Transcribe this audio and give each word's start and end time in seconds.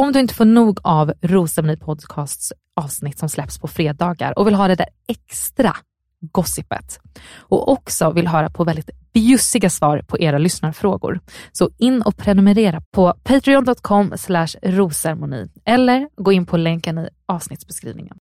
Om 0.00 0.12
du 0.12 0.20
inte 0.20 0.34
får 0.34 0.44
nog 0.44 0.78
av 0.82 1.12
Rosceremoni 1.22 1.76
Podcasts 1.76 2.52
avsnitt 2.76 3.18
som 3.18 3.28
släpps 3.28 3.58
på 3.58 3.68
fredagar 3.68 4.38
och 4.38 4.46
vill 4.46 4.54
ha 4.54 4.68
det 4.68 4.74
där 4.74 4.88
extra 5.08 5.76
gossipet 6.20 7.00
och 7.38 7.68
också 7.68 8.10
vill 8.10 8.28
höra 8.28 8.50
på 8.50 8.64
väldigt 8.64 8.90
bjussiga 9.12 9.70
svar 9.70 10.02
på 10.08 10.18
era 10.18 10.38
lyssnarfrågor. 10.38 11.20
Så 11.52 11.70
in 11.78 12.02
och 12.02 12.16
prenumerera 12.16 12.82
på 12.90 13.14
patreon.com 13.22 14.12
rosermoni 14.62 15.48
eller 15.64 16.08
gå 16.16 16.32
in 16.32 16.46
på 16.46 16.56
länken 16.56 16.98
i 16.98 17.08
avsnittsbeskrivningen. 17.26 18.16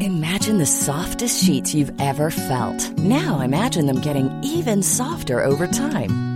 Imagine 0.00 0.58
the 0.58 0.66
softest 0.66 1.46
sheets 1.46 1.74
you've 1.74 2.00
ever 2.00 2.30
felt. 2.30 2.98
Now 2.98 3.44
imagine 3.44 3.86
them 3.86 4.00
getting 4.04 4.30
even 4.44 4.82
softer 4.82 5.46
over 5.46 5.66
time. 5.66 6.35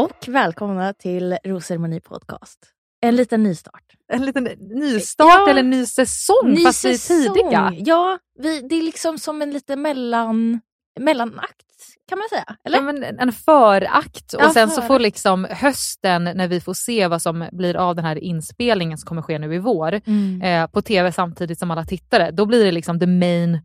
och 0.00 0.28
välkomna 0.28 0.92
till 0.92 1.38
Rosermoni 1.44 2.00
Podcast. 2.00 2.58
En 3.02 3.16
liten 3.16 3.42
nystart. 3.42 3.84
En 4.12 4.24
liten 4.24 4.44
nystart 4.60 5.26
Ja. 5.46 5.50
eller 5.50 5.62
ny 5.62 5.86
säsong 5.86 6.36
Ny 6.50 6.64
fast 6.64 6.84
vi 6.84 6.90
är 6.94 6.98
tidiga. 7.34 7.72
Ja, 7.76 8.18
vi, 8.38 8.60
det 8.60 8.74
är 8.74 8.82
liksom 8.82 9.18
som 9.18 9.42
en 9.42 9.50
liten 9.50 9.82
mellan, 9.82 10.60
mellanakt 11.00 11.66
kan 12.08 12.18
man 12.18 12.28
säga. 12.30 12.56
Eller? 12.64 12.78
Ja, 12.78 12.82
men 12.82 13.04
en 13.04 13.32
förakt 13.32 14.32
och 14.32 14.42
Ja, 14.42 14.52
sen 14.52 14.68
så 14.68 14.74
förakt. 14.74 14.86
får 14.88 14.98
liksom 14.98 15.46
hösten 15.50 16.24
när 16.24 16.48
vi 16.48 16.60
får 16.60 16.74
se 16.74 17.06
vad 17.06 17.22
som 17.22 17.48
blir 17.52 17.76
av 17.76 17.96
den 17.96 18.04
här 18.04 18.16
inspelningen 18.18 18.98
som 18.98 19.06
kommer 19.08 19.22
ske 19.22 19.38
nu 19.38 19.54
i 19.54 19.58
vår 19.58 20.00
Mm. 20.06 20.42
eh, 20.42 20.66
på 20.70 20.82
tv 20.82 21.12
samtidigt 21.12 21.58
som 21.58 21.70
alla 21.70 21.84
tittare. 21.84 22.30
Då 22.30 22.46
blir 22.46 22.64
det 22.64 22.72
liksom 22.72 23.00
the 23.00 23.06
main 23.06 23.58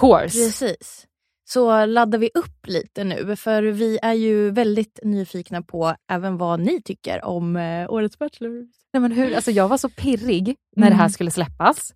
course. 0.00 0.38
Precis. 0.38 1.06
Så 1.44 1.86
laddar 1.86 2.18
vi 2.18 2.30
upp 2.34 2.66
lite 2.66 3.04
nu 3.04 3.36
för 3.36 3.62
vi 3.62 3.98
är 4.02 4.12
ju 4.12 4.50
väldigt 4.50 4.98
nyfikna 5.02 5.62
på 5.62 5.94
även 6.10 6.36
vad 6.38 6.60
ni 6.60 6.82
tycker 6.82 7.24
om 7.24 7.56
eh, 7.56 7.90
årets 7.92 8.18
Bachelor. 8.18 8.66
Nej, 8.92 9.00
men 9.00 9.12
hur, 9.12 9.34
alltså 9.34 9.50
jag 9.50 9.68
var 9.68 9.76
så 9.78 9.88
pirrig 9.88 10.56
när 10.76 10.88
det 10.90 10.94
här 10.96 11.02
Mm. 11.04 11.10
skulle 11.12 11.30
släppas. 11.30 11.94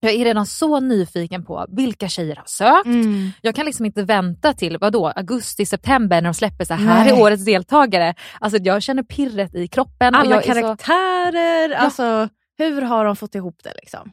Jag 0.00 0.12
är 0.12 0.24
redan 0.24 0.46
så 0.46 0.80
nyfiken 0.80 1.44
på 1.44 1.66
vilka 1.68 2.08
tjejer 2.08 2.36
har 2.36 2.44
sökt. 2.46 2.86
Mm. 2.86 3.30
Jag 3.42 3.54
kan 3.54 3.66
liksom 3.66 3.86
inte 3.86 4.02
vänta 4.02 4.52
till 4.52 4.78
vadå, 4.78 5.06
augusti, 5.08 5.66
september 5.66 6.16
när 6.22 6.28
de 6.28 6.34
släpper 6.34 6.64
så 6.64 6.74
här, 6.74 7.08
är 7.12 7.20
årets 7.22 7.44
deltagare. 7.44 8.14
Alltså 8.40 8.58
jag 8.62 8.82
känner 8.82 9.02
pirret 9.02 9.54
i 9.54 9.68
kroppen. 9.68 10.14
Alla 10.14 10.36
är 10.36 10.40
så- 10.40 10.46
karaktärer, 10.52 11.70
alltså 11.74 12.28
hur 12.58 12.82
har 12.82 13.04
de 13.04 13.16
fått 13.16 13.34
ihop 13.34 13.56
det 13.64 13.72
liksom? 13.82 14.12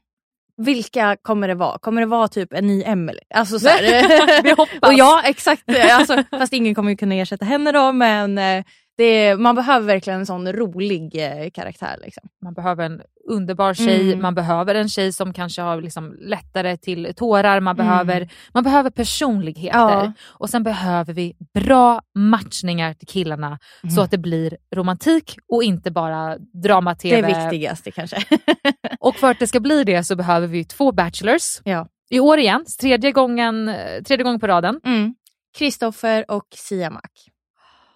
Vilka 0.58 1.18
kommer 1.22 1.48
det 1.48 1.56
vara? 1.56 1.80
Kommer 1.80 2.02
det 2.02 2.08
vara 2.08 2.28
typ 2.28 2.54
en 2.54 2.68
ny 2.68 2.84
Emily? 2.84 3.20
Alltså, 3.34 3.60
så 3.60 3.70
här. 3.70 4.44
Vi 4.44 4.50
hoppas. 4.50 4.80
Och 4.82 4.94
ja, 4.94 5.22
exakt. 5.26 5.64
Alltså, 5.92 6.24
fast 6.32 6.54
ingen 6.54 6.76
kommer 6.76 6.90
ju 6.90 6.98
kunna 6.98 7.16
ersätta 7.16 7.46
henne 7.46 7.72
då, 7.72 7.92
men 7.92 8.38
eh, 8.38 8.64
det, 8.98 9.36
man 9.36 9.56
behöver 9.56 9.88
verkligen 9.88 10.20
en 10.20 10.26
sån 10.26 10.54
rolig 10.54 11.16
eh, 11.16 11.50
karaktär. 11.50 12.00
Liksom. 12.04 12.30
Man 12.42 12.54
behöver 12.54 12.86
en 12.86 13.02
underbar 13.30 13.74
tjej, 13.74 14.08
Mm. 14.08 14.22
man 14.22 14.36
behöver 14.36 14.76
en 14.76 14.90
tjej 14.90 15.14
som 15.14 15.34
kanske 15.34 15.62
har 15.62 15.82
liksom 15.82 16.16
lättare 16.20 16.78
till 16.78 17.14
tårar, 17.16 17.59
man, 17.59 17.76
Mm. 17.80 17.88
behöver, 17.88 18.30
man 18.54 18.64
behöver 18.64 18.90
personligheter. 18.90 19.80
Ja. 19.80 20.14
Och 20.28 20.50
sen 20.50 20.64
behöver 20.64 21.14
vi 21.14 21.34
bra 21.54 22.02
matchningar 22.16 22.94
till 22.94 23.08
killarna 23.08 23.59
Mm. 23.84 23.96
så 23.96 24.02
att 24.02 24.12
det 24.12 24.18
blir 24.18 24.58
romantik 24.76 25.38
och 25.52 25.64
inte 25.64 25.92
bara 25.92 26.38
drama-tv. 26.64 27.22
Det 27.22 27.28
viktigaste 27.44 27.92
kanske. 27.92 28.18
Och 29.00 29.16
för 29.16 29.32
att 29.32 29.40
det 29.40 29.48
ska 29.48 29.59
bli 29.59 29.84
det 29.84 30.03
så 30.03 30.16
behöver 30.16 30.48
vi 30.48 30.66
två 30.66 30.92
bachelors. 30.92 31.44
Ja. 31.64 31.88
I 32.09 32.20
år 32.20 32.40
igen, 32.40 32.66
tredje 32.82 33.12
gången, 33.12 33.70
eh, 33.70 34.03
tredje 34.03 34.23
gången 34.23 34.40
på 34.40 34.47
raden. 34.47 34.79
Mm. 34.85 35.16
Kristoffer 35.58 36.32
och 36.32 36.46
Siamak. 36.56 37.12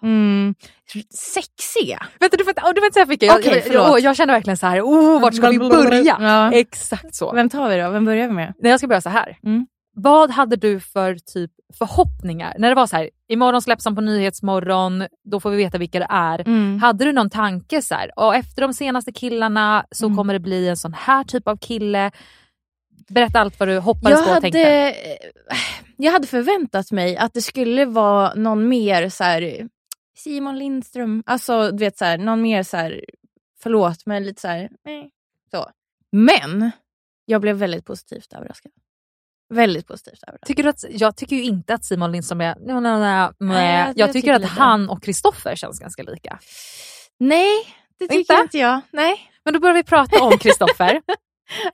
Mm. 0.03 0.56
Sexiga. 1.13 2.06
Vänta, 2.19 2.38
du 2.38 2.44
får 2.44 2.51
inte, 2.51 2.62
du 2.75 2.81
får 2.81 2.86
inte 2.86 2.94
säga 2.94 3.06
för 3.06 3.13
mycket. 3.13 3.27
Jag, 3.27 3.74
jag, 3.74 4.00
jag, 4.00 4.15
känner 4.15 4.33
verkligen 4.33 4.57
så 4.57 4.68
här, 4.68 4.81
oh, 4.81 5.21
vart 5.21 5.33
ska 5.36 5.50
vi 5.50 5.59
börja? 5.59 6.18
Ja. 6.19 6.51
Exakt 6.51 7.15
så. 7.15 7.33
Vem 7.33 7.50
tar 7.50 7.69
vi 7.69 7.77
då? 7.77 7.89
Vem 7.89 8.06
börjar 8.06 8.27
vi 8.27 8.33
med? 8.33 8.53
Nej, 8.59 8.71
jag 8.71 8.80
ska 8.80 8.88
börja 8.88 9.01
så 9.01 9.09
här. 9.09 9.38
Mm. 9.44 9.68
Vad 9.97 10.31
hade 10.31 10.56
du 10.56 10.80
för 10.80 11.15
typ 11.33 11.51
förhoppningar? 11.77 12.56
När 12.59 12.69
det 12.69 12.75
var 12.75 12.88
så 12.88 12.95
här, 12.95 13.09
imorgon 13.30 13.62
släpps 13.62 13.86
han 13.86 13.95
på 13.95 14.01
Nyhetsmorgon, 14.01 15.03
då 15.31 15.39
får 15.39 15.50
vi 15.50 15.57
veta 15.57 15.77
vilka 15.77 16.00
det 16.00 16.07
är. 16.09 16.39
Mm. 16.39 16.80
Hade 16.81 17.06
du 17.06 17.12
någon 17.13 17.30
tanke 17.30 17.81
så 17.81 17.95
här, 17.95 18.12
och 18.19 18.36
efter 18.36 18.62
de 18.62 18.74
senaste 18.74 19.12
killarna 19.12 19.86
så 19.91 20.06
Mm. 20.06 20.18
kommer 20.18 20.33
det 20.33 20.39
bli 20.39 20.68
en 20.69 20.77
sån 20.77 20.94
här 20.94 21.24
typ 21.24 21.48
av 21.48 21.57
kille. 21.57 22.12
Berätta 23.09 23.39
allt 23.39 23.59
vad 23.59 23.69
du 23.69 23.77
hoppades 23.80 24.19
Jag 24.19 24.27
på 24.27 24.36
och 24.36 24.41
tänkte. 24.41 24.59
hade, 24.59 24.95
jag 25.98 26.12
hade 26.12 26.27
förväntat 26.27 26.91
mig 26.91 27.18
att 27.18 27.33
det 27.33 27.41
skulle 27.41 27.86
vara 27.86 28.33
någon 28.33 28.68
mer 28.69 29.09
så 29.09 29.24
här, 29.24 29.68
Simon 30.15 30.59
Lindström, 30.59 31.23
alltså 31.25 31.71
du 31.71 31.77
vet 31.77 31.97
så 31.97 32.06
här, 32.06 32.17
någon 32.17 32.41
mer 32.41 32.63
så 32.63 32.77
här, 32.77 33.06
förlåt 33.59 34.06
men 34.06 34.23
lite 34.23 34.41
så 34.41 34.47
här, 34.47 34.62
eh, 34.63 34.69
så. 35.51 35.69
Men 36.12 36.71
Jag 37.25 37.41
blev 37.41 37.56
väldigt 37.56 37.85
positivt 37.85 38.33
överraskad. 38.33 38.71
Väldigt 39.53 39.88
positivt 39.88 40.23
överraskad. 40.23 40.47
Tycker 40.47 40.63
du 40.63 40.69
att, 40.69 40.83
jag 40.89 41.15
tycker 41.17 41.35
ju 41.35 41.44
inte 41.44 41.73
att 41.73 41.85
Simon 41.85 42.12
Lindström 42.12 42.41
är... 42.41 42.56
Nej, 42.59 42.81
nej, 42.81 43.00
nej, 43.00 43.29
Nej, 43.39 43.94
jag- 43.95 44.13
tycker 44.13 44.33
att 44.33 44.45
han 44.45 44.89
och 44.89 45.03
Kristoffer 45.03 45.56
känns 45.56 45.79
ganska 45.79 46.03
lika. 46.03 46.39
Nej, 47.19 47.50
det 48.00 48.07
tycker 48.07 48.19
Inte? 48.19 48.33
inte 48.44 48.57
jag. 48.57 48.81
Nej. 48.91 49.31
Men 49.45 49.53
då 49.53 49.59
börjar 49.59 49.75
vi 49.75 49.83
prata 49.83 50.23
om 50.23 50.38
Kristoffer. 50.38 51.01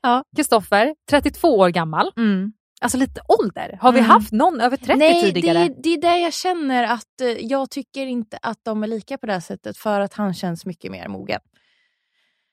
Ja. 0.01 0.23
Kristoffer, 0.35 0.95
32 1.09 1.57
år 1.57 1.69
gammal. 1.69 2.11
Mm. 2.17 2.53
Alltså 2.81 2.97
lite 2.97 3.21
ålder. 3.39 3.77
Har 3.81 3.91
vi 3.91 3.99
Mm. 3.99 4.11
haft 4.11 4.31
någon 4.31 4.61
över 4.61 4.77
30 4.77 4.95
Nej, 4.95 5.21
tidigare? 5.21 5.57
Det, 5.57 5.65
är- 5.65 5.75
det 5.83 5.89
är 5.93 6.01
där 6.01 6.17
jag 6.17 6.33
känner 6.33 6.83
att 6.83 7.21
eh, 7.21 7.27
jag 7.27 7.69
tycker 7.69 8.05
inte 8.05 8.39
att 8.41 8.57
de 8.63 8.83
är 8.83 8.87
lika 8.87 9.17
på 9.17 9.25
det 9.25 9.33
här 9.33 9.39
sättet 9.39 9.77
för 9.77 9.99
att 10.01 10.13
han 10.13 10.33
känns 10.33 10.65
mycket 10.65 10.91
mer 10.91 11.07
mogen. 11.07 11.39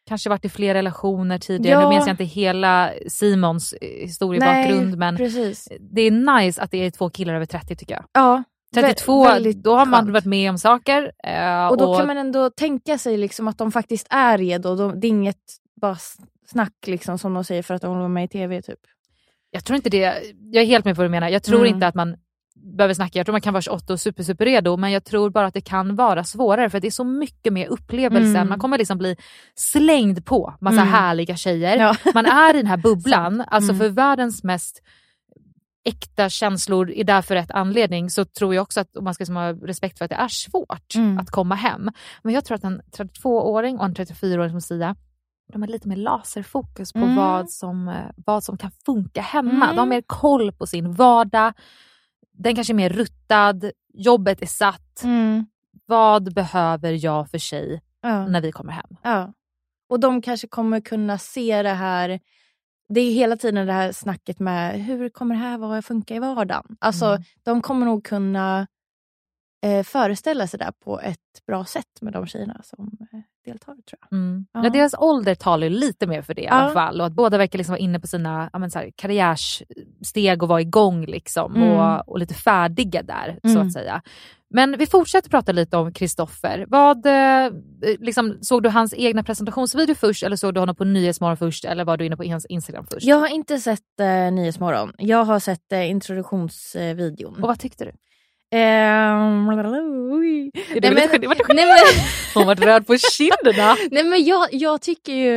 Kanske 0.08 0.30
varit 0.30 0.44
i 0.44 0.48
fler 0.48 0.74
relationer 0.74 1.38
tidigare. 1.38 1.80
Ja. 1.82 1.88
Nu 1.88 1.94
minns 1.94 2.06
jag 2.06 2.12
inte 2.14 2.24
hela 2.24 2.90
Simons 3.08 3.72
eh, 3.72 3.88
historiebakgrund 3.88 4.96
men 4.98 5.16
precis. 5.16 5.68
det 5.80 6.02
är 6.02 6.10
nice 6.40 6.62
att 6.62 6.70
det 6.70 6.78
är 6.86 6.90
två 6.90 7.10
killar 7.10 7.34
över 7.34 7.46
30 7.46 7.76
tycker 7.76 7.94
jag. 7.94 8.04
Ja, 8.12 8.42
32, 8.74 9.24
vä- 9.24 9.28
väldigt 9.28 9.62
då 9.62 9.76
har 9.76 9.86
man 9.86 10.00
skönt. 10.00 10.12
varit 10.12 10.24
med 10.24 10.50
om 10.50 10.58
saker. 10.58 11.12
eh, 11.24 11.66
Och 11.66 11.76
då 11.76 11.96
kan 11.98 12.06
man 12.06 12.16
ändå 12.18 12.50
tänka 12.50 12.98
sig 12.98 13.16
liksom 13.16 13.48
att 13.48 13.58
de 13.58 13.72
faktiskt 13.72 14.06
är 14.10 14.38
redo. 14.38 14.74
De, 14.76 15.00
det 15.00 15.06
är 15.06 15.08
inget 15.08 15.42
bara 15.80 15.96
snack 16.46 16.74
liksom, 16.86 17.18
som 17.18 17.34
de 17.34 17.44
säger 17.44 17.62
för 17.62 17.74
att 17.74 17.82
de 17.82 17.98
var 17.98 18.08
med 18.08 18.24
i 18.24 18.28
tv. 18.28 18.62
Typ. 18.62 18.78
Jag 19.50 19.64
tror 19.64 19.76
inte 19.76 19.90
det. 19.90 20.22
Jag 20.52 20.62
är 20.62 20.66
helt 20.66 20.84
med 20.84 20.94
på 20.96 21.02
vad 21.02 21.06
du 21.06 21.10
menar. 21.10 21.28
Jag 21.28 21.42
tror 21.42 21.58
Mm. 21.60 21.74
inte 21.74 21.86
att 21.86 21.94
man 21.94 22.16
behöver 22.76 22.94
snacka. 22.94 23.18
Jag 23.18 23.26
tror 23.26 23.32
man 23.32 23.40
kan 23.40 23.52
vara 23.52 23.62
28 23.62 23.92
och 23.92 24.00
super, 24.00 24.22
super 24.22 24.44
redo 24.44 24.76
men 24.76 24.92
jag 24.92 25.04
tror 25.04 25.30
bara 25.30 25.46
att 25.46 25.54
det 25.54 25.60
kan 25.60 25.96
vara 25.96 26.24
svårare 26.24 26.70
för 26.70 26.80
det 26.80 26.86
är 26.86 26.90
så 26.90 27.04
mycket 27.04 27.52
mer 27.52 27.66
upplevelsen. 27.66 28.36
Mm. 28.36 28.48
Man 28.48 28.58
kommer 28.58 28.78
liksom 28.78 28.98
bli 28.98 29.16
slängd 29.54 30.24
på 30.24 30.54
massa 30.60 30.80
Mm. 30.80 30.92
härliga 30.94 31.36
tjejer. 31.36 31.76
Ja. 31.76 31.96
Man 32.14 32.26
är 32.26 32.54
i 32.54 32.56
den 32.56 32.66
här 32.66 32.76
bubblan. 32.76 33.40
Alltså 33.46 33.72
Mm. 33.72 33.78
för 33.78 33.88
världens 33.88 34.44
mest 34.44 34.82
äkta 35.84 36.28
känslor 36.28 36.90
är 36.90 37.04
där 37.04 37.22
för 37.22 37.34
rätt 37.34 37.50
anledning 37.50 38.10
så 38.10 38.24
tror 38.24 38.54
jag 38.54 38.62
också 38.62 38.80
att 38.80 38.96
om 38.96 39.04
man 39.04 39.14
ska 39.14 39.32
ha 39.32 39.52
respekt 39.52 39.98
för 39.98 40.04
att 40.04 40.10
det 40.10 40.14
är 40.16 40.28
svårt 40.28 40.94
Mm. 40.94 41.18
att 41.18 41.30
komma 41.30 41.54
hem. 41.54 41.90
Men 42.22 42.34
jag 42.34 42.44
tror 42.44 42.54
att 42.54 42.64
en 42.64 42.80
32-åring 42.96 43.78
och 43.78 43.84
en 43.84 43.94
34-åring 43.94 44.50
som 44.50 44.60
Sia 44.60 44.96
de 45.52 45.62
har 45.62 45.68
lite 45.68 45.88
mer 45.88 45.96
laserfokus 45.96 46.92
på 46.92 46.98
Mm. 46.98 47.16
vad, 47.16 47.50
som, 47.50 47.88
eh, 47.88 48.10
vad 48.16 48.44
som 48.44 48.58
kan 48.58 48.70
funka 48.86 49.20
hemma. 49.20 49.50
Mm. 49.64 49.68
De 49.70 49.78
har 49.78 49.86
mer 49.86 50.02
koll 50.06 50.52
på 50.52 50.66
sin 50.66 50.92
vardag. 50.92 51.52
Den 52.32 52.54
kanske 52.54 52.72
är 52.72 52.74
mer 52.74 52.90
ruttad, 52.90 53.70
jobbet 53.94 54.42
är 54.42 54.46
satt. 54.46 55.02
Mm. 55.04 55.46
Vad 55.86 56.34
behöver 56.34 57.04
jag 57.04 57.30
för 57.30 57.38
sig 57.38 57.82
Ja. 58.00 58.26
när 58.26 58.40
vi 58.40 58.52
kommer 58.52 58.72
hem? 58.72 58.96
Ja. 59.02 59.32
Och 59.88 60.00
de 60.00 60.22
kanske 60.22 60.48
kommer 60.48 60.80
kunna 60.80 61.18
se 61.18 61.62
det 61.62 61.68
här. 61.74 62.20
Det 62.88 63.00
är 63.00 63.12
hela 63.12 63.36
tiden 63.36 63.66
det 63.66 63.72
här 63.72 63.92
snacket 63.92 64.38
med 64.38 64.80
hur 64.84 65.08
kommer 65.08 65.34
det 65.34 65.40
här 65.40 65.58
vara, 65.58 65.82
funka 65.82 66.14
i 66.14 66.18
vardagen? 66.18 66.76
Alltså, 66.80 67.06
Mm. 67.06 67.22
De 67.42 67.62
kommer 67.62 67.86
nog 67.86 68.04
kunna 68.04 68.66
eh, 69.66 69.82
föreställa 69.82 70.46
sig 70.46 70.58
det 70.58 70.72
på 70.84 71.00
ett 71.00 71.46
bra 71.46 71.64
sätt 71.64 72.00
med 72.02 72.12
de 72.12 72.26
tjejerna 72.26 72.60
som 72.64 72.90
eh, 73.12 73.20
deltar. 73.48 73.72
tror 73.74 73.98
jag. 74.00 74.12
Mm. 74.18 74.46
Ja. 74.52 74.60
Ja. 74.64 74.70
deras 74.70 74.94
ålder 74.98 75.34
talar 75.34 75.66
ju 75.66 75.70
lite 75.70 76.06
mer 76.06 76.22
för 76.22 76.34
det 76.34 76.42
i 76.42 76.44
Ja. 76.44 76.50
alla 76.52 76.72
fall. 76.72 77.00
Och 77.00 77.06
att 77.06 77.12
båda 77.12 77.38
verkar 77.38 77.58
liksom 77.58 77.72
vara 77.72 77.78
inne 77.80 78.00
på 78.00 78.06
sina 78.06 78.50
ja, 78.52 78.58
men 78.58 78.70
så 78.70 78.78
här, 78.78 78.90
karriärsteg 78.96 80.42
och 80.42 80.48
vara 80.48 80.60
igång 80.60 81.06
liksom, 81.06 81.56
Mm. 81.56 81.68
och, 81.70 82.08
och 82.08 82.18
lite 82.18 82.34
färdiga 82.34 83.02
där 83.02 83.38
så 83.42 83.48
Mm. 83.48 83.66
att 83.66 83.72
säga. 83.72 84.02
Men 84.50 84.76
vi 84.78 84.86
fortsätter 84.86 85.30
prata 85.30 85.52
lite 85.52 85.76
om 85.76 85.92
Kristoffer. 85.92 86.64
Vad, 86.68 87.06
eh, 87.06 87.50
liksom, 87.98 88.38
såg 88.40 88.62
du 88.62 88.68
hans 88.68 88.94
egna 88.96 89.22
presentationsvideo 89.22 89.94
först 89.94 90.22
eller 90.22 90.36
såg 90.36 90.54
du 90.54 90.60
honom 90.60 90.76
på 90.76 90.84
Nyhetsmorgon 90.84 91.36
först 91.36 91.64
eller 91.64 91.84
var 91.84 91.96
du 91.96 92.06
inne 92.06 92.16
på 92.16 92.24
hans 92.24 92.46
Instagram 92.46 92.86
först? 92.90 93.06
Jag 93.06 93.16
har 93.16 93.28
inte 93.28 93.58
sett 93.58 94.00
eh, 94.00 94.06
Nyhetsmorgon. 94.32 94.92
Jag 94.98 95.24
har 95.24 95.38
sett 95.40 95.72
eh, 95.72 95.90
introduktionsvideon. 95.90 97.34
Och 97.34 97.40
vad 97.48 97.58
tyckte 97.58 97.84
du? 97.84 97.92
Ehm, 98.50 99.46
Nej, 99.46 99.56
men- 99.56 101.28
vart 101.28 101.48
nej, 101.48 101.66
men- 101.66 101.76
Hon 102.34 102.46
var 102.46 102.54
röd 102.54 102.86
på 102.86 102.96
kinderna. 102.98 103.76
Nej 103.90 104.04
men 104.04 104.24
jag, 104.24 104.48
jag 104.52 104.80
tycker 104.82 105.12
ju 105.12 105.32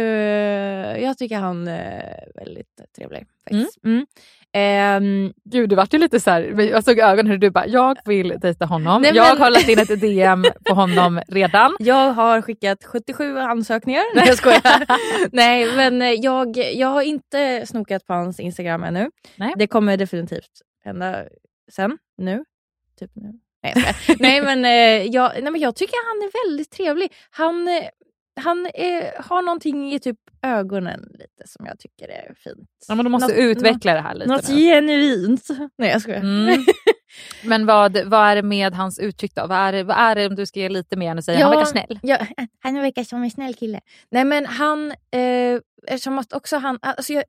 jag 1.03 1.17
tycker 1.17 1.35
han 1.37 1.67
är 1.67 2.23
väldigt 2.35 2.81
trevlig. 2.95 3.25
Faktiskt. 3.43 3.83
Mm. 3.85 4.05
Ehm, 4.53 5.33
Gud, 5.45 5.69
du 5.69 5.75
vart 5.75 5.93
ju 5.93 5.97
lite 5.97 6.19
så 6.19 6.31
här, 6.31 6.61
jag 6.61 6.83
såg 6.83 6.97
i 6.97 7.01
ögonen 7.01 7.31
hur 7.31 7.37
du 7.37 7.49
bara, 7.49 7.67
jag 7.67 7.97
vill 8.05 8.33
dejta 8.41 8.65
honom. 8.65 9.01
Nej, 9.01 9.11
jag 9.15 9.27
men- 9.33 9.41
har 9.41 9.49
lagt 9.49 9.69
in 9.69 9.79
ett 9.79 10.01
DM 10.01 10.45
på 10.65 10.73
honom 10.73 11.21
redan. 11.27 11.75
jag 11.79 12.11
har 12.13 12.41
skickat 12.41 12.83
77 12.85 13.37
ansökningar. 13.37 14.03
Nej 14.15 14.27
jag 14.27 14.37
skojar. 14.37 14.85
Nej 15.35 15.75
men 15.75 16.21
jag, 16.21 16.57
jag 16.57 16.87
har 16.87 17.01
inte 17.01 17.65
snokat 17.65 18.05
på 18.07 18.13
hans 18.13 18.39
Instagram 18.39 18.83
ännu. 18.83 19.09
Nej. 19.35 19.53
Det 19.57 19.67
kommer 19.67 19.97
definitivt 19.97 20.51
hända 20.85 21.23
sen. 21.71 21.97
Nu. 22.17 22.43
Typ 23.01 23.11
nu. 23.15 23.31
Nej, 23.63 23.73
nej, 24.19 24.41
men, 24.41 24.65
eh, 24.65 25.05
jag, 25.13 25.31
nej 25.41 25.51
men 25.51 25.61
jag 25.61 25.75
tycker 25.75 25.93
han 26.07 26.27
är 26.27 26.49
väldigt 26.49 26.71
trevlig. 26.71 27.13
Han, 27.29 27.67
eh, 27.67 27.83
han 28.41 28.65
eh, 28.65 29.03
har 29.17 29.41
någonting 29.41 29.93
i 29.93 29.99
typ 29.99 30.17
ögonen 30.41 30.99
lite 31.11 31.47
som 31.49 31.65
jag 31.65 31.79
tycker 31.79 32.07
är 32.07 32.33
fint. 32.37 32.69
Ja, 32.87 32.95
men 32.95 33.05
du 33.05 33.11
måste 33.11 33.27
Något- 33.27 33.37
utveckla 33.37 33.93
det 33.93 33.99
här 34.01 34.13
lite 34.15 34.29
Något 34.31 34.49
nu. 34.49 34.55
genuint. 34.55 35.47
Nej 35.77 35.89
jag 35.89 36.01
skojar. 36.01 36.19
Mm. 36.19 36.65
Men 37.43 37.65
vad, 37.65 37.97
vad 38.05 38.27
är 38.27 38.35
det 38.35 38.41
med 38.43 38.73
hans 38.73 38.99
uttryck 38.99 39.35
då? 39.35 39.47
Vad 39.47 39.57
är 39.57 39.71
det, 39.71 39.83
vad 39.83 39.97
är 39.97 40.15
det 40.15 40.27
om 40.27 40.35
du 40.35 40.45
ska 40.45 40.59
ge 40.59 40.69
lite 40.69 40.95
mer 40.95 41.11
än 41.11 41.17
att 41.19 41.25
säga 41.25 41.43
han 41.45 41.51
Ja, 41.53 41.57
verkar 41.59 41.71
snäll? 41.71 41.99
Ja, 42.03 42.27
han 42.59 42.73
verkar 42.81 43.03
som 43.03 43.23
en 43.23 43.31
snäll 43.31 43.53
kille. 43.55 43.79
Nej 44.11 44.25
men 44.25 44.45
han, 44.45 44.91
eh, 44.91 45.59
eftersom 45.87 46.17
att 46.19 46.33
också 46.33 46.57
han, 46.57 46.79
alltså 46.81 47.13
jag, 47.13 47.23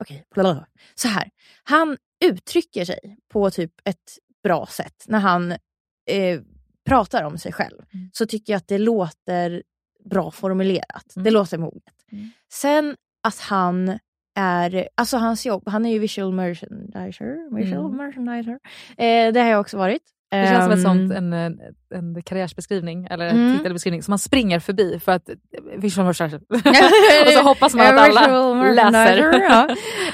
okej, 0.00 0.24
blablabla. 0.34 0.66
så 0.94 1.08
här. 1.08 1.30
Han 1.64 1.96
uttrycker 2.24 2.84
sig 2.84 3.16
på 3.32 3.50
typ 3.50 3.72
ett 3.84 3.96
bra 4.44 4.66
sätt 4.66 5.04
när 5.08 5.18
han 5.18 5.52
eh, 6.10 6.40
pratar 6.88 7.22
om 7.24 7.38
sig 7.38 7.52
själv. 7.52 7.76
Mm. 7.94 8.10
Så 8.12 8.26
tycker 8.26 8.52
jag 8.52 8.58
att 8.58 8.68
det 8.68 8.78
låter 8.78 9.62
bra 10.10 10.30
formulerat. 10.30 11.16
Mm. 11.16 11.24
Det 11.24 11.30
låter 11.30 11.58
moget. 11.58 11.94
Mm. 12.12 12.30
Sen 12.52 12.96
att 13.28 13.38
han 13.40 13.98
är, 14.38 14.88
alltså 14.94 15.16
hans 15.16 15.46
jobb, 15.46 15.62
han 15.68 15.86
är 15.86 15.90
ju 15.92 15.98
visual 15.98 16.32
merchandiser. 16.32 17.56
Visual 17.56 17.84
Mm. 17.84 17.96
merchandiser. 17.96 18.58
Eh, 18.98 19.32
det 19.32 19.40
har 19.40 19.48
jag 19.50 19.60
också 19.60 19.76
varit. 19.78 20.02
Det 20.30 20.46
känns 20.46 20.64
som 20.64 20.72
ett 20.72 20.78
Ehm, 20.78 20.82
sånt, 21.08 21.12
en, 21.12 21.32
en, 21.32 21.60
en 21.94 22.22
karriärsbeskrivning 22.22 23.06
eller 23.10 23.30
Mm. 23.30 23.56
titelbeskrivning 23.58 24.02
som 24.02 24.12
man 24.12 24.18
springer 24.18 24.60
förbi 24.60 24.98
för 25.00 25.12
att 25.12 25.30
visual 25.76 26.06
merchandising. 26.06 26.46
och 27.26 27.32
så 27.32 27.42
hoppas 27.42 27.74
man 27.74 27.86
att 27.86 28.00
alla 28.00 28.20
läser. 28.20 28.54
merchandiser, 28.54 29.40
ja. 29.40 29.68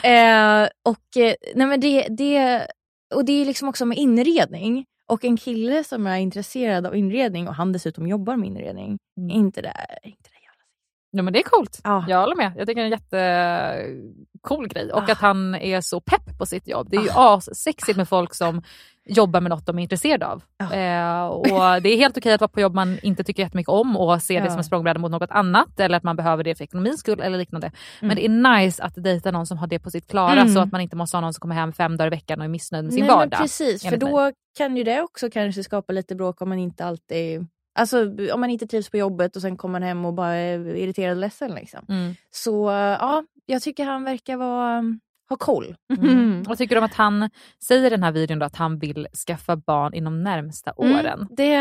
eh, 0.64 0.68
och, 0.84 1.16
eh, 1.22 1.34
nej 1.54 1.66
men 1.66 1.80
det, 1.80 2.06
det, 2.10 2.66
och 3.14 3.24
det 3.24 3.32
är 3.32 3.44
liksom 3.46 3.68
också 3.68 3.86
med 3.86 3.98
inredning. 3.98 4.84
Och 5.08 5.24
en 5.24 5.36
kille 5.36 5.84
som 5.84 6.06
är 6.06 6.16
intresserad 6.16 6.86
av 6.86 6.96
inredning 6.96 7.48
och 7.48 7.54
han 7.54 7.72
dessutom 7.72 8.06
jobbar 8.06 8.36
med 8.36 8.46
inredning. 8.48 8.98
Mm. 9.18 9.30
Inte 9.30 9.62
det, 9.62 9.74
inte 10.02 10.30
det 10.30 10.36
jävla 10.42 10.62
Ja, 11.10 11.22
men 11.22 11.32
det 11.32 11.38
är 11.38 11.42
coolt. 11.42 11.80
Ja. 11.84 12.04
Jag 12.08 12.20
håller 12.20 12.36
med. 12.36 12.52
Jag 12.56 12.66
tycker 12.68 12.80
det 12.82 12.88
är 12.88 12.92
en 12.92 13.90
jättecool 14.34 14.68
grej. 14.68 14.92
Och 14.92 15.08
Ah. 15.08 15.12
att 15.12 15.18
han 15.18 15.54
är 15.54 15.80
så 15.80 16.00
pepp 16.00 16.38
på 16.38 16.46
sitt 16.46 16.68
jobb. 16.68 16.88
Det 16.90 16.96
är 16.96 17.02
ju 17.02 17.10
assexigt 17.14 17.96
med 17.96 18.08
folk 18.08 18.34
som 18.34 18.62
jobbar 19.08 19.40
med 19.40 19.50
något 19.50 19.66
de 19.66 19.78
är 19.78 19.82
intresserade 19.82 20.26
av. 20.26 20.42
Ja. 20.58 20.72
Eh, 20.74 21.26
och 21.26 21.46
Det 21.82 21.88
är 21.88 21.96
helt 21.96 22.16
okej 22.18 22.32
att 22.32 22.40
vara 22.40 22.48
på 22.48 22.60
jobb 22.60 22.74
man 22.74 22.98
inte 23.02 23.24
tycker 23.24 23.42
jättemycket 23.42 23.68
om 23.68 23.96
och 23.96 24.22
se 24.22 24.34
det 24.40 24.44
Ja. 24.44 24.50
som 24.50 24.58
en 24.58 24.64
språngbräda 24.64 24.98
mot 25.00 25.10
något 25.10 25.30
annat 25.30 25.80
eller 25.80 25.96
att 25.96 26.02
man 26.02 26.16
behöver 26.16 26.44
det 26.44 26.54
för 26.54 26.64
ekonomins 26.64 27.00
skull 27.00 27.20
eller 27.20 27.38
liknande. 27.38 27.70
Men 28.00 28.10
Mm. 28.10 28.16
det 28.16 28.24
är 28.50 28.58
nice 28.60 28.82
att 28.82 28.92
dejta 28.96 29.30
någon 29.30 29.46
som 29.46 29.58
har 29.58 29.66
det 29.66 29.78
på 29.78 29.90
sitt 29.90 30.06
klara 30.06 30.32
Mm. 30.40 30.54
så 30.54 30.60
att 30.60 30.72
man 30.72 30.80
inte 30.80 30.96
måste 30.96 31.16
ha 31.16 31.20
någon 31.20 31.34
som 31.34 31.40
kommer 31.40 31.54
hem 31.54 31.72
fem 31.72 31.96
dagar 31.96 32.06
i 32.06 32.10
veckan 32.10 32.38
och 32.38 32.44
är 32.44 32.48
missnöjd 32.48 32.84
med 32.84 32.92
sin 32.94 33.00
Nej, 33.00 33.08
men 33.08 33.18
vardag. 33.18 33.40
Precis, 33.40 33.82
för 33.82 33.88
enligt 33.88 34.02
mig. 34.02 34.12
då 34.12 34.32
kan 34.58 34.76
ju 34.76 34.84
det 34.84 35.02
också 35.02 35.30
kanske 35.30 35.64
skapa 35.64 35.92
lite 35.92 36.14
bråk 36.14 36.40
om 36.42 36.48
man 36.48 36.58
inte 36.58 36.84
alltid 36.84 37.46
Alltså 37.78 38.02
om 38.32 38.40
man 38.40 38.50
inte 38.50 38.66
trivs 38.66 38.90
på 38.90 38.96
jobbet 38.96 39.36
och 39.36 39.42
sen 39.42 39.56
kommer 39.56 39.72
man 39.72 39.82
hem 39.82 40.04
och 40.04 40.14
bara 40.14 40.34
är 40.34 40.76
irriterad 40.76 41.10
och 41.16 41.20
ledsen. 41.20 41.54
Liksom. 41.54 41.80
Mm. 41.88 42.14
Så 42.30 42.70
ja, 43.00 43.24
jag 43.46 43.62
tycker 43.62 43.84
han 43.84 44.04
verkar 44.04 44.36
vara, 44.36 44.82
ha 45.28 45.36
koll. 45.36 45.76
Mm. 45.98 46.42
Vad 46.42 46.58
tycker 46.58 46.74
du 46.74 46.78
om 46.78 46.84
att 46.84 46.94
han 46.94 47.30
säger 47.64 47.86
i 47.86 47.90
den 47.90 48.02
här 48.02 48.12
videon 48.12 48.38
då 48.38 48.46
att 48.46 48.56
han 48.56 48.78
vill 48.78 49.06
skaffa 49.26 49.56
barn 49.56 49.94
inom 49.94 50.22
närmsta 50.22 50.72
åren? 50.76 51.18
Mm, 51.18 51.28
det, 51.36 51.58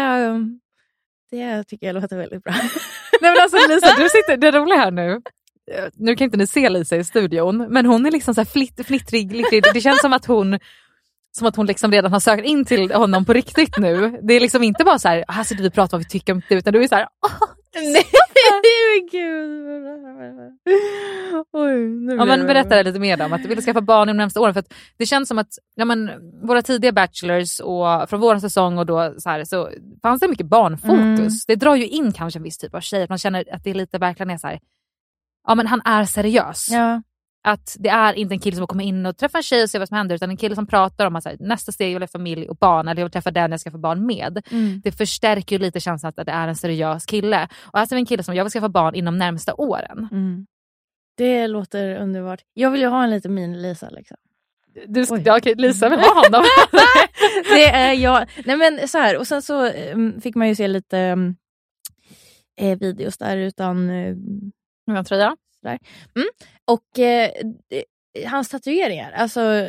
det 1.32 1.64
tycker 1.64 1.88
jag 1.88 1.94
låter 1.94 2.18
väldigt 2.18 2.44
bra. 2.44 2.54
Nej 3.22 3.32
men 3.32 3.42
alltså 3.44 3.58
Lisa, 3.70 3.88
du 3.98 4.10
sitter, 4.10 4.38
det 4.38 4.52
roliga 4.52 4.78
här 4.78 4.92
nu, 4.92 5.22
nu 5.94 6.16
kan 6.16 6.26
inte 6.26 6.38
ni 6.38 6.48
se 6.48 6.70
Lisa 6.70 6.96
i 6.96 7.04
studion, 7.04 7.58
men 7.70 7.86
hon 7.86 8.06
är 8.06 8.12
liksom 8.12 8.34
så 8.36 8.42
här 8.42 8.46
flitt, 8.46 8.86
flittrig, 8.86 9.30
glittrig. 9.30 9.64
Det 9.74 9.82
känns 9.82 10.02
som 10.02 10.14
att 10.14 10.26
hon 10.26 10.60
som 11.38 11.48
att 11.48 11.56
hon 11.56 11.66
liksom 11.66 11.92
redan 11.92 12.14
har 12.14 12.20
sökt 12.20 12.46
in 12.46 12.66
till 12.66 12.92
honom 12.92 13.26
på 13.26 13.34
riktigt 13.34 13.78
nu. 13.78 14.20
Det 14.24 14.34
är 14.34 14.40
liksom 14.40 14.64
inte 14.64 14.84
bara 14.84 15.00
så 15.00 15.08
här, 15.08 15.26
här 15.28 15.44
sitter 15.44 15.64
vi 15.64 15.70
och 15.70 15.74
pratar 15.74 15.98
vad 15.98 16.04
vi 16.04 16.10
tycker 16.10 16.34
om 16.34 16.42
det, 16.50 16.56
utan 16.56 16.74
du 16.74 16.84
är 16.84 16.88
så 16.88 16.96
här, 16.96 17.08
"Åh, 17.26 17.50
Nej 17.76 18.06
men 18.52 19.08
gud. 19.12 20.60
Oj, 21.54 21.88
nu 21.88 22.16
Ja, 22.16 22.26
men 22.26 22.48
berätta 22.48 22.82
lite 22.82 23.00
mer 23.00 23.26
om 23.26 23.34
att 23.34 23.44
du 23.44 23.50
vill 23.50 23.62
skaffa 23.62 23.82
barn 23.82 24.10
inom 24.10 24.18
närmsta 24.18 24.42
åren. 24.42 24.54
För 24.54 24.64
det 24.98 25.06
känns 25.06 25.28
som 25.28 25.40
att 25.40 25.50
ja, 25.76 25.86
men, 25.86 26.12
våra 26.44 26.62
tidiga 26.62 26.92
bachelors 26.92 27.60
och 27.60 28.10
från 28.10 28.20
vår 28.20 28.40
säsong 28.40 28.78
och 28.78 28.86
då 28.86 29.14
så, 29.18 29.30
här, 29.30 29.44
så 29.44 29.70
fanns 30.02 30.20
det 30.20 30.28
mycket 30.28 30.46
barnfokus. 30.46 31.20
Mm. 31.20 31.32
Det 31.48 31.56
drar 31.56 31.76
ju 31.76 31.88
in 31.88 32.14
kanske 32.14 32.40
en 32.40 32.44
viss 32.44 32.58
typ 32.58 32.76
av 32.76 32.80
tjej, 32.80 33.04
att 33.04 33.10
man 33.10 33.18
känner 33.18 33.54
att 33.54 33.64
det 33.64 33.74
lite 33.74 33.98
verkligen 33.98 34.30
är 34.30 34.38
så 34.38 34.48
här, 34.48 34.60
ja 35.48 35.56
men 35.56 35.68
han 35.68 35.82
är 35.86 36.06
seriös. 36.06 36.68
Ja. 36.72 37.02
Att 37.46 37.76
det 37.80 37.90
är 37.90 38.14
inte 38.14 38.36
en 38.36 38.40
kille 38.40 38.58
som 38.58 38.68
kommer 38.68 38.84
in 38.84 39.06
och 39.06 39.18
träffar 39.18 39.40
en 39.40 39.44
tjej 39.44 39.64
och 39.64 39.70
ser 39.70 39.80
vad 39.80 39.88
som 39.88 39.98
händer 39.98 40.16
utan 40.16 40.30
en 40.30 40.38
kille 40.38 40.56
som 40.56 40.68
pratar 40.68 41.06
om 41.06 41.16
att 41.16 41.26
här, 41.26 41.38
nästa 41.40 41.72
steg 41.72 41.90
jag 41.90 41.94
vill 41.94 42.04
ha 42.04 42.08
familj 42.08 42.50
och 42.50 42.56
barn 42.56 42.88
eller 42.88 43.02
jag 43.02 43.06
vill 43.06 43.12
träffa 43.12 43.32
den 43.32 43.52
jag 43.52 43.60
ska 43.60 43.72
få 43.72 43.78
barn 43.78 44.06
med. 44.06 44.46
Mm. 44.52 44.82
Det 44.84 44.92
förstärker 44.92 45.56
ju 45.56 45.62
lite 45.62 45.80
känslan 45.80 46.14
att 46.16 46.26
det 46.26 46.32
är 46.32 46.48
en 46.48 46.56
seriös 46.56 47.06
kille. 47.06 47.48
Och 47.62 47.80
här 47.80 47.86
ser 47.86 47.96
vi 47.96 48.00
en 48.00 48.06
kille 48.06 48.24
som 48.24 48.36
jag 48.36 48.44
vill 48.44 48.52
skaffa 48.52 48.70
barn 48.70 48.96
inom 48.96 49.18
närmsta 49.18 49.54
åren. 49.54 50.08
Mm. 50.12 50.46
Det 51.18 51.48
låter 51.48 52.02
underbart. 52.02 52.42
Jag 52.54 52.72
vill 52.72 52.82
ju 52.82 52.88
ha 52.88 53.04
en 53.04 53.10
liten 53.10 53.38
mini-Lisa. 53.38 53.90
Liksom. 53.90 54.18
Du, 54.88 55.06
Oj. 55.10 55.22
ja, 55.26 55.38
okej, 55.38 55.56
Lisa 55.56 55.90
vill 55.90 56.00
ha 56.00 56.14
honom. 56.24 56.44
det 57.44 57.66
är 57.66 57.94
jag. 57.94 58.30
Nej 58.46 58.58
men 58.58 58.88
så 58.88 58.98
här, 58.98 59.18
och 59.18 59.28
sen 59.28 59.42
så 59.42 59.72
um, 59.94 60.22
fick 60.22 60.36
man 60.36 60.48
ju 60.48 60.56
se 60.56 60.68
lite 60.68 61.12
um, 61.12 61.36
videos 62.80 63.18
där 63.18 63.38
utan 63.38 63.90
uh, 63.90 64.18
Med 64.88 65.00
en 65.72 65.80
tröja. 66.14 66.28
och 66.66 67.00
eh, 67.00 67.30
det- 67.70 67.84
hans 68.28 68.50
tatueringar 68.50 69.12
alltså, 69.12 69.68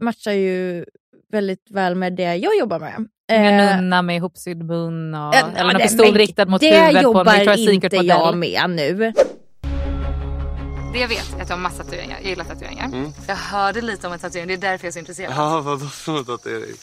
matchar 0.00 0.32
ju 0.32 0.84
väldigt 1.32 1.70
väl 1.70 1.94
med 1.94 2.12
det 2.12 2.36
jag 2.36 2.58
jobbar 2.58 2.78
med. 2.78 3.06
En 3.28 3.58
Eh, 3.60 3.76
nunna 3.76 4.02
med 4.02 4.16
ihopsydd 4.16 4.64
mun 4.64 5.14
och 5.14 5.34
Ja, 5.34 5.48
eller 5.56 5.74
det- 5.74 5.78
pistol 5.84 6.14
riktad 6.14 6.46
mot 6.46 6.60
det 6.60 6.66
huvudet 6.66 6.92
på 6.92 6.96
en 6.98 7.02
jobbar 7.02 7.24
Victoria's 7.24 7.70
inte 7.70 7.96
jag 7.96 8.36
med 8.36 8.70
nu. 8.70 9.12
Det 10.92 10.98
jag 10.98 11.08
vet 11.08 11.34
är 11.38 11.42
att 11.42 11.48
jag 11.48 11.56
har 11.56 11.62
massa 11.62 11.84
tatueringar. 11.84 12.18
Jag 12.20 12.28
gillar 12.30 12.44
tatueringar. 12.44 13.12
Jag 13.28 13.36
hörde 13.36 13.80
lite 13.80 14.06
om 14.06 14.12
en 14.12 14.18
tatuering, 14.18 14.48
det 14.48 14.54
är 14.54 14.58
därför 14.58 14.84
jag 14.86 14.90
är 14.90 14.92
så 14.92 14.98
intresserad. 14.98 15.32
Ja, 15.36 15.60
vadå 15.60 15.86
för 15.86 16.24
tatuering? 16.24 16.74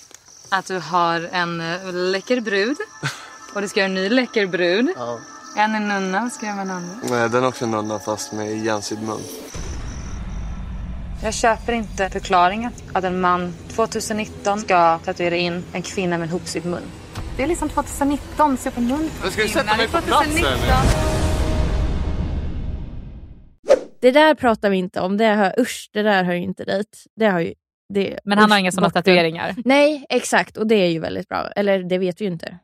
Att 0.52 0.66
du 0.68 0.78
har 0.80 1.30
en 1.32 1.62
eh, 1.62 1.94
läcker 1.94 2.42
brud 2.42 2.78
och 3.56 3.62
du 3.62 3.68
ska 3.68 3.80
göra 3.80 3.90
en 3.90 3.96
ny 3.96 4.10
läcker 4.10 4.46
brud. 4.46 4.90
Ja. 4.98 5.20
En 5.56 5.76
är 5.76 5.80
nunna 5.80 6.32
göra 6.42 6.52
en 6.52 6.60
annan. 6.60 7.00
Nej, 7.10 7.30
den 7.30 7.44
är 7.44 7.48
också 7.48 7.66
nunna 7.66 8.00
fast 8.00 8.32
med 8.34 8.52
igensydd 8.52 9.02
mun. 9.04 9.22
Jag 11.24 11.34
köper 11.34 11.74
inte 11.74 12.10
förklaringen 12.10 12.72
att 12.94 13.04
en 13.04 13.22
man 13.22 13.54
2019 13.68 14.60
ska 14.60 15.00
tatuera 15.00 15.36
in 15.36 15.64
en 15.74 15.82
kvinna 15.82 16.18
med 16.18 16.26
en 16.26 16.32
hopsydd 16.32 16.66
mun. 16.66 16.84
Det 17.38 17.44
är 17.44 17.48
liksom 17.48 17.70
2019, 17.70 18.58
se 18.58 18.72
på 18.72 18.82
mun. 18.82 19.10
Men 19.22 19.32
ska 19.32 19.42
du 19.42 19.50
sätta 19.50 19.78
mig 19.78 19.88
på 19.88 20.02
plats? 20.02 20.42
Det 24.02 24.12
där 24.12 24.36
pratar 24.36 24.70
vi 24.70 24.78
inte 24.78 25.02
om. 25.02 25.18
Det 25.18 25.26
hör, 25.26 25.60
usch, 25.60 25.90
det 25.94 26.02
där 26.02 26.24
hör 26.24 26.34
ju 26.34 26.42
inte 26.44 26.64
dit. 26.64 27.04
Det 27.16 27.26
har 27.26 27.40
ju, 27.40 27.54
det, 27.94 28.20
Men 28.24 28.38
han 28.38 28.52
har 28.52 28.58
usch, 28.58 28.62
inga 28.62 28.72
sådana 28.72 28.90
tatueringar. 28.90 29.56
Nej, 29.66 30.06
exakt. 30.10 30.58
Och 30.58 30.68
det 30.68 30.76
är 30.76 30.90
ju 30.90 31.00
väldigt 31.00 31.28
bra. 31.28 31.48
Eller 31.56 31.84
det 31.84 31.98
vet 31.98 32.22
vi 32.22 32.26
ju 32.26 32.32
inte. 32.32 32.58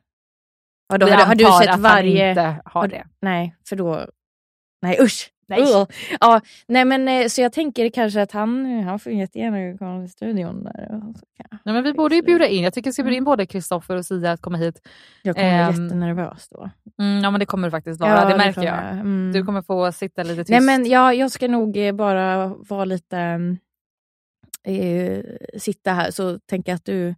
Då, 0.88 1.06
Vi 1.06 1.12
har, 1.12 1.24
har 1.26 1.34
du 1.34 1.44
sett 1.44 1.74
att 1.74 1.80
varje... 1.80 2.28
inte 2.28 2.56
har 2.64 2.88
det. 2.88 3.06
Nej, 3.20 3.56
för 3.68 3.76
då... 3.76 4.06
Nej 4.82 4.98
usch! 5.00 5.32
Nej. 5.48 5.60
Ugh. 5.62 5.86
Ja, 6.20 6.40
nej 6.68 6.84
men 6.84 7.08
eh, 7.08 7.26
så 7.28 7.40
jag 7.40 7.52
tänker 7.52 7.88
kanske 7.90 8.22
att 8.22 8.32
han, 8.32 8.82
han 8.82 8.98
får 8.98 9.12
jättegärna 9.12 9.78
komma 9.78 10.00
till 10.00 10.12
studion 10.12 10.64
där. 10.64 11.02
Nej, 11.64 11.74
men 11.74 11.84
vi 11.84 11.92
borde 11.92 12.14
ju 12.14 12.22
bjuda 12.22 12.46
in, 12.46 12.62
jag 12.64 12.74
tycker 12.74 12.90
vi 12.90 12.92
ska 12.92 13.02
bjuda 13.02 13.16
in 13.16 13.24
både 13.24 13.46
Kristoffer 13.46 13.96
och 13.96 14.06
Sia 14.06 14.32
att 14.32 14.40
komma 14.40 14.58
hit. 14.58 14.88
Jag 15.22 15.36
kommer 15.36 15.68
Ehm, 15.68 15.74
bli 15.74 15.82
jättenervös 15.84 16.48
då. 16.48 16.70
Mm, 16.98 17.24
ja 17.24 17.30
men 17.30 17.40
det 17.40 17.46
kommer 17.46 17.68
du 17.68 17.70
faktiskt 17.70 18.00
vara, 18.00 18.28
det 18.28 18.36
märker 18.36 18.52
kommer 18.52 18.66
jag. 18.66 18.92
Mm. 18.92 19.32
Du 19.32 19.44
kommer 19.44 19.62
få 19.62 19.92
sitta 19.92 20.22
lite 20.22 20.36
tyst. 20.36 20.50
Nej 20.50 20.60
men 20.60 20.86
jag, 20.86 21.14
jag 21.14 21.30
ska 21.30 21.48
nog 21.48 21.76
eh, 21.76 21.92
bara 21.92 22.46
vara 22.46 22.84
lite... 22.84 23.18
Eh, 24.64 25.24
sitta 25.58 25.92
här 25.92 26.10
så 26.10 26.38
tänker 26.38 26.72
jag 26.72 26.76
att 26.76 26.84
du 26.84 27.14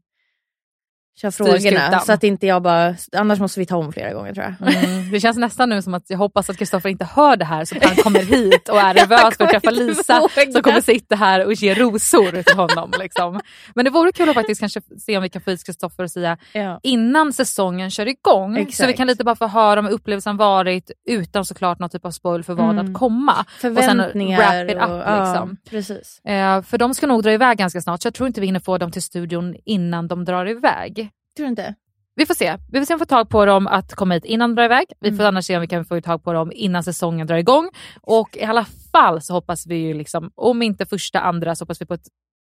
kör 1.20 1.30
frågorna. 1.30 2.00
Så 2.00 2.12
att 2.12 2.24
inte 2.24 2.46
jag 2.46 2.62
bara... 2.62 2.94
Annars 3.16 3.38
måste 3.38 3.60
vi 3.60 3.66
ta 3.66 3.76
om 3.76 3.92
flera 3.92 4.12
gånger 4.12 4.34
tror 4.34 4.56
jag. 4.60 4.74
Mm, 4.84 5.10
det 5.10 5.20
känns 5.20 5.36
nästan 5.36 5.68
nu 5.68 5.82
som 5.82 5.94
att 5.94 6.04
jag 6.10 6.18
hoppas 6.18 6.50
att 6.50 6.56
Kristoffer 6.58 6.88
inte 6.88 7.04
hör 7.04 7.36
det 7.36 7.44
här 7.44 7.64
så 7.64 7.76
att 7.76 7.84
han 7.84 7.96
kommer 7.96 8.20
hit 8.36 8.68
och 8.68 8.80
är 8.80 8.94
nervös 8.94 9.36
för 9.36 9.44
att 9.44 9.50
träffa 9.50 9.70
Lisa 9.70 10.28
som 10.52 10.62
kommer 10.62 10.80
sitta 10.80 11.16
här 11.16 11.44
och 11.46 11.52
ge 11.52 11.74
rosor 11.74 12.42
till 12.42 12.56
honom. 12.56 12.92
Liksom. 12.98 13.40
Men 13.74 13.84
det 13.84 13.90
vore 13.90 14.12
kul 14.12 14.28
att 14.28 14.34
faktiskt 14.34 14.60
kanske 14.60 14.80
se 14.98 15.16
om 15.16 15.22
vi 15.22 15.28
kan 15.28 15.42
få 15.42 15.50
hit 15.50 15.66
Kristoffer 15.66 16.02
och 16.04 16.10
säga 16.10 16.36
Ja. 16.52 16.80
innan 16.82 17.32
säsongen 17.32 17.90
kör 17.90 18.08
igång. 18.08 18.54
Så 18.54 18.60
Exakt. 18.60 18.88
vi 18.88 18.92
kan 18.92 19.06
lite 19.06 19.24
bara 19.24 19.36
få 19.36 19.46
höra 19.46 19.80
om 19.80 19.86
upplevelsen 19.88 20.36
varit 20.36 20.90
utan 21.08 21.44
såklart 21.44 21.78
någon 21.78 21.90
typ 21.90 22.04
av 22.04 22.10
spoil 22.10 22.44
för 22.44 22.54
vad 22.54 22.68
Mm. 22.70 22.86
att 22.92 22.98
komma. 22.98 23.44
Förväntningar 23.60 24.38
och 24.38 24.66
sen 24.66 24.66
wrap 24.66 24.70
it 24.70 24.76
up. 24.76 24.90
och- 24.90 25.12
ja, 25.12 25.24
liksom. 25.32 25.56
precis. 25.70 26.20
Eh, 26.24 26.62
för 26.62 26.78
de 26.78 26.94
ska 26.94 27.06
nog 27.06 27.22
dra 27.22 27.32
iväg 27.32 27.58
ganska 27.58 27.80
snart 27.80 28.02
så 28.02 28.06
jag 28.06 28.14
tror 28.14 28.26
inte 28.26 28.40
vi 28.40 28.46
hinner 28.46 28.60
få 28.60 28.78
dem 28.78 28.90
till 28.90 29.02
studion 29.02 29.54
innan 29.64 30.08
de 30.08 30.24
drar 30.24 30.48
iväg. 30.48 31.07
Tror 31.38 31.44
du 31.46 31.50
inte? 31.50 31.74
Vi 32.14 32.26
får 32.26 32.34
se. 32.34 32.56
Vi 32.72 32.78
får 32.80 32.86
se 32.86 32.94
om 32.94 32.98
vi 32.98 33.00
får 33.00 33.06
tag 33.06 33.28
på 33.28 33.44
dem 33.46 33.66
att 33.66 33.94
komma 33.94 34.14
hit 34.14 34.24
innan 34.24 34.50
de 34.50 34.54
drar 34.56 34.64
iväg. 34.64 34.86
Vi 35.00 35.10
får 35.10 35.14
Mm. 35.14 35.26
annars 35.26 35.44
se 35.44 35.56
om 35.56 35.60
vi 35.60 35.66
kan 35.66 35.84
få 35.84 36.00
tag 36.00 36.24
på 36.24 36.32
dem 36.32 36.52
innan 36.54 36.84
säsongen 36.84 37.26
drar 37.26 37.36
igång. 37.36 37.70
Och 38.00 38.36
i 38.36 38.44
alla 38.44 38.66
fall 38.92 39.20
så 39.22 39.32
hoppas 39.32 39.66
vi 39.66 39.76
ju, 39.76 39.94
liksom, 39.94 40.30
om 40.34 40.62
inte 40.62 40.86
första, 40.86 41.20
andra, 41.20 41.54
så 41.54 41.62
hoppas 41.64 41.80
vi 41.80 41.86
på 41.86 41.94
ett 41.94 42.06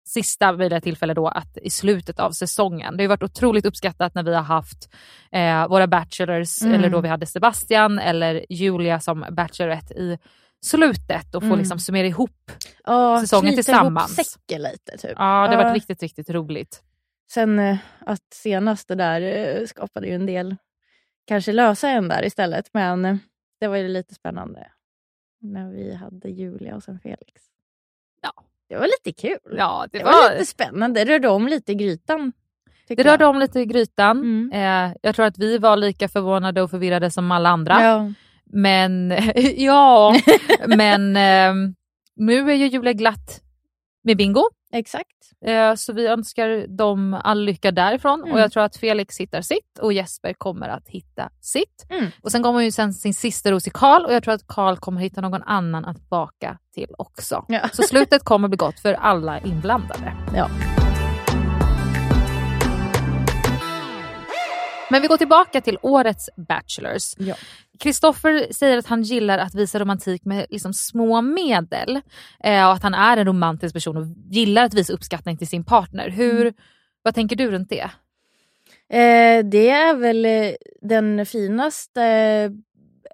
sista 0.08 0.52
möjliga 0.52 0.80
tillfälle 0.80 1.14
då 1.14 1.28
att 1.28 1.56
i 1.62 1.70
slutet 1.70 2.20
av 2.20 2.30
säsongen. 2.30 2.96
Det 2.96 3.04
har 3.04 3.08
varit 3.08 3.22
otroligt 3.22 3.64
uppskattat 3.66 4.14
när 4.14 4.22
vi 4.22 4.34
har 4.34 4.42
haft 4.42 4.88
eh, 5.32 5.68
våra 5.68 5.86
bachelors, 5.86 6.62
Mm. 6.62 6.74
eller 6.74 6.90
då 6.90 7.00
vi 7.00 7.08
hade 7.08 7.26
Sebastian 7.26 7.98
eller 7.98 8.46
Julia 8.48 9.00
som 9.00 9.24
bachelorette 9.30 9.94
i 9.94 10.18
slutet 10.64 11.34
och 11.34 11.42
få 11.42 11.46
Mm. 11.46 11.58
liksom 11.58 11.78
summera 11.78 12.06
ihop. 12.06 12.52
Ja, 12.84 13.20
Säsongen 13.20 13.54
tillsammans. 13.54 14.18
ihop 14.18 14.26
säcken 14.26 14.62
lite 14.62 14.98
typ. 14.98 15.10
Ja, 15.18 15.48
det 15.48 15.56
har 15.56 15.62
Ja. 15.62 15.62
varit 15.62 15.74
riktigt, 15.74 16.02
riktigt 16.02 16.30
roligt. 16.30 16.82
Sen 17.30 17.58
eh, 17.58 17.78
att 17.98 18.34
senaste 18.34 18.94
där 18.94 19.20
eh, 19.20 19.66
skapade 19.66 20.06
ju 20.06 20.14
en 20.14 20.26
del, 20.26 20.56
kanske 21.26 21.52
lösa 21.52 21.88
en 21.88 22.08
där 22.08 22.24
istället. 22.24 22.70
Men 22.72 23.04
eh, 23.04 23.16
det 23.60 23.66
var 23.66 23.76
ju 23.76 23.88
lite 23.88 24.14
spännande 24.14 24.66
när 25.40 25.70
vi 25.70 25.94
hade 25.94 26.28
Julia 26.28 26.76
och 26.76 26.82
sen 26.82 27.00
Felix. 27.00 27.42
Ja. 28.22 28.32
Det 28.68 28.76
var 28.76 28.86
lite 28.86 29.20
kul. 29.20 29.56
Ja, 29.58 29.86
det, 29.92 29.98
det 29.98 30.04
var, 30.04 30.12
var 30.12 30.32
lite 30.32 30.46
spännande. 30.46 31.04
Det 31.04 31.12
rörde 31.12 31.28
om 31.28 31.48
lite 31.48 31.72
i 31.72 31.74
grytan. 31.74 32.32
det 32.88 33.02
rörde 33.02 33.24
jag. 33.24 33.30
om 33.30 33.38
lite 33.38 33.60
i 33.60 33.66
grytan. 33.66 34.18
Mm. 34.18 34.52
Eh, 34.52 34.96
jag 35.02 35.16
tror 35.16 35.26
att 35.26 35.38
vi 35.38 35.58
var 35.58 35.76
lika 35.76 36.08
förvånade 36.08 36.62
och 36.62 36.70
förvirrade 36.70 37.10
som 37.10 37.32
alla 37.32 37.48
andra. 37.48 37.84
Ja. 37.84 38.12
Men 38.44 39.14
ja, 39.56 40.14
men 40.66 41.16
eh, 41.16 41.72
nu 42.16 42.50
är 42.50 42.54
ju 42.54 42.66
Julia 42.66 42.92
glatt 42.92 43.42
med 44.02 44.16
bingo. 44.16 44.50
Exakt. 44.72 45.06
Eh, 45.46 45.74
så 45.74 45.92
vi 45.92 46.06
önskar 46.06 46.66
dem 46.76 47.20
all 47.24 47.44
lycka 47.44 47.70
därifrån. 47.70 48.20
Mm. 48.20 48.32
Och 48.32 48.40
jag 48.40 48.52
tror 48.52 48.62
att 48.62 48.76
Felix 48.76 49.20
hittar 49.20 49.42
sitt 49.42 49.78
och 49.80 49.92
Jesper 49.92 50.32
kommer 50.32 50.68
att 50.68 50.88
hitta 50.88 51.30
sitt. 51.40 51.86
Mm. 51.90 52.06
Och 52.22 52.32
sen 52.32 52.42
kommer 52.42 52.60
ju 52.60 52.70
sen 52.70 52.94
sin 52.94 53.14
sista 53.14 53.50
ros 53.50 53.66
i 53.66 53.70
Karl 53.70 54.04
och 54.04 54.12
jag 54.12 54.22
tror 54.22 54.34
att 54.34 54.46
Karl 54.46 54.76
kommer 54.76 55.00
hitta 55.00 55.20
någon 55.20 55.42
annan 55.42 55.84
att 55.84 56.08
baka 56.08 56.58
till 56.74 56.94
också. 56.98 57.44
Ja. 57.48 57.68
Så 57.72 57.82
slutet 57.82 58.24
kommer 58.24 58.48
bli 58.48 58.56
gott 58.56 58.80
för 58.80 58.94
alla 58.94 59.40
inblandade. 59.40 60.16
Ja. 60.34 60.50
Men 64.90 65.02
vi 65.02 65.08
går 65.08 65.16
tillbaka 65.16 65.60
till 65.60 65.78
årets 65.82 66.30
Bachelors. 66.36 67.14
Ja. 67.18 67.34
Kristoffer 67.78 68.52
säger 68.52 68.78
att 68.78 68.86
han 68.86 69.02
gillar 69.02 69.38
att 69.38 69.54
visa 69.54 69.78
romantik 69.78 70.24
med 70.24 70.46
liksom 70.50 70.74
små 70.74 71.22
medel. 71.22 72.00
Eh, 72.44 72.66
och 72.66 72.72
att 72.72 72.82
han 72.82 72.94
är 72.94 73.16
en 73.16 73.26
romantisk 73.26 73.74
person 73.74 73.96
och 73.96 74.06
gillar 74.30 74.64
att 74.64 74.74
visa 74.74 74.92
uppskattning 74.92 75.38
till 75.38 75.48
sin 75.48 75.64
partner. 75.64 76.08
Hur, 76.08 76.40
Mm. 76.40 76.54
Vad 77.02 77.14
tänker 77.14 77.36
du 77.36 77.50
runt 77.50 77.70
det? 77.70 77.90
Eh, 78.96 79.44
det 79.44 79.70
är 79.70 79.94
väl 79.94 80.24
eh, 80.24 80.52
den 80.82 81.26
finaste... 81.26 82.50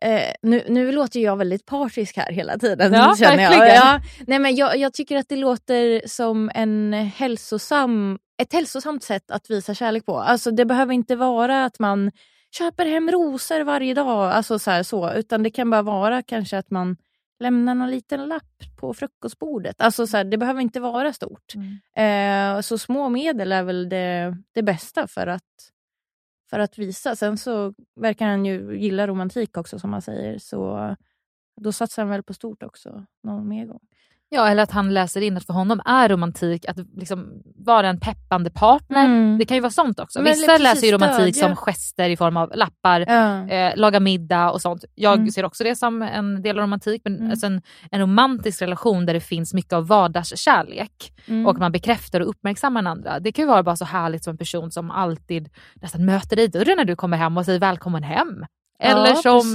Eh, 0.00 0.32
nu, 0.42 0.64
nu 0.68 0.92
låter 0.92 1.20
jag 1.20 1.36
väldigt 1.36 1.66
partisk 1.66 2.16
här 2.16 2.32
hela 2.32 2.58
tiden. 2.58 2.92
Ja, 2.92 3.14
känner 3.18 3.42
jag. 3.42 3.50
verkligen. 3.50 3.74
Ja, 3.74 4.00
nej, 4.26 4.38
men 4.38 4.56
jag, 4.56 4.76
jag 4.76 4.92
tycker 4.92 5.16
att 5.16 5.28
det 5.28 5.36
låter 5.36 6.08
som 6.08 6.50
en 6.54 6.92
hälsosam, 6.92 8.18
ett 8.42 8.52
hälsosamt 8.52 9.02
sätt 9.02 9.30
att 9.30 9.50
visa 9.50 9.74
kärlek 9.74 10.06
på. 10.06 10.18
Alltså, 10.18 10.50
det 10.50 10.64
behöver 10.64 10.92
inte 10.92 11.16
vara 11.16 11.64
att 11.64 11.78
man 11.78 12.10
köper 12.58 12.86
hem 12.86 13.10
rosor 13.10 13.60
varje 13.60 13.94
dag, 13.94 14.30
alltså 14.32 14.58
så, 14.58 14.70
här, 14.70 14.82
så 14.82 15.12
utan 15.12 15.42
det 15.42 15.50
kan 15.50 15.70
bara 15.70 15.82
vara 15.82 16.22
kanske 16.22 16.58
att 16.58 16.70
man 16.70 16.96
lämnar 17.40 17.74
någon 17.74 17.90
liten 17.90 18.26
lapp 18.26 18.76
på 18.76 18.94
frukostbordet. 18.94 19.76
Alltså, 19.78 20.06
så 20.06 20.16
här, 20.16 20.24
det 20.24 20.38
behöver 20.38 20.60
inte 20.60 20.80
vara 20.80 21.12
stort. 21.12 21.54
Eh, 21.96 22.60
så 22.60 22.78
små 22.78 23.08
medel 23.08 23.52
är 23.52 23.62
väl 23.62 23.88
det, 23.88 24.36
det 24.54 24.62
bästa 24.62 25.06
för 25.06 25.26
att, 25.26 25.42
för 26.50 26.58
att 26.58 26.78
visa. 26.78 27.16
Sen 27.16 27.38
så 27.38 27.74
verkar 27.94 28.26
han 28.26 28.46
ju 28.46 28.78
gilla 28.78 29.06
romantik 29.06 29.56
också 29.56 29.78
som 29.78 29.90
man 29.90 30.02
säger. 30.02 30.38
Så 30.38 30.96
då 31.60 31.72
satsar 31.72 32.02
han 32.02 32.10
väl 32.10 32.22
på 32.22 32.34
stort 32.34 32.62
också 32.62 33.06
någon 33.22 33.48
mer 33.48 33.66
gång. 33.66 33.80
Ja, 34.28 34.48
eller 34.48 34.62
att 34.62 34.70
han 34.70 34.94
läser 34.94 35.20
in 35.20 35.36
att 35.36 35.44
för 35.46 35.52
honom 35.52 35.80
är 35.84 36.08
romantik 36.08 36.64
att 36.68 36.76
liksom 36.96 37.42
vara 37.56 37.88
en 37.88 38.00
peppande 38.00 38.50
partner. 38.50 39.04
Mm. 39.04 39.38
Det 39.38 39.44
kan 39.44 39.56
ju 39.56 39.60
vara 39.60 39.70
sånt 39.70 40.00
också. 40.00 40.18
Men 40.22 40.32
Vissa 40.32 40.58
läser 40.58 40.86
ju 40.86 40.92
romantik 40.92 41.36
stödja. 41.36 41.48
som 41.48 41.56
gester 41.56 42.08
i 42.08 42.16
form 42.16 42.36
av 42.36 42.52
lappar, 42.54 43.00
Ja. 43.08 43.48
eh, 43.48 43.76
laga 43.76 44.00
middag 44.00 44.50
och 44.50 44.60
sånt. 44.62 44.84
Jag 44.94 45.14
Mm. 45.18 45.30
ser 45.30 45.44
också 45.44 45.64
det 45.64 45.76
som 45.76 46.02
en 46.02 46.42
del 46.42 46.58
av 46.58 46.62
romantik, 46.62 47.00
men 47.04 47.16
Mm. 47.16 47.30
alltså 47.30 47.46
en, 47.46 47.62
en 47.90 48.00
romantisk 48.00 48.62
relation 48.62 49.06
där 49.06 49.14
det 49.14 49.20
finns 49.20 49.54
mycket 49.54 49.72
av 49.72 49.86
vardagskärlek 49.86 51.12
Mm. 51.28 51.46
och 51.46 51.58
man 51.58 51.72
bekräftar 51.72 52.20
och 52.20 52.28
uppmärksammar 52.28 52.82
den 52.82 52.86
andra. 52.92 53.20
Det 53.20 53.32
kan 53.32 53.42
ju 53.42 53.48
vara 53.48 53.62
bara 53.62 53.76
så 53.76 53.84
härligt 53.84 54.24
som 54.24 54.30
en 54.30 54.38
person 54.38 54.70
som 54.70 54.90
alltid 54.90 55.48
nästan 55.74 56.04
möter 56.04 56.36
dig 56.36 56.44
i 56.44 56.48
dörren 56.48 56.76
när 56.76 56.84
du 56.84 56.96
kommer 56.96 57.16
hem 57.16 57.36
och 57.36 57.44
säger 57.44 57.60
välkommen 57.60 58.02
hem. 58.02 58.44
Eller 58.80 59.06
Ja, 59.08 59.14
som 59.16 59.54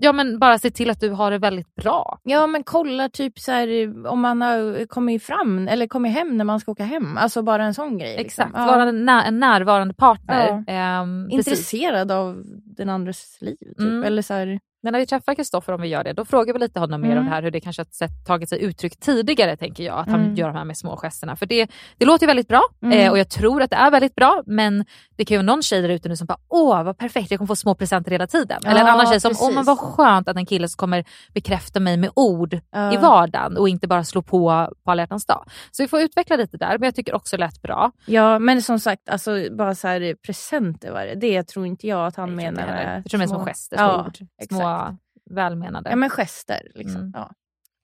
ja, 0.00 0.12
men 0.12 0.38
bara 0.38 0.58
se 0.58 0.70
till 0.70 0.90
att 0.90 1.00
du 1.00 1.10
har 1.10 1.30
det 1.30 1.38
väldigt 1.38 1.74
bra. 1.74 2.18
Ja 2.22 2.46
men 2.46 2.64
kolla 2.64 3.08
typ 3.08 3.38
så 3.38 3.52
här, 3.52 3.68
om 4.06 4.20
man 4.20 4.42
har 4.42 4.86
kommit 4.86 5.22
fram 5.22 5.68
eller 5.68 5.86
kommit 5.86 6.12
hem 6.12 6.36
när 6.36 6.44
man 6.44 6.60
ska 6.60 6.72
åka 6.72 6.84
hem. 6.84 7.16
Alltså 7.16 7.42
bara 7.42 7.64
en 7.64 7.74
sån 7.74 7.98
grej. 7.98 8.16
liksom. 8.16 8.42
Exakt, 8.44 8.50
Ja. 8.54 8.66
vara 8.66 8.82
en, 8.88 9.04
när, 9.04 9.24
en 9.28 9.38
närvarande 9.40 9.94
partner. 9.94 10.64
Ehm, 10.66 11.28
precis. 11.30 11.48
Intresserad 11.48 12.12
av 12.12 12.42
den 12.76 12.88
andres 12.88 13.38
liv. 13.40 13.56
Typ. 13.60 13.78
Mm. 13.80 14.04
Eller 14.04 14.22
så 14.22 14.34
här, 14.34 14.60
Men 14.82 14.92
när 14.92 15.00
vi 15.00 15.06
träffar 15.06 15.34
Kristoffer, 15.34 15.72
om 15.72 15.80
vi 15.80 15.88
gör 15.88 16.04
det, 16.04 16.12
då 16.12 16.24
frågar 16.24 16.52
vi 16.54 16.58
lite 16.60 16.80
honom 16.80 17.00
mer 17.00 17.08
Mm. 17.10 17.18
om 17.18 17.24
det 17.24 17.30
här, 17.30 17.42
hur 17.42 17.50
det 17.50 17.60
kanske 17.60 17.80
har 17.82 17.86
sett, 17.90 18.26
tagit 18.26 18.48
sig 18.48 18.62
uttryck 18.62 19.00
tidigare, 19.00 19.56
tänker 19.56 19.84
jag. 19.84 19.98
Att 19.98 20.08
han 20.08 20.20
Mm. 20.20 20.34
gör 20.34 20.46
de 20.48 20.56
här 20.56 20.64
med 20.64 20.76
små 20.76 20.96
gesterna. 20.96 21.36
För 21.36 21.46
det, 21.46 21.70
det 21.98 22.04
låter 22.06 22.22
ju 22.22 22.26
väldigt 22.26 22.48
bra 22.48 22.62
Mm. 22.82 22.98
eh, 22.98 23.10
och 23.10 23.18
jag 23.18 23.28
tror 23.28 23.62
att 23.62 23.70
det 23.70 23.76
är 23.76 23.90
väldigt 23.90 24.14
bra, 24.14 24.42
men 24.46 24.84
det 25.16 25.24
kan 25.24 25.34
ju 25.34 25.38
vara 25.38 25.46
någon 25.54 25.62
tjej 25.62 25.82
där 25.82 25.88
ute 25.88 26.08
nu 26.08 26.16
som 26.16 26.26
bara, 26.26 26.38
åh 26.48 26.82
vad 26.82 26.98
perfekt, 26.98 27.30
jag 27.30 27.38
kommer 27.38 27.46
få 27.46 27.56
små 27.56 27.74
presenter 27.74 28.10
hela 28.10 28.26
tiden. 28.26 28.60
Eller 28.64 28.80
en 28.80 28.86
Ja, 28.86 28.92
annan 28.92 29.06
tjej 29.06 29.20
som, 29.20 29.32
åh 29.40 29.54
men 29.54 29.64
vad 29.64 29.78
skönt 29.78 30.28
att 30.28 30.36
en 30.36 30.46
kille 30.46 30.68
som 30.68 30.76
kommer 30.76 31.04
bekräfta 31.34 31.80
mig 31.80 31.96
med 31.96 32.10
ord 32.16 32.58
Ja. 32.70 32.92
i 32.94 32.96
vardagen 32.96 33.56
och 33.56 33.68
inte 33.68 33.88
bara 33.88 34.04
slå 34.04 34.22
på 34.22 34.68
på 34.84 34.90
alla 34.90 35.06
dag. 35.06 35.44
Så 35.70 35.82
vi 35.82 35.88
får 35.88 36.00
utveckla 36.00 36.36
lite 36.36 36.56
där, 36.56 36.78
men 36.78 36.82
jag 36.86 36.94
tycker 36.94 37.14
också 37.14 37.36
det 37.36 37.40
lät 37.40 37.62
bra. 37.62 37.92
Ja 38.06 38.38
men 38.38 38.62
som 38.62 38.78
sagt, 38.78 39.08
alltså, 39.08 39.30
bara 39.52 39.74
så 39.74 39.88
här, 39.88 40.14
presenter 40.26 40.90
var 40.92 41.00
det. 41.06 41.14
Det 41.14 41.42
tror 41.42 41.66
inte 41.66 41.86
jag 41.86 42.06
att 42.06 42.16
han 42.16 42.30
inte 42.40 42.44
menar. 42.52 42.94
Jag 43.04 43.10
tror 43.10 43.18
det 43.18 43.24
är 43.24 43.28
små 43.28 43.44
gester, 43.44 43.76
små 43.76 43.86
ja, 43.86 44.06
ord, 44.06 44.18
små 44.48 44.60
Exakt. 44.78 44.98
välmenande. 45.30 45.90
Ja 45.90 45.96
men 45.96 46.10
gester. 46.10 46.72
Liksom. 46.74 47.00
Mm. 47.00 47.12
Ja. 47.14 47.30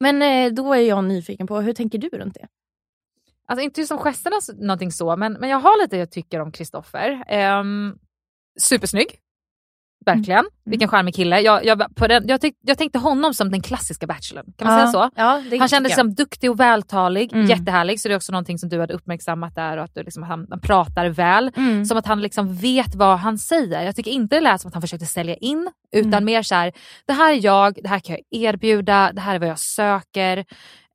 Men 0.01 0.23
eh, 0.23 0.53
då 0.53 0.75
är 0.75 0.81
jag 0.81 1.05
nyfiken 1.05 1.47
på, 1.47 1.61
hur 1.61 1.73
tänker 1.73 1.99
du 1.99 2.09
runt 2.09 2.35
det? 2.35 2.49
Alltså 3.49 3.65
inte 3.65 3.81
just 3.81 3.89
som 3.89 3.99
gesterna 3.99 4.37
någonting 4.55 4.93
så, 4.93 5.17
men, 5.17 5.33
men 5.33 5.51
jag 5.51 5.59
har 5.59 5.83
lite 5.83 5.97
jag 5.97 6.11
tycker 6.11 6.41
om 6.41 6.53
Kristoffer. 6.53 7.25
Um, 7.61 7.99
supersnygg. 8.61 9.21
Verkligen. 10.07 10.39
Mm. 10.41 10.51
Vilken 10.65 10.89
charmig 10.89 11.15
kille. 11.15 11.41
Jag, 11.41 11.65
jag, 11.65 11.95
på 11.97 12.07
den, 12.07 12.29
jag, 12.29 12.41
tyck, 12.41 12.55
jag 12.61 12.79
tänkte 12.79 12.99
honom 12.99 13.35
som 13.35 13.51
den 13.51 13.63
klassiska 13.63 14.07
bachelorn. 14.07 14.45
Kan 14.59 14.69
man 14.69 14.79
ja. 14.79 14.93
säga 14.93 14.93
så? 14.93 15.11
Ja, 15.17 15.43
Han 15.59 15.69
kändes 15.69 15.95
som 15.95 16.15
duktig 16.15 16.51
och 16.51 16.61
vältalig, 16.61 17.33
Mm. 17.33 17.47
jättehärlig. 17.47 18.01
Så 18.01 18.09
det 18.09 18.15
är 18.15 18.17
också 18.17 18.33
någonting 18.33 18.59
som 18.59 18.69
du 18.69 18.81
hade 18.81 18.95
uppmärksammat 18.95 19.55
där 19.55 19.77
och 19.77 19.85
att 19.85 19.95
du 19.95 20.03
liksom, 20.03 20.23
han, 20.23 20.47
han 20.51 20.61
pratar 20.61 21.07
väl. 21.09 21.53
Mm. 21.57 21.85
Som 21.85 21.99
att 21.99 22.07
han 22.07 22.23
liksom 22.23 22.57
vet 22.57 22.95
vad 22.95 23.19
han 23.19 23.39
säger. 23.39 23.83
Jag 23.83 23.97
tycker 23.97 24.11
inte 24.11 24.37
det 24.37 24.41
lät 24.41 24.61
som 24.61 24.69
att 24.69 24.75
han 24.75 24.83
försökte 24.83 25.07
sälja 25.07 25.35
in 25.35 25.71
utan 25.93 26.13
Mm. 26.13 26.25
mer 26.25 26.43
så 26.43 26.55
här: 26.55 26.73
det 27.07 27.13
här 27.13 27.33
är 27.33 27.45
jag, 27.45 27.79
det 27.83 27.89
här 27.89 27.99
kan 27.99 28.17
jag 28.17 28.41
erbjuda, 28.43 29.13
det 29.13 29.21
här 29.21 29.35
är 29.35 29.39
vad 29.39 29.49
jag 29.49 29.59
söker. 29.59 30.45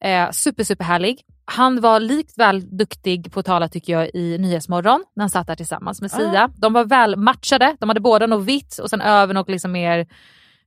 Eh, 0.03 0.29
super 0.31 0.63
super 0.63 0.83
härlig. 0.85 1.21
Han 1.45 1.81
var 1.81 1.99
likt 1.99 2.37
väl 2.37 2.77
duktig 2.77 3.31
på 3.33 3.39
att 3.39 3.45
tala 3.45 3.67
tycker 3.67 3.93
jag 3.93 4.09
i 4.13 4.37
Nyhetsmorgon 4.37 5.03
när 5.15 5.21
han 5.23 5.29
satt 5.29 5.47
där 5.47 5.55
tillsammans 5.55 6.01
med 6.01 6.11
Sia. 6.11 6.49
De 6.57 6.73
var 6.73 6.85
väl 6.85 7.15
matchade, 7.15 7.75
de 7.79 7.89
hade 7.89 7.99
båda 7.99 8.27
något 8.27 8.45
vitt 8.45 8.77
och 8.77 8.89
sen 8.89 9.01
över 9.01 9.33
något 9.33 9.49
liksom 9.49 9.71
mer 9.71 9.99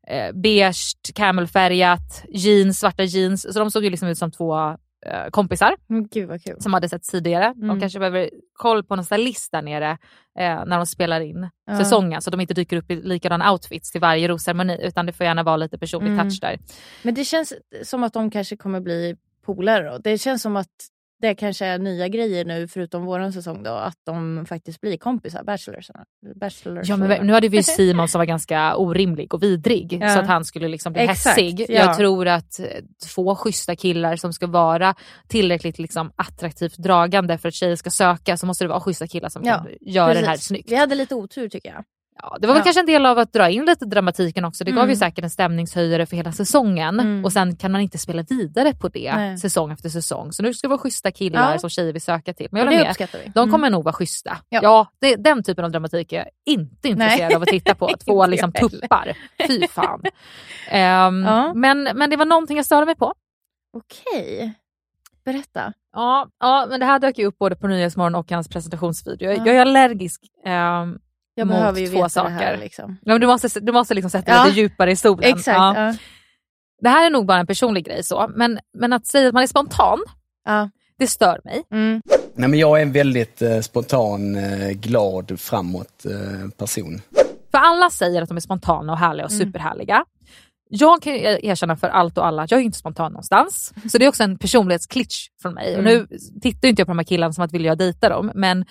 eh, 0.06 0.32
beige, 0.34 0.96
camelfärgat, 1.14 2.24
jeans, 2.28 2.78
svarta 2.80 3.02
jeans. 3.02 3.52
Så 3.52 3.58
de 3.58 3.70
såg 3.70 3.84
ju 3.84 3.90
liksom 3.90 4.08
ut 4.08 4.18
som 4.18 4.30
två 4.30 4.68
eh, 5.06 5.30
kompisar 5.30 5.74
Mm, 5.90 6.08
som 6.58 6.74
hade 6.74 6.88
sett 6.88 7.02
tidigare. 7.02 7.52
De 7.56 7.64
Mm. 7.64 7.80
kanske 7.80 7.98
behöver 7.98 8.30
koll 8.52 8.84
på 8.84 8.96
någon 8.96 9.04
stylist 9.04 9.52
där 9.52 9.62
nere 9.62 9.90
eh, 10.38 10.64
när 10.66 10.76
de 10.76 10.86
spelar 10.86 11.20
in 11.20 11.50
Ja. 11.66 11.78
säsongen 11.78 12.22
så 12.22 12.30
de 12.30 12.40
inte 12.40 12.54
dyker 12.54 12.76
upp 12.76 12.90
i 12.90 12.96
likadana 12.96 13.52
outfits 13.52 13.90
till 13.92 14.00
varje 14.00 14.28
rosceremoni 14.28 14.78
utan 14.82 15.06
det 15.06 15.12
får 15.12 15.26
gärna 15.26 15.42
vara 15.42 15.56
lite 15.56 15.78
personlig 15.78 16.10
Mm. 16.12 16.28
touch 16.28 16.40
där. 16.40 16.58
Men 17.02 17.14
det 17.14 17.24
känns 17.24 17.52
som 17.82 18.04
att 18.04 18.12
de 18.12 18.30
kanske 18.30 18.56
kommer 18.56 18.80
bli 18.80 19.16
polare 19.44 19.90
då. 19.90 19.98
Det 19.98 20.18
känns 20.18 20.42
som 20.42 20.56
att 20.56 20.68
det 21.22 21.34
kanske 21.34 21.66
är 21.66 21.78
nya 21.78 22.08
grejer 22.08 22.44
nu 22.44 22.68
förutom 22.68 23.04
våran 23.04 23.32
säsong 23.32 23.62
då. 23.62 23.70
Att 23.70 23.96
de 24.06 24.46
faktiskt 24.48 24.80
blir 24.80 24.96
kompisar, 24.96 25.44
bachelorsarna. 25.44 26.04
bachelors. 26.40 26.88
Ja, 26.88 26.96
men 26.96 27.26
nu 27.26 27.32
hade 27.32 27.48
vi 27.48 27.56
ju 27.56 27.62
Simon 27.76 28.08
som 28.08 28.18
var 28.18 28.26
ganska 28.26 28.76
orimlig 28.76 29.34
och 29.34 29.42
vidrig 29.42 29.98
Ja. 30.00 30.08
så 30.14 30.18
att 30.18 30.26
han 30.26 30.44
skulle 30.44 30.68
liksom 30.68 30.92
bli 30.92 31.02
Exakt, 31.02 31.24
hässig. 31.40 31.60
ja. 31.68 31.74
Jag 31.74 31.96
tror 31.96 32.28
att 32.28 32.58
eh, 32.60 32.66
två 33.14 33.34
schyssta 33.36 33.76
killar 33.76 34.16
som 34.16 34.32
ska 34.32 34.46
vara 34.46 34.94
tillräckligt 35.28 35.78
liksom, 35.78 36.12
attraktivt 36.16 36.76
dragande 36.76 37.38
för 37.38 37.48
att 37.48 37.54
tjejer 37.54 37.76
ska 37.76 37.90
söka 37.90 38.36
så 38.36 38.46
måste 38.46 38.64
det 38.64 38.68
vara 38.68 38.80
schyssta 38.80 39.06
killar 39.06 39.28
som 39.28 39.42
Ja, 39.44 39.56
kan 39.58 39.68
göra 39.80 40.14
det 40.14 40.26
här 40.26 40.36
snyggt. 40.36 40.70
Vi 40.72 40.76
hade 40.76 40.94
lite 40.94 41.14
otur 41.14 41.48
tycker 41.48 41.68
jag. 41.68 41.84
Ja, 42.22 42.36
det 42.40 42.46
var 42.46 42.54
väl 42.54 42.60
Ja. 42.60 42.64
kanske 42.64 42.80
en 42.80 42.86
del 42.86 43.06
av 43.06 43.18
att 43.18 43.32
dra 43.32 43.48
in 43.50 43.64
lite 43.64 43.84
dramatiken 43.84 44.44
också. 44.44 44.64
Det 44.64 44.70
gav 44.70 44.78
Mm. 44.78 44.90
ju 44.90 44.96
säkert 44.96 45.24
en 45.24 45.30
stämningshöjare 45.30 46.06
för 46.06 46.16
hela 46.16 46.32
säsongen 46.32 47.00
Mm. 47.00 47.24
och 47.24 47.32
sen 47.32 47.56
kan 47.56 47.72
man 47.72 47.80
inte 47.80 47.98
spela 47.98 48.22
vidare 48.22 48.74
på 48.74 48.88
det 48.88 49.14
Nej. 49.16 49.38
säsong 49.38 49.72
efter 49.72 49.88
säsong. 49.88 50.32
Så 50.32 50.42
nu 50.42 50.54
ska 50.54 50.66
det 50.66 50.70
vara 50.70 50.78
schyssta 50.78 51.10
killar 51.10 51.52
Ja. 51.52 51.58
som 51.58 51.70
tjejer 51.70 51.92
vill 51.92 52.02
söka 52.02 52.34
till. 52.34 52.48
Men 52.50 52.64
jag 52.64 52.72
det 52.84 52.88
uppskattar 52.90 53.18
vi. 53.18 53.24
De 53.34 53.38
Mm. 53.40 53.50
kommer 53.52 53.70
nog 53.70 53.84
vara 53.84 53.92
schyssta. 53.92 54.36
Ja, 54.48 54.60
Ja. 54.62 54.86
det, 55.00 55.16
den 55.16 55.42
typen 55.42 55.64
av 55.64 55.70
dramatik 55.70 56.12
är 56.12 56.16
jag 56.16 56.26
inte 56.46 56.88
intresserad 56.88 57.28
Nej. 57.28 57.36
av 57.36 57.42
att 57.42 57.48
titta 57.48 57.74
på. 57.74 57.88
Två 58.06 58.26
liksom 58.26 58.52
tuppar. 58.52 59.12
Fy 59.46 59.68
fan. 59.68 60.02
Ehm, 60.70 61.22
Ja. 61.24 61.54
men, 61.54 61.82
men 61.94 62.10
det 62.10 62.16
var 62.16 62.24
någonting 62.26 62.56
jag 62.56 62.66
störde 62.66 62.86
mig 62.86 62.96
på. 62.96 63.14
Okej. 63.76 64.54
Berätta. 65.24 65.72
Ja, 65.92 66.28
ja, 66.40 66.66
men 66.70 66.80
det 66.80 66.86
här 66.86 66.98
dök 66.98 67.18
ju 67.18 67.26
upp 67.26 67.38
både 67.38 67.56
på 67.56 67.66
Nyhetsmorgon 67.66 68.14
och 68.14 68.30
hans 68.30 68.48
presentationsvideo. 68.48 69.30
Jag, 69.30 69.38
Ja. 69.38 69.42
jag 69.46 69.56
är 69.56 69.60
allergisk 69.60 70.20
ehm, 70.44 70.98
Jag 71.34 71.46
mot 71.46 71.56
behöver 71.56 71.80
ju 71.80 71.86
två 71.86 71.96
veta 71.96 72.08
saker. 72.08 72.30
det 72.30 72.36
här. 72.36 72.56
Liksom. 72.56 72.96
Ja, 73.02 73.12
men 73.12 73.20
du, 73.20 73.26
måste, 73.26 73.60
du 73.60 73.72
måste 73.72 73.94
liksom 73.94 74.10
sätta 74.10 74.30
Ja. 74.32 74.44
lite 74.44 74.60
djupare 74.60 74.90
i 74.90 74.96
stolen. 74.96 75.24
Exakt. 75.30 75.56
Ja. 75.56 75.86
Ja. 75.86 75.94
Det 76.82 76.88
här 76.88 77.06
är 77.06 77.10
nog 77.10 77.26
bara 77.26 77.38
en 77.38 77.46
personlig 77.46 77.84
grej 77.84 78.04
så, 78.04 78.30
men, 78.36 78.58
men 78.78 78.92
att 78.92 79.06
säga 79.06 79.28
att 79.28 79.34
man 79.34 79.42
är 79.42 79.46
spontan, 79.46 79.98
Ja. 80.44 80.70
det 80.98 81.06
stör 81.06 81.40
mig. 81.44 81.62
Mm. 81.72 82.02
Nej, 82.34 82.48
men 82.48 82.58
jag 82.58 82.78
är 82.78 82.82
en 82.82 82.92
väldigt 82.92 83.42
eh, 83.42 83.60
spontan, 83.60 84.36
eh, 84.36 84.70
glad, 84.70 85.40
framåt 85.40 86.06
eh, 86.06 86.48
person. 86.58 87.00
För 87.50 87.58
alla 87.58 87.90
säger 87.90 88.22
att 88.22 88.28
de 88.28 88.36
är 88.36 88.40
spontana 88.40 88.92
och 88.92 88.98
härliga 88.98 89.26
och 89.26 89.32
Mm. 89.32 89.46
superhärliga. 89.46 90.04
Jag 90.70 91.02
kan 91.02 91.12
erkänna 91.14 91.76
för 91.76 91.88
allt 91.88 92.18
och 92.18 92.26
alla 92.26 92.42
att 92.42 92.50
jag 92.50 92.60
är 92.60 92.64
inte 92.64 92.78
spontan 92.78 93.12
någonstans. 93.12 93.72
Så 93.92 93.98
det 93.98 94.04
är 94.04 94.08
också 94.08 94.22
en 94.22 94.38
personlighetsglitch 94.38 95.28
från 95.42 95.54
mig. 95.54 95.74
Och 95.76 95.80
Mm. 95.82 96.06
nu 96.10 96.18
tittar 96.40 96.68
inte 96.68 96.80
jag 96.80 96.86
på 96.86 96.90
de 96.90 96.98
här 96.98 97.04
killarna 97.04 97.32
som 97.32 97.44
att 97.44 97.52
vill 97.52 97.64
jag 97.64 97.78
dejta 97.78 98.08
dem, 98.08 98.32
men 98.34 98.64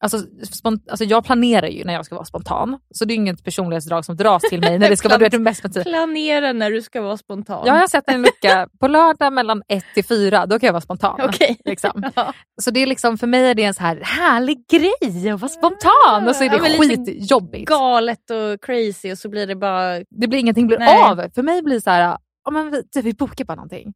Alltså, 0.00 0.18
spont- 0.42 0.90
alltså 0.90 1.04
jag 1.04 1.24
planerar 1.24 1.66
ju 1.66 1.84
när 1.84 1.92
jag 1.94 2.06
ska 2.06 2.14
vara 2.14 2.24
spontan. 2.24 2.78
Så 2.90 3.04
det 3.04 3.14
är 3.14 3.16
inget 3.16 3.44
personlighetsdrag 3.44 4.04
som 4.04 4.16
dras 4.16 4.42
till 4.42 4.60
mig 4.60 4.78
när 4.78 4.90
det 4.90 4.96
ska 4.96 5.08
vara 5.08 5.18
du 5.18 5.24
vet, 5.24 5.32
det 5.32 5.38
mest. 5.38 5.82
Planera 5.84 6.52
när 6.52 6.70
du 6.70 6.82
ska 6.82 7.00
vara 7.02 7.16
spontan. 7.16 7.62
Ja, 7.66 7.74
jag 7.74 7.80
har 7.80 7.88
sett 7.88 8.10
en 8.10 8.22
lucka 8.22 8.68
på 8.80 8.88
lördag 8.88 9.32
mellan 9.32 9.62
ett 9.68 9.84
till 9.94 10.04
fyra, 10.04 10.46
då 10.46 10.58
kan 10.58 10.66
jag 10.66 10.72
vara 10.72 10.80
spontan. 10.80 11.20
Okej. 11.22 11.58
Liksom. 11.64 12.02
Ja. 12.16 12.32
Så 12.62 12.70
det 12.70 12.80
är 12.82 12.86
liksom, 12.86 13.18
för 13.18 13.26
mig 13.26 13.46
är 13.50 13.54
det 13.54 13.64
en 13.64 13.74
så 13.74 13.82
här 13.82 14.00
härlig 14.04 14.64
grej 14.70 15.30
att 15.30 15.40
vara 15.40 15.48
spontan 15.48 16.28
och 16.28 16.36
så 16.36 16.44
är 16.44 16.48
det 16.50 16.56
Ja, 16.56 16.78
skitjobbigt. 16.78 17.68
Galet 17.68 18.30
och 18.30 18.62
crazy 18.62 19.12
och 19.12 19.18
så 19.18 19.28
blir 19.28 19.46
det 19.46 19.56
bara... 19.56 19.98
Det 20.10 20.28
blir 20.28 20.38
ingenting 20.38 20.66
blir 20.66 20.78
Nej. 20.78 21.02
av. 21.02 21.30
För 21.34 21.42
mig 21.42 21.62
blir 21.62 21.74
det 21.74 21.80
så 21.80 21.90
här, 21.90 22.16
ja, 22.44 22.50
men 22.50 22.70
vi, 22.70 22.82
typ, 22.88 23.04
vi 23.04 23.12
bokar 23.14 23.44
bara 23.44 23.54
någonting. 23.54 23.92